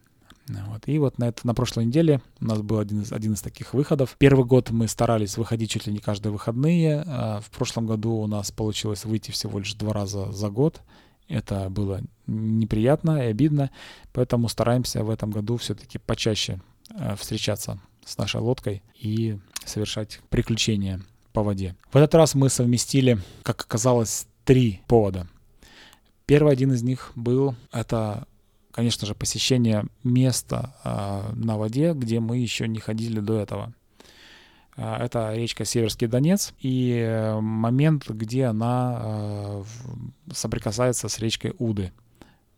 Вот. 0.49 0.83
И 0.87 0.99
вот 0.99 1.19
на, 1.19 1.29
это, 1.29 1.47
на 1.47 1.55
прошлой 1.55 1.87
неделе 1.87 2.21
у 2.41 2.47
нас 2.47 2.61
был 2.61 2.79
один 2.79 3.03
из, 3.03 3.13
один 3.13 3.35
из 3.35 3.43
таких 3.43 3.75
выходов. 3.75 4.17
Первый 4.19 4.45
год 4.45 4.71
мы 4.71 4.89
старались 4.89 5.37
выходить 5.37 5.71
чуть 5.71 5.87
ли 5.87 5.93
не 5.93 6.01
каждые 6.01 6.33
выходные. 6.33 7.05
А 7.07 7.41
в 7.41 7.51
прошлом 7.51 7.87
году 7.87 8.13
у 8.13 8.27
нас 8.27 8.51
получилось 8.51 9.05
выйти 9.05 9.31
всего 9.31 9.59
лишь 9.59 9.75
два 9.75 9.93
раза 9.93 10.33
за 10.33 10.51
год. 10.51 10.83
Это 11.29 11.71
было 11.71 12.03
неприятно 12.27 13.23
и 13.23 13.31
обидно, 13.31 13.71
поэтому 14.13 14.49
стараемся 14.49 15.03
в 15.03 15.11
этом 15.11 15.31
году 15.31 15.57
все-таки 15.57 15.99
почаще 15.99 16.61
э, 16.91 17.15
встречаться 17.17 17.81
с 18.05 18.19
нашей 18.19 18.41
лодкой 18.41 18.83
и 18.99 19.39
совершать 19.65 20.21
приключения 20.29 21.01
по 21.33 21.43
воде. 21.43 21.77
В 21.91 21.97
этот 21.97 22.15
раз 22.15 22.35
мы 22.35 22.49
совместили, 22.49 23.19
как 23.43 23.63
оказалось, 23.63 24.27
три 24.45 24.83
повода. 24.89 25.27
Первый 26.27 26.53
один 26.53 26.73
из 26.73 26.83
них 26.83 27.13
был, 27.15 27.55
это 27.73 28.27
конечно 28.73 29.07
же, 29.07 29.15
посещение 29.15 29.85
места 30.03 30.75
э, 30.83 31.35
на 31.35 31.57
воде, 31.57 31.93
где 31.93 32.19
мы 32.19 32.39
еще 32.39 32.67
не 32.67 32.81
ходили 32.81 33.21
до 33.21 33.39
этого. 33.39 33.73
Э, 34.77 34.97
это 34.97 35.35
речка 35.35 35.65
Северский 35.65 36.09
Донец 36.09 36.55
и 36.59 37.39
момент, 37.41 38.09
где 38.09 38.47
она 38.47 38.99
э, 39.01 39.65
соприкасается 40.33 41.09
с 41.09 41.19
речкой 41.19 41.55
Уды, 41.59 41.93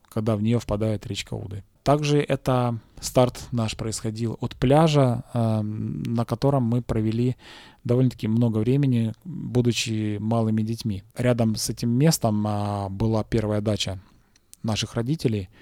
когда 0.09 0.37
в 0.37 0.43
нее 0.43 0.59
впадает 0.59 1.07
речка 1.07 1.35
Уды. 1.35 1.65
Также 1.83 2.21
это 2.21 2.79
старт 3.01 3.47
наш 3.53 3.77
происходил 3.77 4.39
от 4.41 4.57
пляжа, 4.57 5.25
э, 5.35 5.61
на 5.63 6.25
котором 6.25 6.63
мы 6.63 6.81
провели 6.81 7.37
довольно-таки 7.83 8.29
много 8.29 8.59
времени, 8.59 9.13
будучи 9.25 10.19
малыми 10.19 10.63
детьми. 10.63 11.03
Рядом 11.17 11.57
с 11.57 11.69
этим 11.69 11.91
местом 11.91 12.47
э, 12.47 12.89
была 12.89 13.25
первая 13.25 13.61
дача 13.61 13.99
наших 14.63 14.95
родителей— 14.95 15.49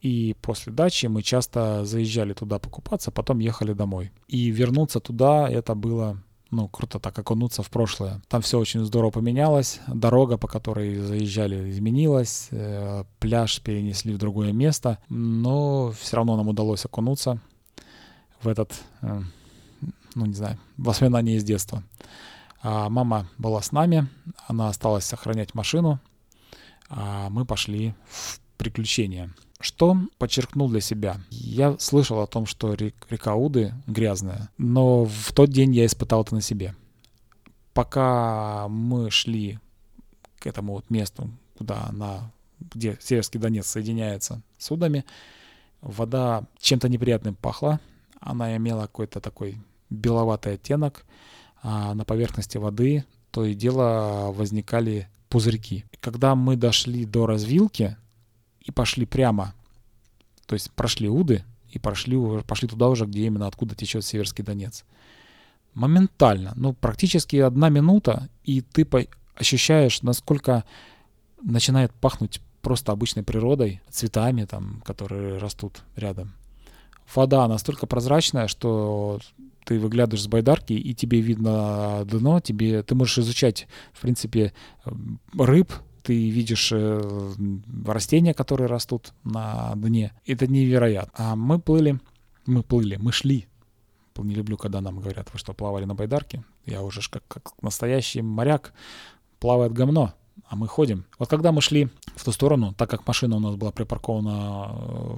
и 0.00 0.34
после 0.40 0.72
дачи 0.72 1.06
мы 1.06 1.22
часто 1.22 1.84
заезжали 1.84 2.32
туда 2.32 2.58
покупаться, 2.58 3.10
потом 3.10 3.38
ехали 3.38 3.72
домой. 3.74 4.12
И 4.28 4.50
вернуться 4.50 5.00
туда 5.00 5.48
это 5.48 5.74
было 5.74 6.18
ну, 6.50 6.68
круто 6.68 6.98
так 6.98 7.18
окунуться 7.18 7.62
в 7.62 7.70
прошлое. 7.70 8.20
Там 8.28 8.42
все 8.42 8.58
очень 8.58 8.84
здорово 8.84 9.10
поменялось, 9.10 9.80
дорога, 9.86 10.36
по 10.36 10.48
которой 10.48 10.96
заезжали, 10.96 11.70
изменилась, 11.70 12.48
э, 12.50 13.04
пляж 13.18 13.60
перенесли 13.60 14.14
в 14.14 14.18
другое 14.18 14.52
место, 14.52 14.98
но 15.08 15.92
все 15.92 16.16
равно 16.16 16.36
нам 16.36 16.48
удалось 16.48 16.84
окунуться 16.84 17.40
в 18.42 18.48
этот, 18.48 18.72
э, 19.02 19.20
ну, 20.14 20.26
не 20.26 20.34
знаю, 20.34 20.58
воспоминание 20.76 21.36
из 21.36 21.44
детства. 21.44 21.84
А 22.62 22.88
мама 22.88 23.28
была 23.38 23.62
с 23.62 23.70
нами, 23.70 24.08
она 24.48 24.68
осталась 24.68 25.04
сохранять 25.04 25.54
машину, 25.54 26.00
а 26.88 27.30
мы 27.30 27.44
пошли 27.44 27.94
в 28.08 28.40
приключения. 28.56 29.32
Что 29.60 29.96
подчеркнул 30.16 30.70
для 30.70 30.80
себя? 30.80 31.20
Я 31.30 31.78
слышал 31.78 32.20
о 32.20 32.26
том, 32.26 32.46
что 32.46 32.74
река 32.74 33.34
Уды 33.34 33.74
грязная, 33.86 34.50
но 34.56 35.04
в 35.04 35.32
тот 35.34 35.50
день 35.50 35.74
я 35.74 35.84
испытал 35.84 36.22
это 36.22 36.34
на 36.34 36.40
себе. 36.40 36.74
Пока 37.74 38.68
мы 38.68 39.10
шли 39.10 39.58
к 40.38 40.46
этому 40.46 40.72
вот 40.72 40.88
месту, 40.88 41.30
куда 41.58 41.84
она, 41.90 42.32
где 42.58 42.96
Северский 43.00 43.38
Донец 43.38 43.66
соединяется 43.66 44.40
с 44.56 44.70
Удами, 44.70 45.04
вода 45.82 46.44
чем-то 46.58 46.88
неприятным 46.88 47.34
пахла. 47.34 47.80
Она 48.18 48.56
имела 48.56 48.82
какой-то 48.82 49.20
такой 49.20 49.58
беловатый 49.90 50.54
оттенок. 50.54 51.04
А 51.62 51.94
на 51.94 52.06
поверхности 52.06 52.56
воды 52.56 53.04
то 53.30 53.44
и 53.44 53.54
дело 53.54 54.32
возникали 54.32 55.08
пузырьки. 55.28 55.84
Когда 56.00 56.34
мы 56.34 56.56
дошли 56.56 57.04
до 57.04 57.26
развилки, 57.26 57.96
и 58.60 58.70
пошли 58.70 59.06
прямо. 59.06 59.54
То 60.46 60.54
есть 60.54 60.70
прошли 60.72 61.08
Уды 61.08 61.44
и 61.70 61.78
прошли, 61.78 62.16
пошли 62.46 62.68
туда 62.68 62.88
уже, 62.88 63.06
где 63.06 63.26
именно 63.26 63.46
откуда 63.46 63.74
течет 63.74 64.04
Северский 64.04 64.44
Донец. 64.44 64.84
Моментально, 65.74 66.52
ну 66.56 66.72
практически 66.72 67.36
одна 67.36 67.68
минута, 67.68 68.28
и 68.44 68.60
ты 68.60 68.86
ощущаешь, 69.36 70.02
насколько 70.02 70.64
начинает 71.42 71.92
пахнуть 71.94 72.40
просто 72.60 72.92
обычной 72.92 73.22
природой, 73.22 73.80
цветами, 73.88 74.44
там, 74.44 74.82
которые 74.84 75.38
растут 75.38 75.82
рядом. 75.96 76.32
Вода 77.14 77.48
настолько 77.48 77.86
прозрачная, 77.86 78.46
что 78.46 79.20
ты 79.64 79.78
выглядываешь 79.78 80.24
с 80.24 80.28
байдарки, 80.28 80.72
и 80.72 80.94
тебе 80.94 81.20
видно 81.20 82.04
дно, 82.04 82.40
тебе, 82.40 82.82
ты 82.82 82.94
можешь 82.94 83.18
изучать, 83.18 83.66
в 83.92 84.00
принципе, 84.00 84.52
рыб, 85.38 85.72
ты 86.02 86.30
видишь 86.30 86.70
э, 86.72 87.32
растения, 87.86 88.34
которые 88.34 88.66
растут 88.66 89.12
на 89.24 89.72
дне. 89.76 90.12
Это 90.26 90.46
невероятно. 90.46 91.12
А 91.16 91.36
мы 91.36 91.58
плыли, 91.58 92.00
мы 92.46 92.62
плыли, 92.62 92.96
мы 92.96 93.12
шли. 93.12 93.46
Не 94.16 94.34
люблю, 94.34 94.58
когда 94.58 94.82
нам 94.82 95.00
говорят, 95.00 95.28
вы 95.32 95.38
что, 95.38 95.54
плавали 95.54 95.86
на 95.86 95.94
байдарке? 95.94 96.44
Я 96.66 96.82
уже 96.82 97.00
как, 97.08 97.26
как 97.26 97.52
настоящий 97.62 98.20
моряк 98.20 98.74
плавает 99.38 99.72
говно, 99.72 100.12
а 100.46 100.56
мы 100.56 100.68
ходим. 100.68 101.06
Вот 101.18 101.30
когда 101.30 101.52
мы 101.52 101.62
шли 101.62 101.88
в 102.16 102.24
ту 102.24 102.32
сторону, 102.32 102.74
так 102.76 102.90
как 102.90 103.06
машина 103.06 103.36
у 103.36 103.40
нас 103.40 103.56
была 103.56 103.72
припаркована 103.72 104.68
э, 104.68 105.16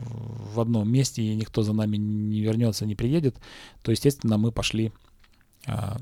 в 0.54 0.60
одном 0.60 0.88
месте, 0.88 1.22
и 1.22 1.34
никто 1.34 1.62
за 1.62 1.72
нами 1.72 1.96
не 1.96 2.40
вернется, 2.42 2.86
не 2.86 2.94
приедет, 2.94 3.36
то, 3.82 3.90
естественно, 3.90 4.38
мы 4.38 4.52
пошли 4.52 4.92
а, 5.66 5.98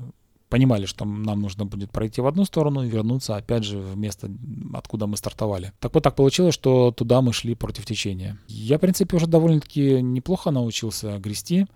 понимали, 0.51 0.85
что 0.85 1.05
нам 1.05 1.39
нужно 1.39 1.65
будет 1.65 1.91
пройти 1.91 2.19
в 2.19 2.27
одну 2.27 2.43
сторону 2.43 2.83
и 2.83 2.89
вернуться 2.89 3.37
опять 3.37 3.63
же 3.63 3.79
в 3.79 3.97
место, 3.97 4.29
откуда 4.73 5.07
мы 5.07 5.15
стартовали. 5.15 5.71
Так 5.79 5.93
вот 5.93 6.03
так 6.03 6.15
получилось, 6.15 6.53
что 6.53 6.91
туда 6.91 7.21
мы 7.21 7.31
шли 7.31 7.55
против 7.55 7.85
течения. 7.85 8.37
Я, 8.49 8.77
в 8.77 8.81
принципе, 8.81 9.15
уже 9.15 9.27
довольно-таки 9.27 10.01
неплохо 10.01 10.51
научился 10.51 11.17
грести 11.19 11.67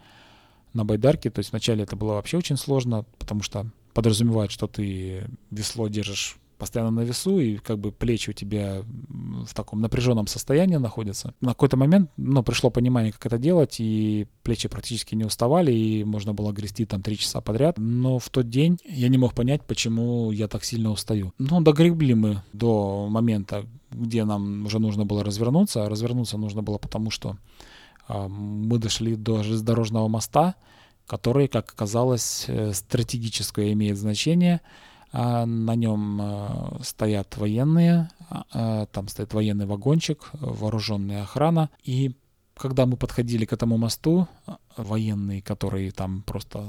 на 0.74 0.84
байдарке. 0.84 1.30
То 1.30 1.40
есть 1.40 1.52
вначале 1.52 1.84
это 1.84 1.96
было 1.96 2.14
вообще 2.16 2.38
очень 2.38 2.58
сложно, 2.58 3.06
потому 3.18 3.44
что 3.44 3.66
подразумевает, 3.94 4.52
что 4.52 4.68
ты 4.68 5.24
весло 5.52 5.88
держишь 5.88 6.38
постоянно 6.58 6.92
на 6.92 7.02
весу, 7.02 7.40
и 7.40 7.58
как 7.58 7.80
бы 7.80 7.92
плечи 7.92 8.30
у 8.30 8.34
тебя 8.34 8.84
в 9.10 9.54
таком 9.54 9.82
напряженном 9.82 10.28
состоянии 10.28 10.78
находятся. 10.78 11.34
На 11.42 11.50
какой-то 11.50 11.78
момент, 11.78 12.10
ну, 12.18 12.44
пришло 12.44 12.70
понимание, 12.70 13.12
как 13.12 13.26
это 13.28 13.38
делать, 13.38 13.76
и 13.80 14.28
плечи 14.44 14.68
практически 14.68 15.16
не 15.16 15.26
уставали, 15.26 15.72
и 15.72 16.04
можно 16.04 16.34
было 16.34 16.52
грести 16.52 16.86
там 16.86 17.02
три 17.02 17.18
часа 17.18 17.42
подряд. 17.42 17.78
Но 17.78 18.20
в 18.20 18.30
тот 18.30 18.50
день 18.50 18.78
я 18.86 19.10
не 19.10 19.18
мог 19.18 19.34
понять, 19.34 19.64
почему 19.64 20.32
я 20.32 20.48
так 20.48 20.64
сильно 20.64 20.92
устаю. 20.92 21.34
Ну, 21.38 21.62
догребли 21.62 22.14
мы 22.14 22.44
до 22.54 23.08
момента, 23.10 23.66
где 23.92 24.24
нам 24.24 24.66
уже 24.66 24.80
нужно 24.80 25.06
было 25.06 25.24
развернуться. 25.24 25.86
А 25.86 25.90
развернуться 25.90 26.38
нужно 26.38 26.64
было 26.64 26.78
потому, 26.78 27.12
что 27.12 27.38
э, 28.08 28.28
мы 28.28 28.78
дошли 28.80 29.16
до 29.16 29.44
железнодорожного 29.44 30.08
моста, 30.08 30.56
который, 31.08 31.48
как 31.48 31.72
оказалось, 31.72 32.46
э, 32.48 32.74
стратегическое 32.74 33.74
имеет 33.74 33.98
значение— 33.98 34.62
на 35.16 35.76
нем 35.76 36.20
э, 36.22 36.84
стоят 36.84 37.38
военные, 37.38 38.10
а, 38.30 38.44
а, 38.52 38.86
там 38.88 39.08
стоит 39.08 39.34
военный 39.34 39.66
вагончик, 39.66 40.30
вооруженная 40.34 41.24
охрана. 41.24 41.70
И 41.84 42.16
когда 42.56 42.86
мы 42.86 42.98
подходили 42.98 43.46
к 43.46 43.54
этому 43.54 43.78
мосту, 43.78 44.28
военный, 44.76 45.42
который 45.42 45.92
там 45.92 46.22
просто 46.24 46.68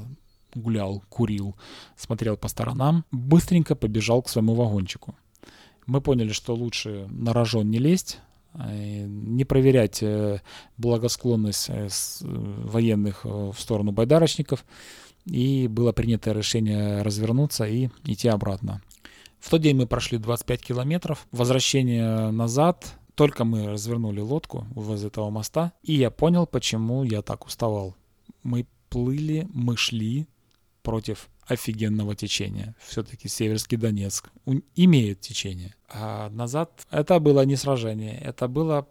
гулял, 0.55 1.03
курил, 1.09 1.55
смотрел 1.97 2.37
по 2.37 2.47
сторонам, 2.47 3.03
быстренько 3.11 3.75
побежал 3.75 4.21
к 4.21 4.29
своему 4.29 4.53
вагончику. 4.55 5.15
Мы 5.85 5.99
поняли, 5.99 6.31
что 6.31 6.55
лучше 6.55 7.07
на 7.09 7.33
рожон 7.33 7.69
не 7.69 7.79
лезть, 7.79 8.19
не 8.55 9.45
проверять 9.45 10.01
э, 10.01 10.41
благосклонность 10.77 11.69
э, 11.69 11.89
военных 12.21 13.23
в 13.23 13.55
сторону 13.57 13.91
байдарочников, 13.91 14.65
и 15.27 15.67
было 15.67 15.91
принято 15.91 16.31
решение 16.31 17.01
развернуться 17.01 17.65
и 17.65 17.89
идти 18.05 18.27
обратно. 18.27 18.81
В 19.39 19.49
тот 19.49 19.61
день 19.61 19.75
мы 19.75 19.85
прошли 19.85 20.17
25 20.17 20.61
километров. 20.61 21.27
Возвращение 21.31 22.31
назад, 22.31 22.95
только 23.15 23.45
мы 23.45 23.67
развернули 23.67 24.19
лодку 24.19 24.65
возле 24.71 25.07
этого 25.07 25.29
моста, 25.29 25.73
и 25.83 25.93
я 25.93 26.09
понял, 26.09 26.47
почему 26.47 27.03
я 27.03 27.21
так 27.21 27.45
уставал. 27.45 27.95
Мы 28.43 28.65
плыли, 28.89 29.47
мы 29.53 29.77
шли 29.77 30.27
против 30.81 31.29
офигенного 31.45 32.15
течения. 32.15 32.75
Все-таки 32.79 33.27
Северский 33.27 33.77
Донецк 33.77 34.29
имеет 34.75 35.21
течение. 35.21 35.75
А 35.89 36.29
назад 36.29 36.85
это 36.91 37.19
было 37.19 37.45
не 37.45 37.55
сражение, 37.55 38.17
это 38.19 38.47
было, 38.47 38.87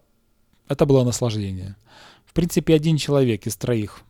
это 0.67 0.85
было 0.85 1.03
наслаждение. 1.03 1.75
В 2.25 2.33
принципе, 2.33 2.75
один 2.75 2.97
человек 2.97 3.47
из 3.47 3.55
троих 3.55 4.01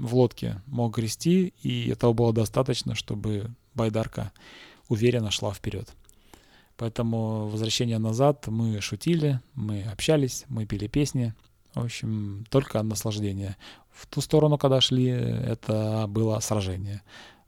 в 0.00 0.14
лодке 0.14 0.62
мог 0.66 0.96
грести, 0.96 1.52
и 1.62 1.90
этого 1.90 2.12
было 2.12 2.32
достаточно, 2.32 2.94
чтобы 2.94 3.50
байдарка 3.74 4.32
уверенно 4.88 5.30
шла 5.30 5.52
вперед. 5.52 5.92
Поэтому 6.76 7.46
возвращение 7.48 7.98
назад 7.98 8.46
мы 8.46 8.80
шутили, 8.80 9.40
мы 9.54 9.82
общались, 9.82 10.44
мы 10.48 10.64
пели 10.64 10.86
песни. 10.86 11.34
В 11.74 11.84
общем, 11.84 12.44
только 12.48 12.82
наслаждение. 12.82 13.56
В 13.92 14.06
ту 14.06 14.20
сторону, 14.20 14.58
когда 14.58 14.80
шли, 14.80 15.06
это 15.06 16.06
было 16.08 16.40
сражение. 16.40 17.02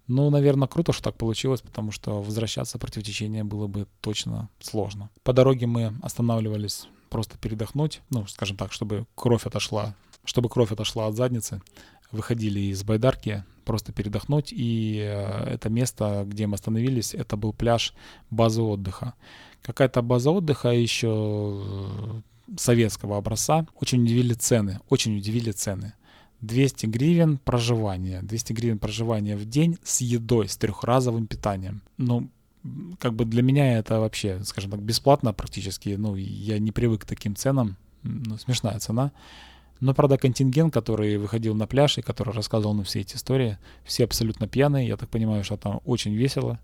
Ну, 0.07 0.29
наверное, 0.31 0.69
круто, 0.69 0.93
что 0.93 1.05
так 1.05 1.17
получилось, 1.17 1.63
потому 1.63 1.93
что 1.93 2.21
возвращаться 2.21 2.79
против 2.79 3.05
течения 3.05 3.43
было 3.43 3.67
бы 3.67 3.87
точно 4.01 4.51
сложно. 4.61 5.09
По 5.23 5.33
дороге 5.33 5.67
мы 5.67 5.95
останавливались 6.03 6.87
просто 7.09 7.39
передохнуть, 7.39 8.03
ну, 8.11 8.27
скажем 8.27 8.57
так, 8.57 8.73
чтобы 8.73 9.07
кровь 9.15 9.47
отошла, 9.47 9.95
чтобы 10.25 10.49
кровь 10.49 10.73
отошла 10.73 11.07
от 11.07 11.15
задницы 11.15 11.63
выходили 12.13 12.61
из 12.61 12.85
байдарки 12.85 13.45
просто 13.65 13.93
передохнуть, 13.93 14.53
и 14.53 14.99
э, 14.99 15.55
это 15.55 15.69
место, 15.71 16.25
где 16.27 16.47
мы 16.47 16.55
остановились, 16.55 17.15
это 17.15 17.37
был 17.37 17.53
пляж 17.53 17.95
базы 18.31 18.63
отдыха. 18.63 19.15
Какая-то 19.63 20.03
база 20.03 20.31
отдыха 20.31 20.69
еще 20.69 21.63
э, 21.65 22.21
советского 22.57 23.17
образца. 23.17 23.67
Очень 23.81 24.03
удивили 24.03 24.35
цены, 24.35 24.81
очень 24.89 25.17
удивили 25.17 25.53
цены. 25.53 25.95
200 26.41 26.87
гривен 26.87 27.39
проживания, 27.39 28.21
200 28.23 28.53
гривен 28.53 28.79
проживания 28.79 29.37
в 29.37 29.45
день 29.45 29.79
с 29.85 30.01
едой, 30.01 30.49
с 30.49 30.57
трехразовым 30.57 31.29
питанием. 31.29 31.83
Ну, 31.99 32.29
как 32.99 33.15
бы 33.15 33.25
для 33.25 33.43
меня 33.43 33.79
это 33.79 34.01
вообще, 34.01 34.41
скажем 34.45 34.73
так, 34.73 34.83
бесплатно 34.83 35.33
практически. 35.33 35.91
Ну, 35.91 36.17
я 36.17 36.59
не 36.59 36.73
привык 36.73 37.03
к 37.03 37.07
таким 37.07 37.37
ценам. 37.37 37.77
Ну, 38.03 38.39
смешная 38.39 38.79
цена. 38.81 39.13
Но, 39.83 39.95
правда, 39.95 40.17
контингент, 40.17 40.73
который 40.73 41.17
выходил 41.17 41.57
на 41.57 41.67
пляж 41.67 41.99
и 41.99 42.03
который 42.03 42.33
рассказывал 42.33 42.73
нам 42.73 42.85
все 42.85 43.01
эти 43.01 43.17
истории, 43.17 43.59
все 43.85 44.05
абсолютно 44.05 44.47
пьяные. 44.47 44.87
Я 44.87 44.97
так 44.97 45.09
понимаю, 45.09 45.43
что 45.43 45.57
там 45.57 45.81
очень 45.85 46.15
весело. 46.15 46.61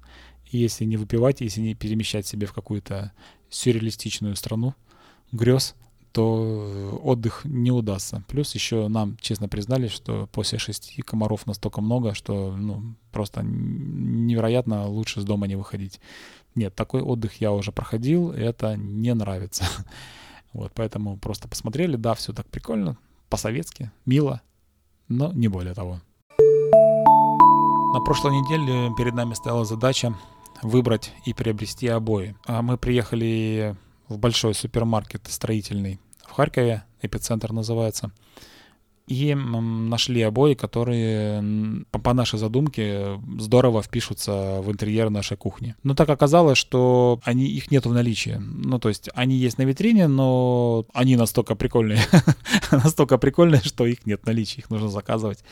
И 0.53 0.59
если 0.59 0.85
не 0.85 0.97
выпивать, 0.97 1.41
если 1.41 1.61
не 1.61 1.75
перемещать 1.75 2.29
себе 2.29 2.47
в 2.47 2.53
какую-то 2.53 3.11
сюрреалистичную 3.51 4.37
страну 4.37 4.77
грез, 5.33 5.75
то 6.13 7.01
отдых 7.03 7.41
не 7.45 7.73
удастся. 7.73 8.23
Плюс 8.29 8.55
еще 8.55 8.87
нам 8.87 9.17
честно 9.21 9.49
признались, 9.49 9.91
что 9.91 10.29
после 10.31 10.61
шести 10.61 11.03
комаров 11.03 11.45
настолько 11.45 11.81
много, 11.81 12.15
что 12.15 12.55
ну, 12.57 12.95
просто 13.11 13.43
невероятно 13.43 14.87
лучше 14.87 15.23
с 15.23 15.25
дома 15.25 15.49
не 15.49 15.57
выходить. 15.57 16.01
Нет, 16.55 16.73
такой 16.77 17.03
отдых 17.03 17.41
я 17.41 17.51
уже 17.51 17.73
проходил, 17.73 18.31
и 18.31 18.39
это 18.39 18.77
не 18.77 19.13
нравится. 19.13 19.65
Вот, 20.55 20.73
поэтому 20.75 21.19
просто 21.19 21.47
посмотрели, 21.47 21.97
да, 21.97 22.15
все 22.15 22.33
так 22.33 22.47
прикольно, 22.47 22.97
по-советски, 23.29 23.91
мило, 24.07 24.43
но 25.09 25.33
не 25.33 25.49
более 25.49 25.75
того. 25.75 26.01
На 26.39 28.01
прошлой 28.01 28.33
неделе 28.33 28.93
перед 28.97 29.15
нами 29.15 29.35
стояла 29.35 29.65
задача 29.65 30.15
выбрать 30.63 31.13
и 31.25 31.33
приобрести 31.33 31.89
обои. 31.89 32.37
А 32.47 32.63
мы 32.63 32.77
приехали 32.77 33.77
в 34.09 34.19
большой 34.19 34.55
супермаркет 34.55 35.27
строительный 35.29 36.01
в 36.27 36.33
Харькове, 36.33 36.85
эпицентр 37.01 37.53
называется 37.53 38.13
и 39.09 39.35
нашли 39.35 40.23
обои, 40.23 40.55
которые 40.55 41.85
по 41.91 42.13
нашей 42.13 42.39
задумке 42.39 43.19
здорово 43.39 43.83
впишутся 43.83 44.61
в 44.61 44.71
интерьер 44.71 45.11
нашей 45.11 45.37
кухни. 45.37 45.75
Но 45.83 45.95
так 45.95 46.09
оказалось, 46.11 46.59
что 46.59 47.21
они, 47.25 47.47
их 47.47 47.71
нет 47.71 47.87
в 47.87 47.93
наличии. 47.93 48.39
Ну, 48.39 48.79
то 48.79 48.89
есть 48.89 49.09
они 49.15 49.37
есть 49.37 49.59
на 49.59 49.63
витрине, 49.63 50.09
но 50.09 50.85
они 50.93 51.17
настолько 51.17 51.55
прикольные, 51.55 52.01
настолько 52.71 53.19
прикольные, 53.19 53.63
что 53.63 53.87
их 53.87 54.07
нет 54.07 54.21
в 54.23 54.27
наличии. 54.27 54.59
Их 54.59 54.71
нужно 54.71 54.89
заказывать 54.89 55.43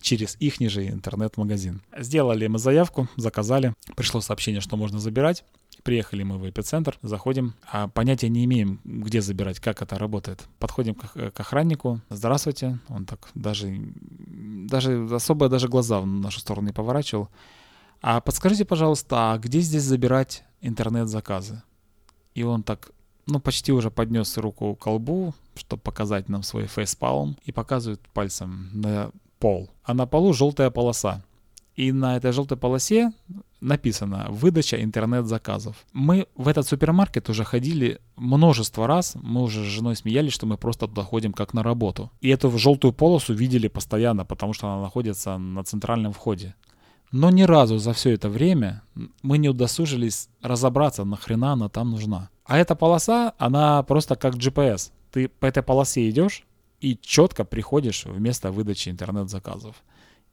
через 0.00 0.36
их 0.40 0.54
же 0.60 0.88
интернет-магазин. 0.88 1.82
Сделали 1.96 2.46
мы 2.48 2.58
заявку, 2.58 3.08
заказали. 3.16 3.74
Пришло 3.96 4.20
сообщение, 4.20 4.60
что 4.60 4.76
можно 4.76 4.98
забирать. 4.98 5.44
Приехали 5.84 6.22
мы 6.22 6.38
в 6.38 6.48
эпицентр, 6.48 6.98
заходим, 7.02 7.52
а 7.70 7.88
понятия 7.88 8.30
не 8.30 8.46
имеем, 8.46 8.80
где 8.84 9.20
забирать, 9.20 9.60
как 9.60 9.82
это 9.82 9.98
работает. 9.98 10.48
Подходим 10.58 10.94
к, 10.94 11.30
к 11.30 11.38
охраннику, 11.38 12.00
здравствуйте, 12.08 12.78
он 12.88 13.04
так 13.04 13.28
даже, 13.34 13.78
даже 14.00 15.06
особо 15.14 15.50
даже 15.50 15.68
глаза 15.68 16.00
в 16.00 16.06
нашу 16.06 16.40
сторону 16.40 16.68
не 16.68 16.72
поворачивал. 16.72 17.28
А 18.00 18.22
подскажите, 18.22 18.64
пожалуйста, 18.64 19.32
а 19.32 19.38
где 19.38 19.60
здесь 19.60 19.82
забирать 19.82 20.44
интернет-заказы? 20.62 21.62
И 22.34 22.44
он 22.44 22.62
так, 22.62 22.90
ну, 23.26 23.38
почти 23.38 23.70
уже 23.70 23.90
поднес 23.90 24.38
руку 24.38 24.74
к 24.74 24.84
колбу, 24.84 25.34
чтобы 25.54 25.82
показать 25.82 26.30
нам 26.30 26.42
свой 26.42 26.66
фейспалм, 26.66 27.36
и 27.44 27.52
показывает 27.52 28.00
пальцем 28.14 28.70
на 28.72 29.10
пол. 29.38 29.68
А 29.82 29.92
на 29.92 30.06
полу 30.06 30.32
желтая 30.32 30.70
полоса. 30.70 31.22
И 31.76 31.92
на 31.92 32.16
этой 32.16 32.32
желтой 32.32 32.56
полосе 32.56 33.12
написано 33.64 34.26
«Выдача 34.30 34.82
интернет-заказов». 34.82 35.84
Мы 35.92 36.26
в 36.36 36.48
этот 36.48 36.66
супермаркет 36.66 37.28
уже 37.30 37.44
ходили 37.44 38.00
множество 38.16 38.86
раз. 38.86 39.16
Мы 39.22 39.42
уже 39.42 39.64
с 39.64 39.66
женой 39.66 39.96
смеялись, 39.96 40.32
что 40.32 40.46
мы 40.46 40.56
просто 40.56 40.86
туда 40.86 41.02
ходим 41.02 41.32
как 41.32 41.54
на 41.54 41.62
работу. 41.62 42.10
И 42.20 42.28
эту 42.28 42.56
желтую 42.58 42.92
полосу 42.92 43.34
видели 43.34 43.68
постоянно, 43.68 44.24
потому 44.24 44.52
что 44.52 44.68
она 44.68 44.82
находится 44.82 45.38
на 45.38 45.64
центральном 45.64 46.12
входе. 46.12 46.54
Но 47.10 47.30
ни 47.30 47.42
разу 47.42 47.78
за 47.78 47.92
все 47.92 48.10
это 48.10 48.28
время 48.28 48.82
мы 49.22 49.38
не 49.38 49.48
удосужились 49.48 50.28
разобраться, 50.42 51.04
нахрена 51.04 51.52
она 51.52 51.68
там 51.68 51.90
нужна. 51.90 52.30
А 52.44 52.58
эта 52.58 52.74
полоса, 52.74 53.34
она 53.38 53.82
просто 53.84 54.16
как 54.16 54.34
GPS. 54.34 54.90
Ты 55.10 55.28
по 55.28 55.46
этой 55.46 55.62
полосе 55.62 56.08
идешь 56.10 56.44
и 56.80 56.98
четко 57.00 57.44
приходишь 57.44 58.04
в 58.04 58.20
место 58.20 58.50
выдачи 58.50 58.88
интернет-заказов 58.88 59.76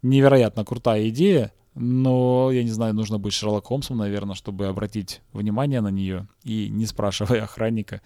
невероятно 0.01 0.65
крутая 0.65 1.09
идея, 1.09 1.51
но, 1.75 2.51
я 2.51 2.63
не 2.63 2.69
знаю, 2.69 2.93
нужно 2.93 3.17
быть 3.17 3.33
Шерлок 3.33 3.67
Холмсом, 3.67 3.97
наверное, 3.97 4.35
чтобы 4.35 4.67
обратить 4.67 5.21
внимание 5.31 5.81
на 5.81 5.89
нее 5.89 6.27
и, 6.43 6.69
не 6.69 6.85
спрашивая 6.85 7.43
охранника, 7.43 8.01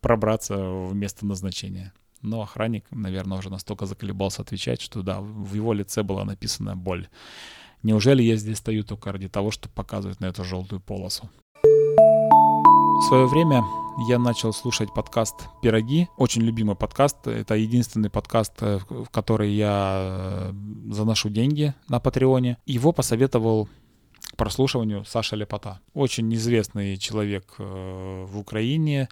пробраться 0.00 0.56
в 0.56 0.94
место 0.94 1.26
назначения. 1.26 1.92
Но 2.22 2.42
охранник, 2.42 2.84
наверное, 2.90 3.38
уже 3.38 3.50
настолько 3.50 3.86
заколебался 3.86 4.42
отвечать, 4.42 4.80
что 4.80 5.02
да, 5.02 5.20
в 5.20 5.54
его 5.54 5.72
лице 5.72 6.02
была 6.02 6.24
написана 6.24 6.76
боль. 6.76 7.08
Неужели 7.82 8.22
я 8.22 8.36
здесь 8.36 8.58
стою 8.58 8.84
только 8.84 9.10
ради 9.10 9.28
того, 9.28 9.50
чтобы 9.50 9.74
показывать 9.74 10.20
на 10.20 10.26
эту 10.26 10.44
желтую 10.44 10.80
полосу? 10.80 11.30
В 13.00 13.02
свое 13.02 13.26
время 13.26 13.64
я 14.08 14.18
начал 14.18 14.52
слушать 14.52 14.92
подкаст 14.92 15.48
«Пироги». 15.62 16.08
Очень 16.18 16.42
любимый 16.42 16.76
подкаст. 16.76 17.26
Это 17.26 17.54
единственный 17.54 18.10
подкаст, 18.10 18.52
э, 18.60 18.78
в 18.90 19.08
который 19.08 19.52
я 19.52 20.50
э, 20.50 20.52
заношу 20.92 21.30
деньги 21.30 21.74
на 21.88 21.98
Патреоне. 21.98 22.58
Его 22.66 22.92
посоветовал 22.92 23.70
к 24.32 24.36
прослушиванию 24.36 25.06
Саша 25.06 25.34
Лепота. 25.34 25.80
Очень 25.94 26.32
известный 26.34 26.98
человек 26.98 27.54
э, 27.58 28.26
в 28.28 28.38
Украине, 28.38 29.08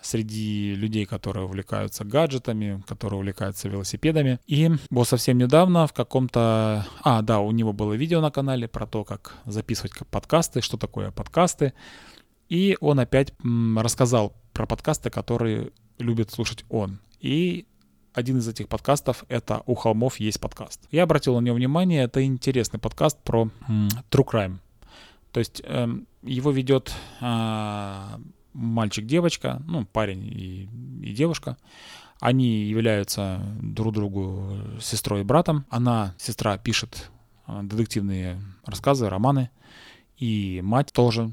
среди 0.00 0.74
людей, 0.74 1.04
которые 1.04 1.44
увлекаются 1.44 2.04
гаджетами, 2.04 2.82
которые 2.86 3.18
увлекаются 3.18 3.68
велосипедами. 3.68 4.38
И 4.46 4.70
вот 4.90 5.06
совсем 5.06 5.36
недавно 5.38 5.86
в 5.86 5.92
каком-то... 5.92 6.86
А, 7.02 7.22
да, 7.22 7.40
у 7.40 7.50
него 7.50 7.72
было 7.72 7.92
видео 7.92 8.20
на 8.20 8.30
канале 8.30 8.68
про 8.68 8.86
то, 8.86 9.04
как 9.04 9.34
записывать 9.44 9.92
подкасты, 10.10 10.62
что 10.62 10.76
такое 10.76 11.10
подкасты. 11.10 11.74
И 12.48 12.76
он 12.80 13.00
опять 13.00 13.32
рассказал 13.76 14.34
про 14.52 14.66
подкасты, 14.66 15.10
которые 15.10 15.70
любит 15.98 16.30
слушать 16.30 16.64
он. 16.68 17.00
И 17.20 17.66
один 18.14 18.38
из 18.38 18.48
этих 18.48 18.68
подкастов— 18.68 19.24
это 19.28 19.62
«У 19.66 19.74
холмов 19.74 20.18
есть 20.18 20.40
подкаст». 20.40 20.80
Я 20.90 21.04
обратил 21.04 21.38
на 21.38 21.44
него 21.44 21.56
внимание, 21.56 22.04
это 22.04 22.24
интересный 22.24 22.80
подкаст 22.80 23.18
про 23.22 23.50
true 24.10 24.24
crime. 24.24 24.58
То 25.32 25.40
есть 25.40 25.60
э, 25.64 25.88
его 26.22 26.50
ведет 26.50 26.92
э, 27.20 28.18
мальчик-девочка, 28.54 29.62
ну, 29.66 29.84
парень 29.84 30.26
и, 30.26 30.68
и 31.02 31.12
девушка. 31.12 31.56
Они 32.20 32.64
являются 32.64 33.40
друг 33.62 33.94
другу 33.94 34.58
сестрой 34.80 35.20
и 35.20 35.24
братом. 35.24 35.64
Она, 35.70 36.14
сестра, 36.18 36.58
пишет 36.58 37.10
а, 37.46 37.62
детективные 37.62 38.40
рассказы, 38.64 39.08
романы. 39.08 39.50
И 40.16 40.60
мать 40.64 40.92
тоже 40.92 41.32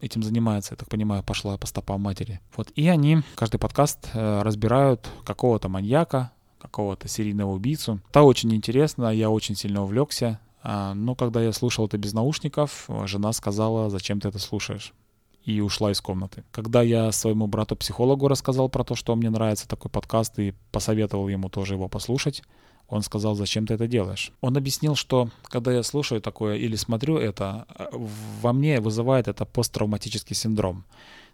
этим 0.00 0.22
занимается, 0.22 0.74
я 0.74 0.76
так 0.76 0.88
понимаю, 0.88 1.22
пошла 1.22 1.56
по 1.56 1.66
стопам 1.66 2.00
матери. 2.02 2.40
Вот. 2.56 2.70
И 2.74 2.88
они, 2.88 3.22
каждый 3.34 3.58
подкаст, 3.58 4.10
э, 4.12 4.42
разбирают 4.42 5.08
какого-то 5.24 5.68
маньяка, 5.68 6.32
какого-то 6.60 7.08
серийного 7.08 7.52
убийцу. 7.52 8.00
Это 8.10 8.22
очень 8.22 8.54
интересно, 8.54 9.08
я 9.08 9.30
очень 9.30 9.54
сильно 9.54 9.82
увлекся. 9.82 10.40
А, 10.62 10.94
но 10.94 11.14
когда 11.14 11.42
я 11.42 11.52
слушал 11.52 11.86
это 11.86 11.96
без 11.96 12.12
наушников, 12.12 12.88
жена 13.04 13.32
сказала, 13.32 13.88
зачем 13.90 14.20
ты 14.20 14.28
это 14.28 14.38
слушаешь? 14.38 14.92
и 15.46 15.60
ушла 15.60 15.92
из 15.92 16.00
комнаты. 16.00 16.42
Когда 16.50 16.82
я 16.82 17.12
своему 17.12 17.46
брату-психологу 17.46 18.26
рассказал 18.26 18.68
про 18.68 18.82
то, 18.82 18.96
что 18.96 19.14
мне 19.14 19.30
нравится 19.30 19.68
такой 19.68 19.92
подкаст 19.92 20.40
и 20.40 20.54
посоветовал 20.72 21.28
ему 21.28 21.48
тоже 21.48 21.74
его 21.74 21.88
послушать, 21.88 22.42
он 22.88 23.02
сказал, 23.02 23.34
зачем 23.34 23.66
ты 23.66 23.74
это 23.74 23.86
делаешь? 23.86 24.32
Он 24.40 24.56
объяснил, 24.56 24.94
что 24.94 25.30
когда 25.42 25.72
я 25.72 25.82
слушаю 25.82 26.20
такое 26.20 26.56
или 26.56 26.76
смотрю 26.76 27.16
это, 27.16 27.66
во 28.40 28.52
мне 28.52 28.80
вызывает 28.80 29.28
это 29.28 29.44
посттравматический 29.44 30.36
синдром. 30.36 30.84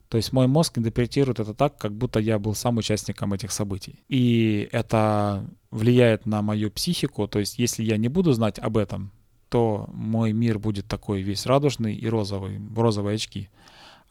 То 0.08 0.16
есть 0.16 0.32
мой 0.32 0.46
мозг 0.46 0.76
интерпретирует 0.76 1.40
это 1.40 1.54
так, 1.54 1.78
как 1.78 1.92
будто 1.92 2.20
я 2.20 2.38
был 2.38 2.54
сам 2.54 2.76
участником 2.76 3.32
этих 3.32 3.50
событий. 3.50 4.00
И 4.08 4.68
это 4.70 5.46
влияет 5.70 6.26
на 6.26 6.42
мою 6.42 6.70
психику. 6.70 7.26
То 7.26 7.38
есть 7.38 7.58
если 7.58 7.82
я 7.82 7.96
не 7.96 8.08
буду 8.08 8.32
знать 8.32 8.58
об 8.58 8.76
этом, 8.76 9.10
то 9.48 9.88
мой 9.92 10.32
мир 10.32 10.58
будет 10.58 10.86
такой 10.86 11.22
весь 11.22 11.46
радужный 11.46 11.94
и 11.94 12.08
розовый, 12.08 12.60
розовые 12.76 13.14
очки. 13.14 13.48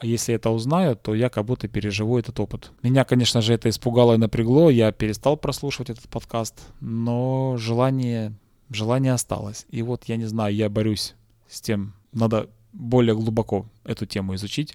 А 0.02 0.06
если 0.08 0.34
это 0.34 0.50
узнаю, 0.50 0.96
то 0.96 1.14
я 1.14 1.30
как 1.30 1.46
будто 1.46 1.68
переживу 1.68 2.18
этот 2.18 2.40
опыт. 2.40 2.72
Меня, 2.82 3.06
конечно 3.06 3.40
же, 3.40 3.54
это 3.54 3.70
испугало 3.70 4.16
и 4.16 4.18
напрягло. 4.18 4.72
Я 4.72 4.92
перестал 4.92 5.38
прослушивать 5.38 5.92
этот 5.92 6.10
подкаст, 6.10 6.60
но 6.80 7.56
желание, 7.58 8.34
желание 8.72 9.14
осталось. 9.14 9.68
И 9.70 9.84
вот 9.84 10.06
я 10.06 10.18
не 10.18 10.26
знаю, 10.26 10.56
я 10.56 10.70
борюсь 10.70 11.14
с 11.48 11.62
тем. 11.62 11.94
Надо 12.14 12.50
более 12.74 13.14
глубоко 13.14 13.68
эту 13.84 14.08
тему 14.08 14.34
изучить, 14.34 14.74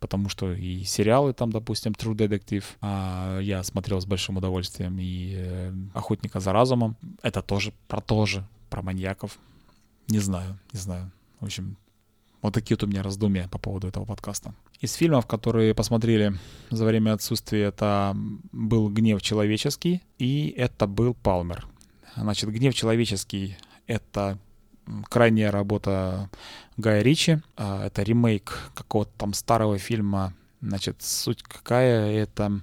потому 0.00 0.28
что 0.28 0.52
и 0.52 0.84
сериалы 0.84 1.32
там, 1.32 1.50
допустим, 1.50 1.92
True 1.92 2.14
Detective, 2.14 2.64
а, 2.82 3.38
я 3.38 3.62
смотрел 3.62 4.02
с 4.02 4.04
большим 4.04 4.36
удовольствием, 4.36 4.98
и 4.98 5.32
э, 5.34 5.72
Охотника 5.94 6.40
за 6.40 6.52
разумом. 6.52 6.94
Это 7.22 7.40
тоже 7.40 7.72
про 7.86 8.02
то 8.02 8.26
же, 8.26 8.46
про 8.68 8.82
маньяков. 8.82 9.38
Не 10.08 10.18
знаю, 10.18 10.58
не 10.74 10.78
знаю. 10.78 11.10
В 11.40 11.46
общем, 11.46 11.78
вот 12.42 12.54
такие 12.54 12.76
вот 12.76 12.84
у 12.84 12.86
меня 12.86 13.02
раздумья 13.02 13.48
по 13.48 13.58
поводу 13.58 13.88
этого 13.88 14.04
подкаста. 14.04 14.54
Из 14.80 14.94
фильмов, 14.94 15.26
которые 15.26 15.74
посмотрели 15.74 16.34
за 16.70 16.84
время 16.84 17.12
отсутствия, 17.12 17.64
это 17.64 18.16
был 18.52 18.88
«Гнев 18.88 19.20
человеческий» 19.22 20.02
и 20.18 20.54
это 20.56 20.86
был 20.86 21.14
«Палмер». 21.14 21.66
Значит, 22.16 22.50
«Гнев 22.50 22.74
человеческий»— 22.74 23.56
это 23.86 24.38
крайняя 25.08 25.50
работа 25.50 26.30
Гая 26.76 27.02
Ричи. 27.02 27.40
А, 27.56 27.86
это 27.86 28.02
ремейк 28.02 28.70
какого-то 28.74 29.10
там 29.16 29.34
старого 29.34 29.78
фильма. 29.78 30.34
Значит, 30.60 31.02
суть 31.02 31.42
какая? 31.42 32.12
Это 32.12 32.60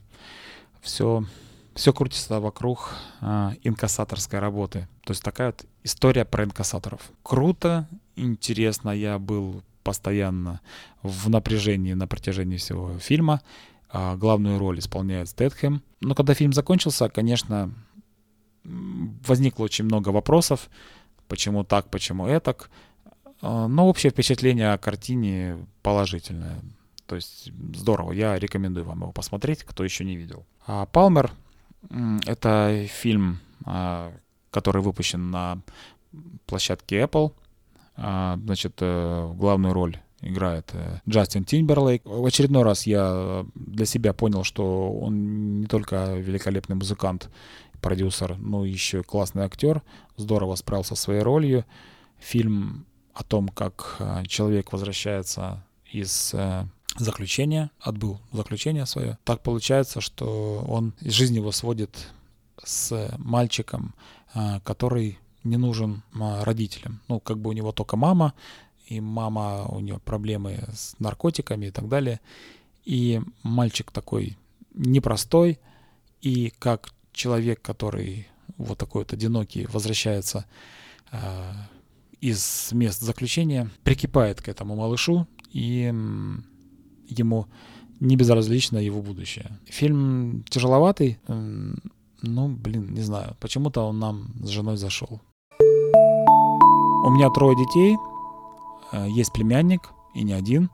все, 0.81 1.25
все 1.73 1.93
крутится 1.93 2.39
вокруг 2.39 2.91
а, 3.21 3.53
инкассаторской 3.63 4.39
работы. 4.39 4.87
То 5.03 5.11
есть 5.11 5.23
такая 5.23 5.47
вот 5.47 5.65
история 5.83 6.25
про 6.25 6.43
инкассаторов. 6.43 7.01
Круто, 7.23 7.87
интересно. 8.15 8.89
Я 8.89 9.19
был 9.19 9.63
постоянно 9.83 10.61
в 11.03 11.29
напряжении 11.29 11.93
на 11.93 12.07
протяжении 12.07 12.57
всего 12.57 12.97
фильма. 12.97 13.41
А 13.89 14.17
главную 14.17 14.59
роль 14.59 14.79
исполняет 14.79 15.29
Стэтхэм. 15.29 15.81
Но 16.01 16.15
когда 16.15 16.33
фильм 16.33 16.51
закончился, 16.51 17.07
конечно, 17.07 17.71
возникло 18.63 19.63
очень 19.63 19.85
много 19.85 20.09
вопросов. 20.09 20.69
Почему 21.27 21.63
так, 21.63 21.89
почему 21.89 22.27
этак. 22.27 22.69
А, 23.41 23.67
но 23.67 23.87
общее 23.87 24.11
впечатление 24.11 24.73
о 24.73 24.77
картине 24.77 25.65
положительное. 25.81 26.59
То 27.05 27.15
есть 27.15 27.51
здорово, 27.75 28.11
я 28.11 28.37
рекомендую 28.39 28.85
вам 28.85 29.01
его 29.01 29.11
посмотреть, 29.11 29.63
кто 29.63 29.83
еще 29.83 30.03
не 30.03 30.15
видел. 30.15 30.45
А 30.65 30.87
Палмер— 30.87 31.31
это 32.25 32.87
фильм, 32.89 33.39
а, 33.65 34.11
который 34.49 34.81
выпущен 34.81 35.29
на 35.29 35.61
площадке 36.47 37.01
Apple— 37.01 37.33
значит, 37.97 38.77
э, 38.81 39.33
главную 39.35 39.73
роль 39.73 39.97
играет 40.21 40.69
э, 40.73 40.99
Джастин 41.07 41.45
Тимберлейк. 41.45 42.01
В 42.05 42.25
очередной 42.25 42.63
раз 42.63 42.85
я 42.85 43.45
для 43.55 43.85
себя 43.85 44.13
понял, 44.13 44.43
что 44.43 44.91
он 44.91 45.61
не 45.61 45.67
только 45.67 46.15
великолепный 46.15 46.75
музыкант, 46.75 47.29
продюсер, 47.81 48.37
но 48.37 48.65
еще 48.65 49.03
классный 49.03 49.43
актер, 49.43 49.81
здорово 50.17 50.55
справился 50.55 50.95
со 50.95 51.03
своей 51.03 51.21
ролью. 51.21 51.65
Фильм 52.19 52.85
о 53.13 53.23
том, 53.23 53.47
как 53.49 53.97
э, 53.99 54.23
человек 54.27 54.73
возвращается 54.73 55.63
из 55.91 56.35
заключения, 56.97 57.71
отбыл 57.79 58.19
заключение 58.33 58.85
свое. 58.85 59.17
Так 59.23 59.41
получается, 59.43 60.01
что 60.01 60.65
он 60.67 60.93
из 60.99 61.13
жизни 61.13 61.37
его 61.37 61.51
сводит 61.51 62.09
с 62.63 63.13
мальчиком, 63.17 63.93
который 64.63 65.19
не 65.45 65.57
нужен 65.57 66.03
а, 66.19 66.43
родителям. 66.43 67.01
Ну, 67.07 67.19
как 67.19 67.39
бы 67.39 67.49
у 67.49 67.53
него 67.53 67.71
только 67.71 67.95
мама, 67.95 68.33
и 68.87 68.99
мама, 68.99 69.65
у 69.65 69.79
нее 69.79 69.99
проблемы 69.99 70.63
с 70.73 70.95
наркотиками 70.99 71.67
и 71.67 71.71
так 71.71 71.87
далее. 71.87 72.19
И 72.83 73.21
мальчик 73.43 73.91
такой 73.91 74.37
непростой, 74.73 75.59
и 76.21 76.53
как 76.59 76.93
человек, 77.13 77.61
который 77.61 78.27
вот 78.57 78.77
такой 78.77 79.01
вот 79.01 79.13
одинокий, 79.13 79.65
возвращается 79.67 80.45
э, 81.11 81.51
из 82.21 82.71
мест 82.71 83.01
заключения, 83.01 83.69
прикипает 83.83 84.41
к 84.41 84.49
этому 84.49 84.75
малышу, 84.75 85.27
и 85.51 85.93
ему 87.07 87.47
не 87.99 88.15
безразлично 88.15 88.77
его 88.77 89.01
будущее. 89.01 89.59
Фильм 89.65 90.43
тяжеловатый, 90.49 91.17
ну, 91.27 92.49
блин, 92.49 92.93
не 92.93 93.01
знаю, 93.01 93.35
почему-то 93.39 93.81
он 93.81 93.99
нам 93.99 94.33
с 94.43 94.49
женой 94.49 94.77
зашел. 94.77 95.21
У 97.05 97.11
меня 97.11 97.29
трое 97.29 97.55
детей, 97.55 97.97
э, 98.91 99.07
есть 99.07 99.31
племянник, 99.31 99.91
и 100.15 100.23
не 100.23 100.33
один. 100.33 100.71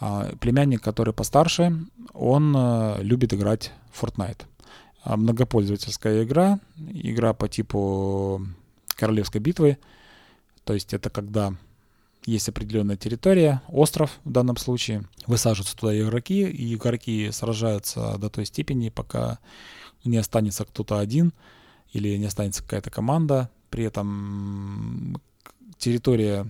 А, 0.00 0.34
племянник, 0.40 0.82
который 0.82 1.14
постарше, 1.14 1.86
он 2.12 2.52
э, 2.56 3.00
любит 3.00 3.32
играть 3.32 3.70
в 3.92 4.02
Fortnite. 4.02 4.42
А, 5.04 5.16
многопользовательская 5.16 6.24
игра, 6.24 6.58
игра 6.76 7.32
по 7.32 7.48
типу 7.48 8.44
Королевской 8.96 9.40
битвы. 9.40 9.78
То 10.64 10.74
есть 10.74 10.94
это 10.94 11.10
когда 11.10 11.54
есть 12.26 12.48
определенная 12.48 12.96
территория, 12.96 13.62
остров 13.68 14.18
в 14.24 14.32
данном 14.32 14.56
случае, 14.56 15.04
высаживаются 15.28 15.76
туда 15.76 15.96
игроки, 15.96 16.42
и 16.42 16.74
игроки 16.74 17.30
сражаются 17.30 18.18
до 18.18 18.28
той 18.30 18.46
степени, 18.46 18.88
пока 18.88 19.38
не 20.04 20.16
останется 20.16 20.64
кто-то 20.64 20.98
один 20.98 21.32
или 21.92 22.16
не 22.16 22.24
останется 22.24 22.64
какая-то 22.64 22.90
команда. 22.90 23.48
При 23.70 23.84
этом 23.84 25.20
территория, 25.82 26.46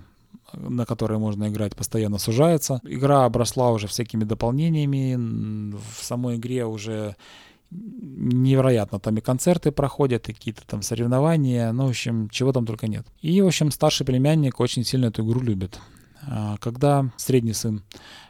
на 0.52 0.84
которой 0.84 1.18
можно 1.18 1.48
играть, 1.48 1.74
постоянно 1.74 2.18
сужается. 2.18 2.80
Игра 2.84 3.24
обросла 3.24 3.70
уже 3.70 3.86
всякими 3.88 4.24
дополнениями. 4.24 5.74
В 5.74 6.04
самой 6.04 6.36
игре 6.36 6.66
уже 6.66 7.16
невероятно. 7.70 9.00
Там 9.00 9.16
и 9.16 9.20
концерты 9.22 9.72
проходят, 9.72 10.28
и 10.28 10.34
какие-то 10.34 10.66
там 10.66 10.82
соревнования, 10.82 11.72
ну, 11.72 11.86
в 11.86 11.90
общем, 11.90 12.28
чего 12.28 12.52
там 12.52 12.66
только 12.66 12.86
нет. 12.86 13.06
И, 13.22 13.40
в 13.40 13.46
общем, 13.46 13.70
старший 13.70 14.04
племянник 14.04 14.60
очень 14.60 14.84
сильно 14.84 15.06
эту 15.06 15.24
игру 15.24 15.40
любит. 15.40 15.80
А, 16.26 16.58
когда 16.58 17.10
средний 17.16 17.54
сын 17.54 17.82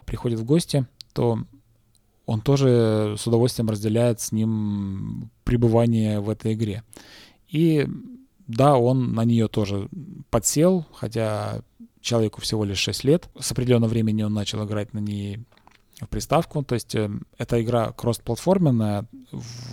приходит 0.07 0.39
в 0.39 0.45
гости, 0.45 0.87
то 1.13 1.39
он 2.25 2.41
тоже 2.41 3.17
с 3.19 3.27
удовольствием 3.27 3.69
разделяет 3.69 4.21
с 4.21 4.31
ним 4.31 5.31
пребывание 5.43 6.21
в 6.21 6.31
этой 6.31 6.55
игре. 6.55 6.85
И 7.49 7.87
да, 8.47 8.77
он 8.77 9.13
на 9.13 9.25
нее 9.25 9.49
тоже 9.49 9.89
подсел, 10.31 10.87
хотя 10.93 11.63
человеку 12.01 12.41
всего 12.41 12.65
лишь 12.65 12.79
6 12.79 13.05
лет. 13.05 13.29
С 13.39 13.53
определенного 13.53 13.91
времени 13.91 14.23
он 14.23 14.35
начал 14.35 14.65
играть 14.67 14.93
на 14.93 14.99
ней 14.99 15.45
в 16.01 16.07
приставку. 16.09 16.63
То 16.63 16.75
есть 16.75 16.95
э, 16.95 17.11
эта 17.39 17.63
игра 17.63 17.93
кросс-платформенная, 17.93 19.07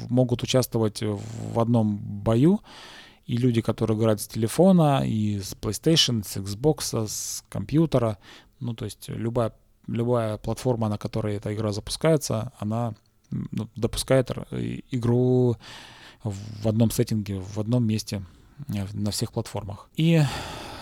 могут 0.09 0.43
участвовать 0.43 1.01
в 1.01 1.59
одном 1.59 1.97
бою 1.97 2.61
и 3.25 3.37
люди, 3.37 3.61
которые 3.61 3.97
играют 3.97 4.21
с 4.21 4.27
телефона, 4.27 5.03
и 5.05 5.39
с 5.39 5.53
PlayStation, 5.53 6.23
с 6.25 6.37
Xbox, 6.37 7.07
с 7.07 7.43
компьютера. 7.49 8.17
Ну, 8.59 8.73
то 8.73 8.85
есть 8.85 9.09
любая, 9.09 9.53
любая 9.87 10.37
платформа, 10.37 10.89
на 10.89 10.97
которой 10.97 11.35
эта 11.35 11.53
игра 11.53 11.71
запускается, 11.71 12.51
она 12.59 12.95
ну, 13.29 13.69
допускает 13.75 14.31
игру 14.91 15.57
в 16.23 16.67
одном 16.67 16.91
сеттинге, 16.91 17.39
в 17.39 17.59
одном 17.59 17.85
месте 17.85 18.23
на 18.67 19.11
всех 19.11 19.31
платформах. 19.31 19.89
И 19.95 20.21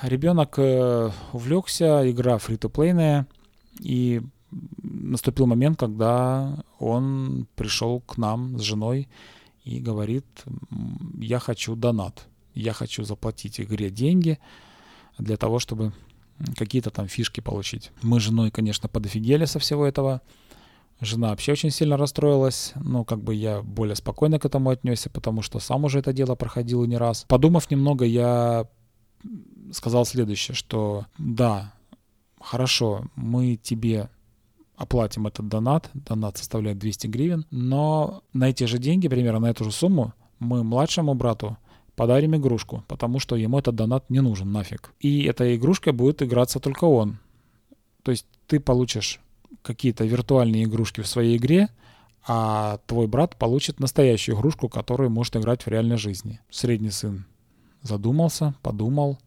ребенок 0.02 0.56
э, 0.58 1.12
увлекся, 1.34 2.10
игра 2.10 2.38
фри-то-плейная, 2.38 3.28
и 3.80 4.22
наступил 4.82 5.46
момент, 5.46 5.80
когда 5.80 6.64
он 6.80 7.48
пришел 7.56 8.00
к 8.02 8.18
нам 8.18 8.58
с 8.58 8.62
женой 8.62 9.08
и 9.64 9.80
говорит, 9.80 10.26
я 11.20 11.40
хочу 11.40 11.76
донат, 11.76 12.28
я 12.54 12.74
хочу 12.74 13.04
заплатить 13.04 13.60
игре 13.60 13.90
деньги 13.90 14.40
для 15.18 15.38
того, 15.38 15.60
чтобы 15.60 15.94
какие-то 16.56 16.90
там 16.90 17.08
фишки 17.08 17.42
получить. 17.42 17.92
Мы 18.02 18.20
с 18.20 18.24
женой, 18.24 18.52
конечно, 18.52 18.88
подофигели 18.88 19.46
со 19.46 19.60
всего 19.60 19.86
этого. 19.86 20.22
Жена 21.00 21.30
вообще 21.30 21.52
очень 21.52 21.70
сильно 21.70 21.96
расстроилась, 21.96 22.74
но 22.76 23.04
как 23.04 23.24
бы 23.24 23.36
я 23.36 23.62
более 23.62 23.96
спокойно 23.96 24.40
к 24.40 24.46
этому 24.46 24.72
отнесся, 24.72 25.10
потому 25.10 25.44
что 25.44 25.60
сам 25.60 25.86
уже 25.86 26.00
это 26.00 26.12
дело 26.12 26.36
проходил 26.36 26.84
не 26.86 26.98
раз. 26.98 27.26
Подумав 27.28 27.70
немного, 27.70 28.04
я 28.04 28.68
сказал 29.72 30.06
следующее, 30.06 30.56
что 30.56 31.06
да, 31.20 31.74
хорошо, 32.42 33.06
мы 33.16 33.58
тебе 33.58 34.10
оплатим 34.76 35.28
этот 35.28 35.48
донат, 35.48 35.90
донат 35.94 36.38
составляет 36.38 36.80
200 36.80 37.08
гривен, 37.08 37.46
но 37.52 38.24
на 38.34 38.50
эти 38.50 38.64
же 38.64 38.80
деньги, 38.80 39.08
примерно 39.08 39.40
на 39.40 39.50
эту 39.50 39.66
же 39.66 39.72
сумму, 39.72 40.14
мы 40.40 40.64
младшему 40.64 41.14
брату 41.14 41.58
подарим 41.96 42.36
игрушку, 42.36 42.84
потому 42.88 43.20
что 43.20 43.36
ему 43.36 43.58
этот 43.58 43.76
донат 43.76 44.10
не 44.10 44.22
нужен 44.22 44.52
нафиг. 44.52 44.94
И 45.00 45.24
эта 45.24 45.56
игрушка 45.56 45.94
будет 45.94 46.22
играться 46.22 46.60
только 46.60 46.86
он. 46.86 47.18
То 48.04 48.12
есть 48.12 48.26
ты 48.46 48.60
получишь 48.60 49.20
какие-то 49.62 50.06
виртуальные 50.06 50.66
игрушки 50.66 51.02
в 51.02 51.08
своей 51.08 51.38
игре, 51.38 51.70
а 52.28 52.80
твой 52.88 53.08
брат 53.08 53.38
получит 53.38 53.80
настоящую 53.80 54.38
игрушку, 54.38 54.70
которую 54.70 55.10
может 55.10 55.36
играть 55.36 55.66
в 55.66 55.68
реальной 55.68 55.98
жизни. 55.98 56.40
Средний 56.50 56.92
сын 56.92 57.26
задумался, 57.82 58.56
подумал, 58.62 59.18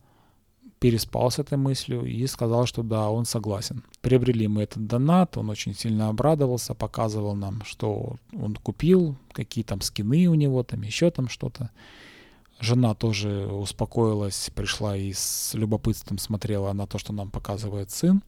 переспал 0.81 1.31
с 1.31 1.39
этой 1.39 1.59
мыслью 1.59 2.05
и 2.05 2.27
сказал, 2.27 2.67
что 2.67 2.83
да, 2.83 3.11
он 3.11 3.27
согласен. 3.27 3.85
Приобрели 4.01 4.49
мы 4.49 4.63
этот 4.63 4.87
донат, 4.87 5.37
он 5.37 5.51
очень 5.51 5.75
сильно 5.75 6.09
обрадовался, 6.09 6.75
показывал 6.75 7.37
нам, 7.37 7.63
что 7.65 8.17
он 8.33 8.57
купил, 8.57 9.17
какие 9.33 9.63
там 9.63 9.83
скины 9.83 10.27
у 10.27 10.35
него, 10.35 10.63
там 10.63 10.83
еще 10.83 11.11
там 11.11 11.29
что-то. 11.29 11.71
Жена 12.61 12.95
тоже 12.95 13.47
успокоилась, 13.47 14.51
пришла 14.55 14.97
и 14.97 15.13
с 15.13 15.53
любопытством 15.55 16.19
смотрела 16.19 16.73
на 16.73 16.87
то, 16.87 16.99
что 16.99 17.13
нам 17.13 17.31
показывает 17.31 17.91
сын. 17.91 18.23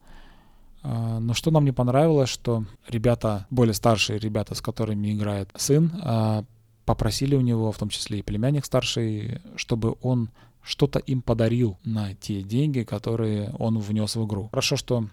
А, 0.83 1.19
но 1.19 1.33
что 1.33 1.49
нам 1.49 1.65
не 1.65 1.71
понравилось, 1.71 2.29
что 2.29 2.65
ребята, 2.87 3.47
более 3.49 3.73
старшие 3.73 4.19
ребята, 4.19 4.53
с 4.53 4.61
которыми 4.61 5.13
играет 5.13 5.49
сын, 5.55 5.91
а, 6.03 6.43
попросили 6.85 7.35
у 7.35 7.41
него, 7.41 7.71
в 7.71 7.77
том 7.77 7.89
числе 7.89 8.19
и 8.19 8.23
племянник 8.23 8.65
старший, 8.65 9.41
чтобы 9.55 9.95
он 10.01 10.29
что-то 10.61 10.99
им 10.99 11.21
подарил 11.21 11.77
на 11.83 12.13
те 12.13 12.41
деньги, 12.41 12.83
которые 12.83 13.53
он 13.57 13.79
внес 13.79 14.15
в 14.15 14.25
игру. 14.25 14.49
Хорошо, 14.49 14.75
что 14.75 15.07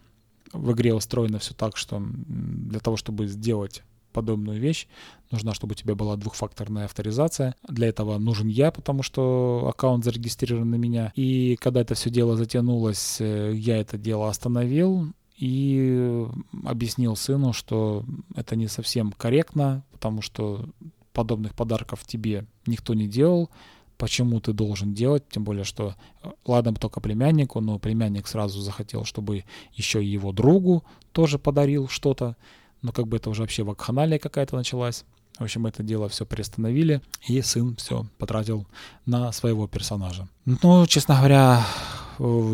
в 0.52 0.72
игре 0.72 0.94
устроено 0.94 1.38
все 1.38 1.54
так, 1.54 1.76
что 1.76 2.02
для 2.02 2.80
того, 2.80 2.96
чтобы 2.96 3.26
сделать 3.26 3.82
подобную 4.12 4.58
вещь, 4.60 4.88
нужна, 5.30 5.54
чтобы 5.54 5.72
у 5.72 5.74
тебя 5.76 5.94
была 5.94 6.16
двухфакторная 6.16 6.86
авторизация. 6.86 7.54
Для 7.68 7.88
этого 7.88 8.18
нужен 8.18 8.48
я, 8.48 8.72
потому 8.72 9.04
что 9.04 9.66
аккаунт 9.68 10.04
зарегистрирован 10.04 10.68
на 10.68 10.74
меня. 10.74 11.12
И 11.14 11.56
когда 11.60 11.80
это 11.80 11.94
все 11.94 12.10
дело 12.10 12.36
затянулось, 12.36 13.20
э, 13.20 13.52
я 13.54 13.76
это 13.76 13.98
дело 13.98 14.28
остановил 14.28 15.12
и 15.40 16.26
объяснил 16.64 17.16
сыну, 17.16 17.52
что 17.52 18.04
это 18.36 18.56
не 18.56 18.68
совсем 18.68 19.12
корректно, 19.12 19.84
потому 19.90 20.20
что 20.20 20.68
подобных 21.12 21.54
подарков 21.54 22.04
тебе 22.06 22.46
никто 22.66 22.94
не 22.94 23.08
делал 23.08 23.50
почему 24.00 24.40
ты 24.40 24.54
должен 24.54 24.94
делать, 24.94 25.24
тем 25.28 25.44
более, 25.44 25.64
что 25.64 25.94
э, 26.22 26.30
ладно 26.46 26.74
только 26.74 27.00
племяннику, 27.00 27.60
но 27.60 27.78
племянник 27.78 28.26
сразу 28.26 28.58
захотел, 28.60 29.04
чтобы 29.04 29.44
еще 29.74 30.02
и 30.02 30.08
его 30.08 30.32
другу 30.32 30.84
тоже 31.12 31.38
подарил 31.38 31.86
что-то, 31.86 32.34
но 32.80 32.92
как 32.92 33.06
бы 33.06 33.18
это 33.18 33.28
уже 33.28 33.42
вообще 33.42 33.62
вакханалия 33.62 34.18
какая-то 34.18 34.56
началась. 34.56 35.04
В 35.38 35.42
общем, 35.42 35.66
это 35.66 35.82
дело 35.82 36.08
все 36.08 36.24
приостановили, 36.24 37.02
и 37.28 37.40
сын 37.42 37.76
все 37.76 38.06
потратил 38.16 38.66
на 39.04 39.32
своего 39.32 39.68
персонажа. 39.68 40.28
Ну, 40.46 40.86
честно 40.86 41.16
говоря, 41.16 41.62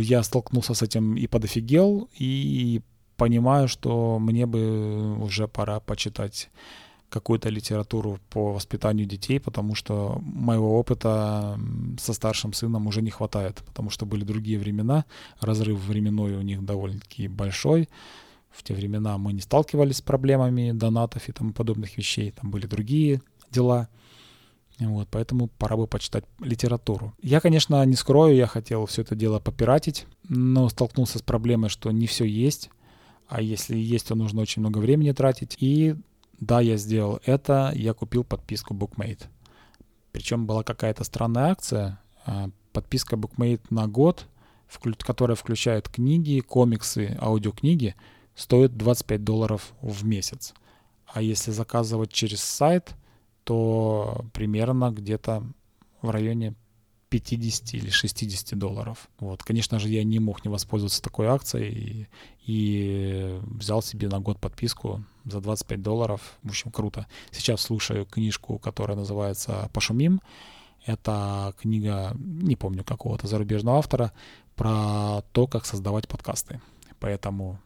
я 0.00 0.22
столкнулся 0.22 0.74
с 0.74 0.82
этим 0.82 1.16
и 1.16 1.26
подофигел, 1.26 2.08
и 2.18 2.80
понимаю, 3.16 3.68
что 3.68 4.18
мне 4.18 4.46
бы 4.46 5.16
уже 5.18 5.48
пора 5.48 5.80
почитать 5.80 6.50
какую-то 7.08 7.48
литературу 7.48 8.18
по 8.30 8.52
воспитанию 8.52 9.06
детей, 9.06 9.38
потому 9.40 9.74
что 9.74 10.20
моего 10.22 10.78
опыта 10.78 11.58
со 11.98 12.12
старшим 12.12 12.52
сыном 12.52 12.86
уже 12.86 13.00
не 13.00 13.10
хватает, 13.10 13.62
потому 13.66 13.90
что 13.90 14.06
были 14.06 14.24
другие 14.24 14.58
времена, 14.58 15.04
разрыв 15.40 15.78
временной 15.78 16.34
у 16.36 16.42
них 16.42 16.64
довольно-таки 16.64 17.28
большой. 17.28 17.88
В 18.50 18.62
те 18.62 18.74
времена 18.74 19.18
мы 19.18 19.32
не 19.32 19.40
сталкивались 19.40 19.98
с 19.98 20.02
проблемами 20.02 20.72
донатов 20.72 21.28
и 21.28 21.32
тому 21.32 21.52
подобных 21.52 21.96
вещей, 21.96 22.32
там 22.32 22.50
были 22.50 22.66
другие 22.66 23.20
дела. 23.50 23.88
Вот, 24.78 25.08
поэтому 25.10 25.48
пора 25.48 25.76
бы 25.76 25.86
почитать 25.86 26.24
литературу. 26.38 27.14
Я, 27.22 27.40
конечно, 27.40 27.84
не 27.86 27.96
скрою, 27.96 28.36
я 28.36 28.46
хотел 28.46 28.84
все 28.86 29.02
это 29.02 29.14
дело 29.14 29.40
попиратить, 29.40 30.06
но 30.28 30.68
столкнулся 30.68 31.18
с 31.18 31.22
проблемой, 31.22 31.70
что 31.70 31.90
не 31.90 32.06
все 32.06 32.24
есть, 32.24 32.70
а 33.26 33.40
если 33.40 33.76
есть, 33.76 34.08
то 34.08 34.14
нужно 34.14 34.42
очень 34.42 34.60
много 34.60 34.78
времени 34.78 35.12
тратить. 35.12 35.56
И 35.60 35.96
да, 36.38 36.60
я 36.60 36.76
сделал 36.76 37.20
это, 37.24 37.72
я 37.74 37.94
купил 37.94 38.22
подписку 38.22 38.74
Bookmate. 38.74 39.24
Причем 40.12 40.46
была 40.46 40.62
какая-то 40.62 41.04
странная 41.04 41.50
акция, 41.50 41.98
а, 42.26 42.50
подписка 42.72 43.16
Bookmate 43.16 43.62
на 43.70 43.86
год, 43.88 44.26
которая 44.98 45.36
включает 45.36 45.88
книги, 45.88 46.40
комиксы, 46.40 47.16
аудиокниги, 47.20 47.94
стоит 48.34 48.76
25 48.76 49.24
долларов 49.24 49.72
в 49.80 50.04
месяц. 50.04 50.52
А 51.06 51.22
если 51.22 51.50
заказывать 51.50 52.12
через 52.12 52.42
сайт, 52.42 52.94
то 53.46 54.24
примерно 54.32 54.90
где-то 54.90 55.44
в 56.02 56.10
районе 56.10 56.56
50 57.10 57.74
или 57.74 57.90
60 57.90 58.58
долларов. 58.58 59.08
Вот, 59.20 59.44
конечно 59.44 59.78
же, 59.78 59.88
я 59.88 60.02
не 60.02 60.18
мог 60.18 60.44
не 60.44 60.50
воспользоваться 60.50 61.00
такой 61.00 61.28
акцией 61.28 62.08
и, 62.44 62.52
и 62.52 63.40
взял 63.44 63.82
себе 63.82 64.08
на 64.08 64.18
год 64.18 64.40
подписку 64.40 65.04
за 65.24 65.40
25 65.40 65.80
долларов. 65.80 66.38
В 66.42 66.48
общем, 66.48 66.72
круто. 66.72 67.06
Сейчас 67.30 67.60
слушаю 67.60 68.04
книжку, 68.04 68.58
которая 68.58 68.96
называется 68.96 69.70
«Пошумим». 69.72 70.20
Это 70.84 71.54
книга, 71.60 72.16
не 72.18 72.56
помню 72.56 72.82
какого-то 72.82 73.28
зарубежного 73.28 73.78
автора, 73.78 74.12
про 74.56 75.22
то, 75.30 75.46
как 75.46 75.66
создавать 75.66 76.08
подкасты. 76.08 76.60
Поэтому 76.98 77.60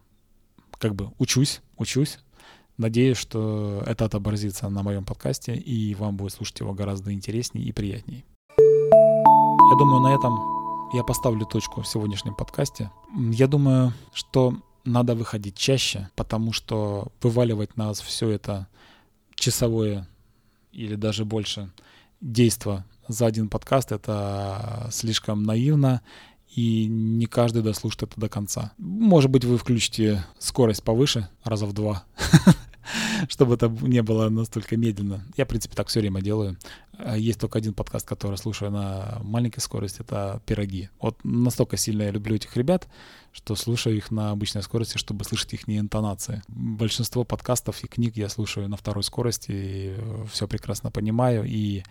как 0.79 0.95
бы 0.95 1.11
учусь, 1.19 1.63
учусь. 1.79 2.19
Надеюсь, 2.81 3.19
что 3.19 3.83
это 3.85 4.07
отобразится 4.07 4.67
на 4.71 4.83
моем 4.83 5.05
подкасте, 5.05 5.55
и 5.55 5.95
вам 5.95 6.17
будет 6.17 6.33
слушать 6.33 6.61
его 6.61 6.73
гораздо 6.73 7.13
интереснее 7.13 7.63
и 7.63 7.73
приятнее. 7.73 8.25
Я 8.57 9.77
думаю, 9.79 10.01
на 10.01 10.15
этом 10.15 10.35
я 10.95 11.05
поставлю 11.05 11.45
точку 11.45 11.83
в 11.83 11.87
сегодняшнем 11.87 12.35
подкасте. 12.35 12.91
Я 13.15 13.49
думаю, 13.49 13.93
что 14.15 14.55
надо 14.87 15.15
выходить 15.15 15.59
чаще, 15.59 16.09
потому 16.17 16.55
что 16.55 17.09
вываливать 17.21 17.77
нас 17.77 18.01
все 18.01 18.31
это 18.31 18.67
часовое 19.35 20.09
или 20.73 20.95
даже 20.95 21.27
больше 21.27 21.71
действо 22.23 22.87
за 23.09 23.27
один 23.27 23.51
подкаст 23.51 23.93
это 23.93 24.89
слишком 24.91 25.43
наивно 25.43 26.01
и 26.57 26.87
не 26.87 27.27
каждый 27.27 27.63
дослушает 27.63 28.05
это 28.05 28.19
до 28.19 28.31
конца. 28.31 28.73
Может 28.79 29.31
быть, 29.31 29.45
вы 29.45 29.59
включите 29.59 30.25
скорость 30.39 30.83
повыше, 30.83 31.29
раза 31.45 31.67
в 31.67 31.75
два. 31.75 32.05
чтобы 33.29 33.55
это 33.55 33.69
не 33.69 34.03
было 34.03 34.29
настолько 34.29 34.77
медленно. 34.77 35.25
Я, 35.37 35.45
в 35.45 35.49
принципе, 35.49 35.75
так 35.75 35.89
все 35.89 36.01
время 36.01 36.21
делаю. 36.21 36.57
А, 36.99 37.17
есть 37.17 37.41
только 37.41 37.59
один 37.59 37.75
подкаст, 37.75 38.07
который 38.07 38.37
слушаю 38.37 38.71
на 38.71 39.19
маленькой 39.23 39.61
скорости, 39.61 40.01
это 40.01 40.41
«Пироги». 40.47 40.91
Вот 41.01 41.19
настолько 41.25 41.77
сильно 41.77 42.03
я 42.03 42.11
люблю 42.11 42.37
этих 42.37 42.57
ребят, 42.57 42.89
что 43.33 43.55
слушаю 43.55 43.97
их 43.97 44.11
на 44.11 44.31
обычной 44.31 44.63
скорости, 44.63 44.99
чтобы 44.99 45.25
слышать 45.25 45.55
их 45.55 45.69
интонации. 45.69 46.43
Большинство 46.49 47.25
подкастов 47.25 47.83
и 47.85 47.87
книг 47.87 48.17
я 48.17 48.29
слушаю 48.29 48.69
на 48.69 48.77
второй 48.77 49.05
скорости, 49.05 49.51
и 49.53 49.97
все 50.31 50.47
прекрасно 50.47 50.91
понимаю, 50.91 51.45
и 51.47 51.83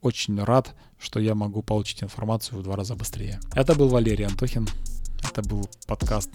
очень 0.00 0.42
рад, 0.42 0.74
что 0.98 1.20
я 1.20 1.34
могу 1.34 1.62
получить 1.62 2.02
информацию 2.02 2.58
в 2.58 2.62
два 2.62 2.76
раза 2.76 2.94
быстрее. 2.94 3.40
Это 3.54 3.74
был 3.74 3.88
Валерий 3.88 4.26
Антохин. 4.26 4.68
Это 5.28 5.42
был 5.42 5.68
подкаст, 5.86 6.30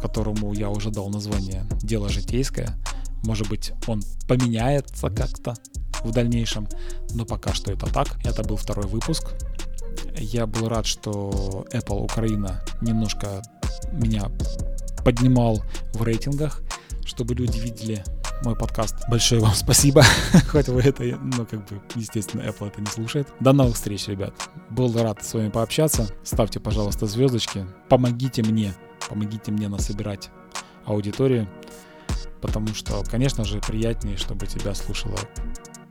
которому 0.00 0.52
я 0.52 0.70
уже 0.70 0.90
дал 0.90 1.08
название 1.08 1.64
«Дело 1.82 2.08
житейское». 2.08 2.76
Может 3.24 3.48
быть, 3.48 3.72
он 3.86 4.02
поменяется 4.26 5.10
как-то 5.10 5.54
в 6.02 6.12
дальнейшем, 6.12 6.68
но 7.10 7.24
пока 7.24 7.52
что 7.52 7.72
это 7.72 7.86
так. 7.86 8.18
Это 8.24 8.42
был 8.42 8.56
второй 8.56 8.86
выпуск. 8.86 9.34
Я 10.16 10.46
был 10.46 10.68
рад, 10.68 10.86
что 10.86 11.66
Apple 11.72 12.02
Украина 12.02 12.62
немножко 12.80 13.42
меня 13.92 14.30
поднимал 15.04 15.62
в 15.94 16.02
рейтингах, 16.02 16.62
чтобы 17.04 17.34
люди 17.34 17.58
видели 17.58 18.04
мой 18.44 18.54
подкаст. 18.56 19.08
Большое 19.08 19.40
вам 19.40 19.54
спасибо. 19.54 20.02
Хоть 20.48 20.68
вы 20.68 20.82
это, 20.82 21.02
ну, 21.02 21.44
как 21.46 21.66
бы, 21.68 21.80
естественно, 21.94 22.42
Apple 22.42 22.68
это 22.68 22.80
не 22.80 22.86
слушает. 22.86 23.28
До 23.40 23.52
новых 23.52 23.74
встреч, 23.74 24.06
ребят. 24.08 24.34
Был 24.70 24.92
рад 25.00 25.24
с 25.24 25.34
вами 25.34 25.48
пообщаться. 25.48 26.08
Ставьте, 26.22 26.60
пожалуйста, 26.60 27.06
звездочки. 27.06 27.66
Помогите 27.88 28.42
мне, 28.42 28.74
помогите 29.08 29.50
мне 29.50 29.68
насобирать 29.68 30.30
аудиторию. 30.84 31.48
Потому 32.40 32.68
что, 32.68 33.02
конечно 33.04 33.44
же, 33.44 33.60
приятнее, 33.60 34.16
чтобы 34.16 34.46
тебя 34.46 34.74
слушало 34.74 35.16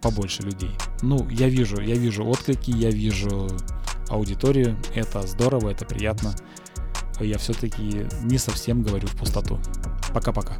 побольше 0.01 0.43
людей. 0.43 0.71
Ну, 1.01 1.27
я 1.29 1.49
вижу, 1.49 1.81
я 1.81 1.95
вижу 1.95 2.25
отклики, 2.25 2.71
я 2.71 2.89
вижу 2.89 3.47
аудиторию. 4.09 4.77
Это 4.95 5.25
здорово, 5.27 5.71
это 5.71 5.85
приятно. 5.85 6.33
Я 7.19 7.37
все-таки 7.37 8.05
не 8.23 8.37
совсем 8.37 8.83
говорю 8.83 9.07
в 9.07 9.15
пустоту. 9.15 9.59
Пока-пока. 10.13 10.57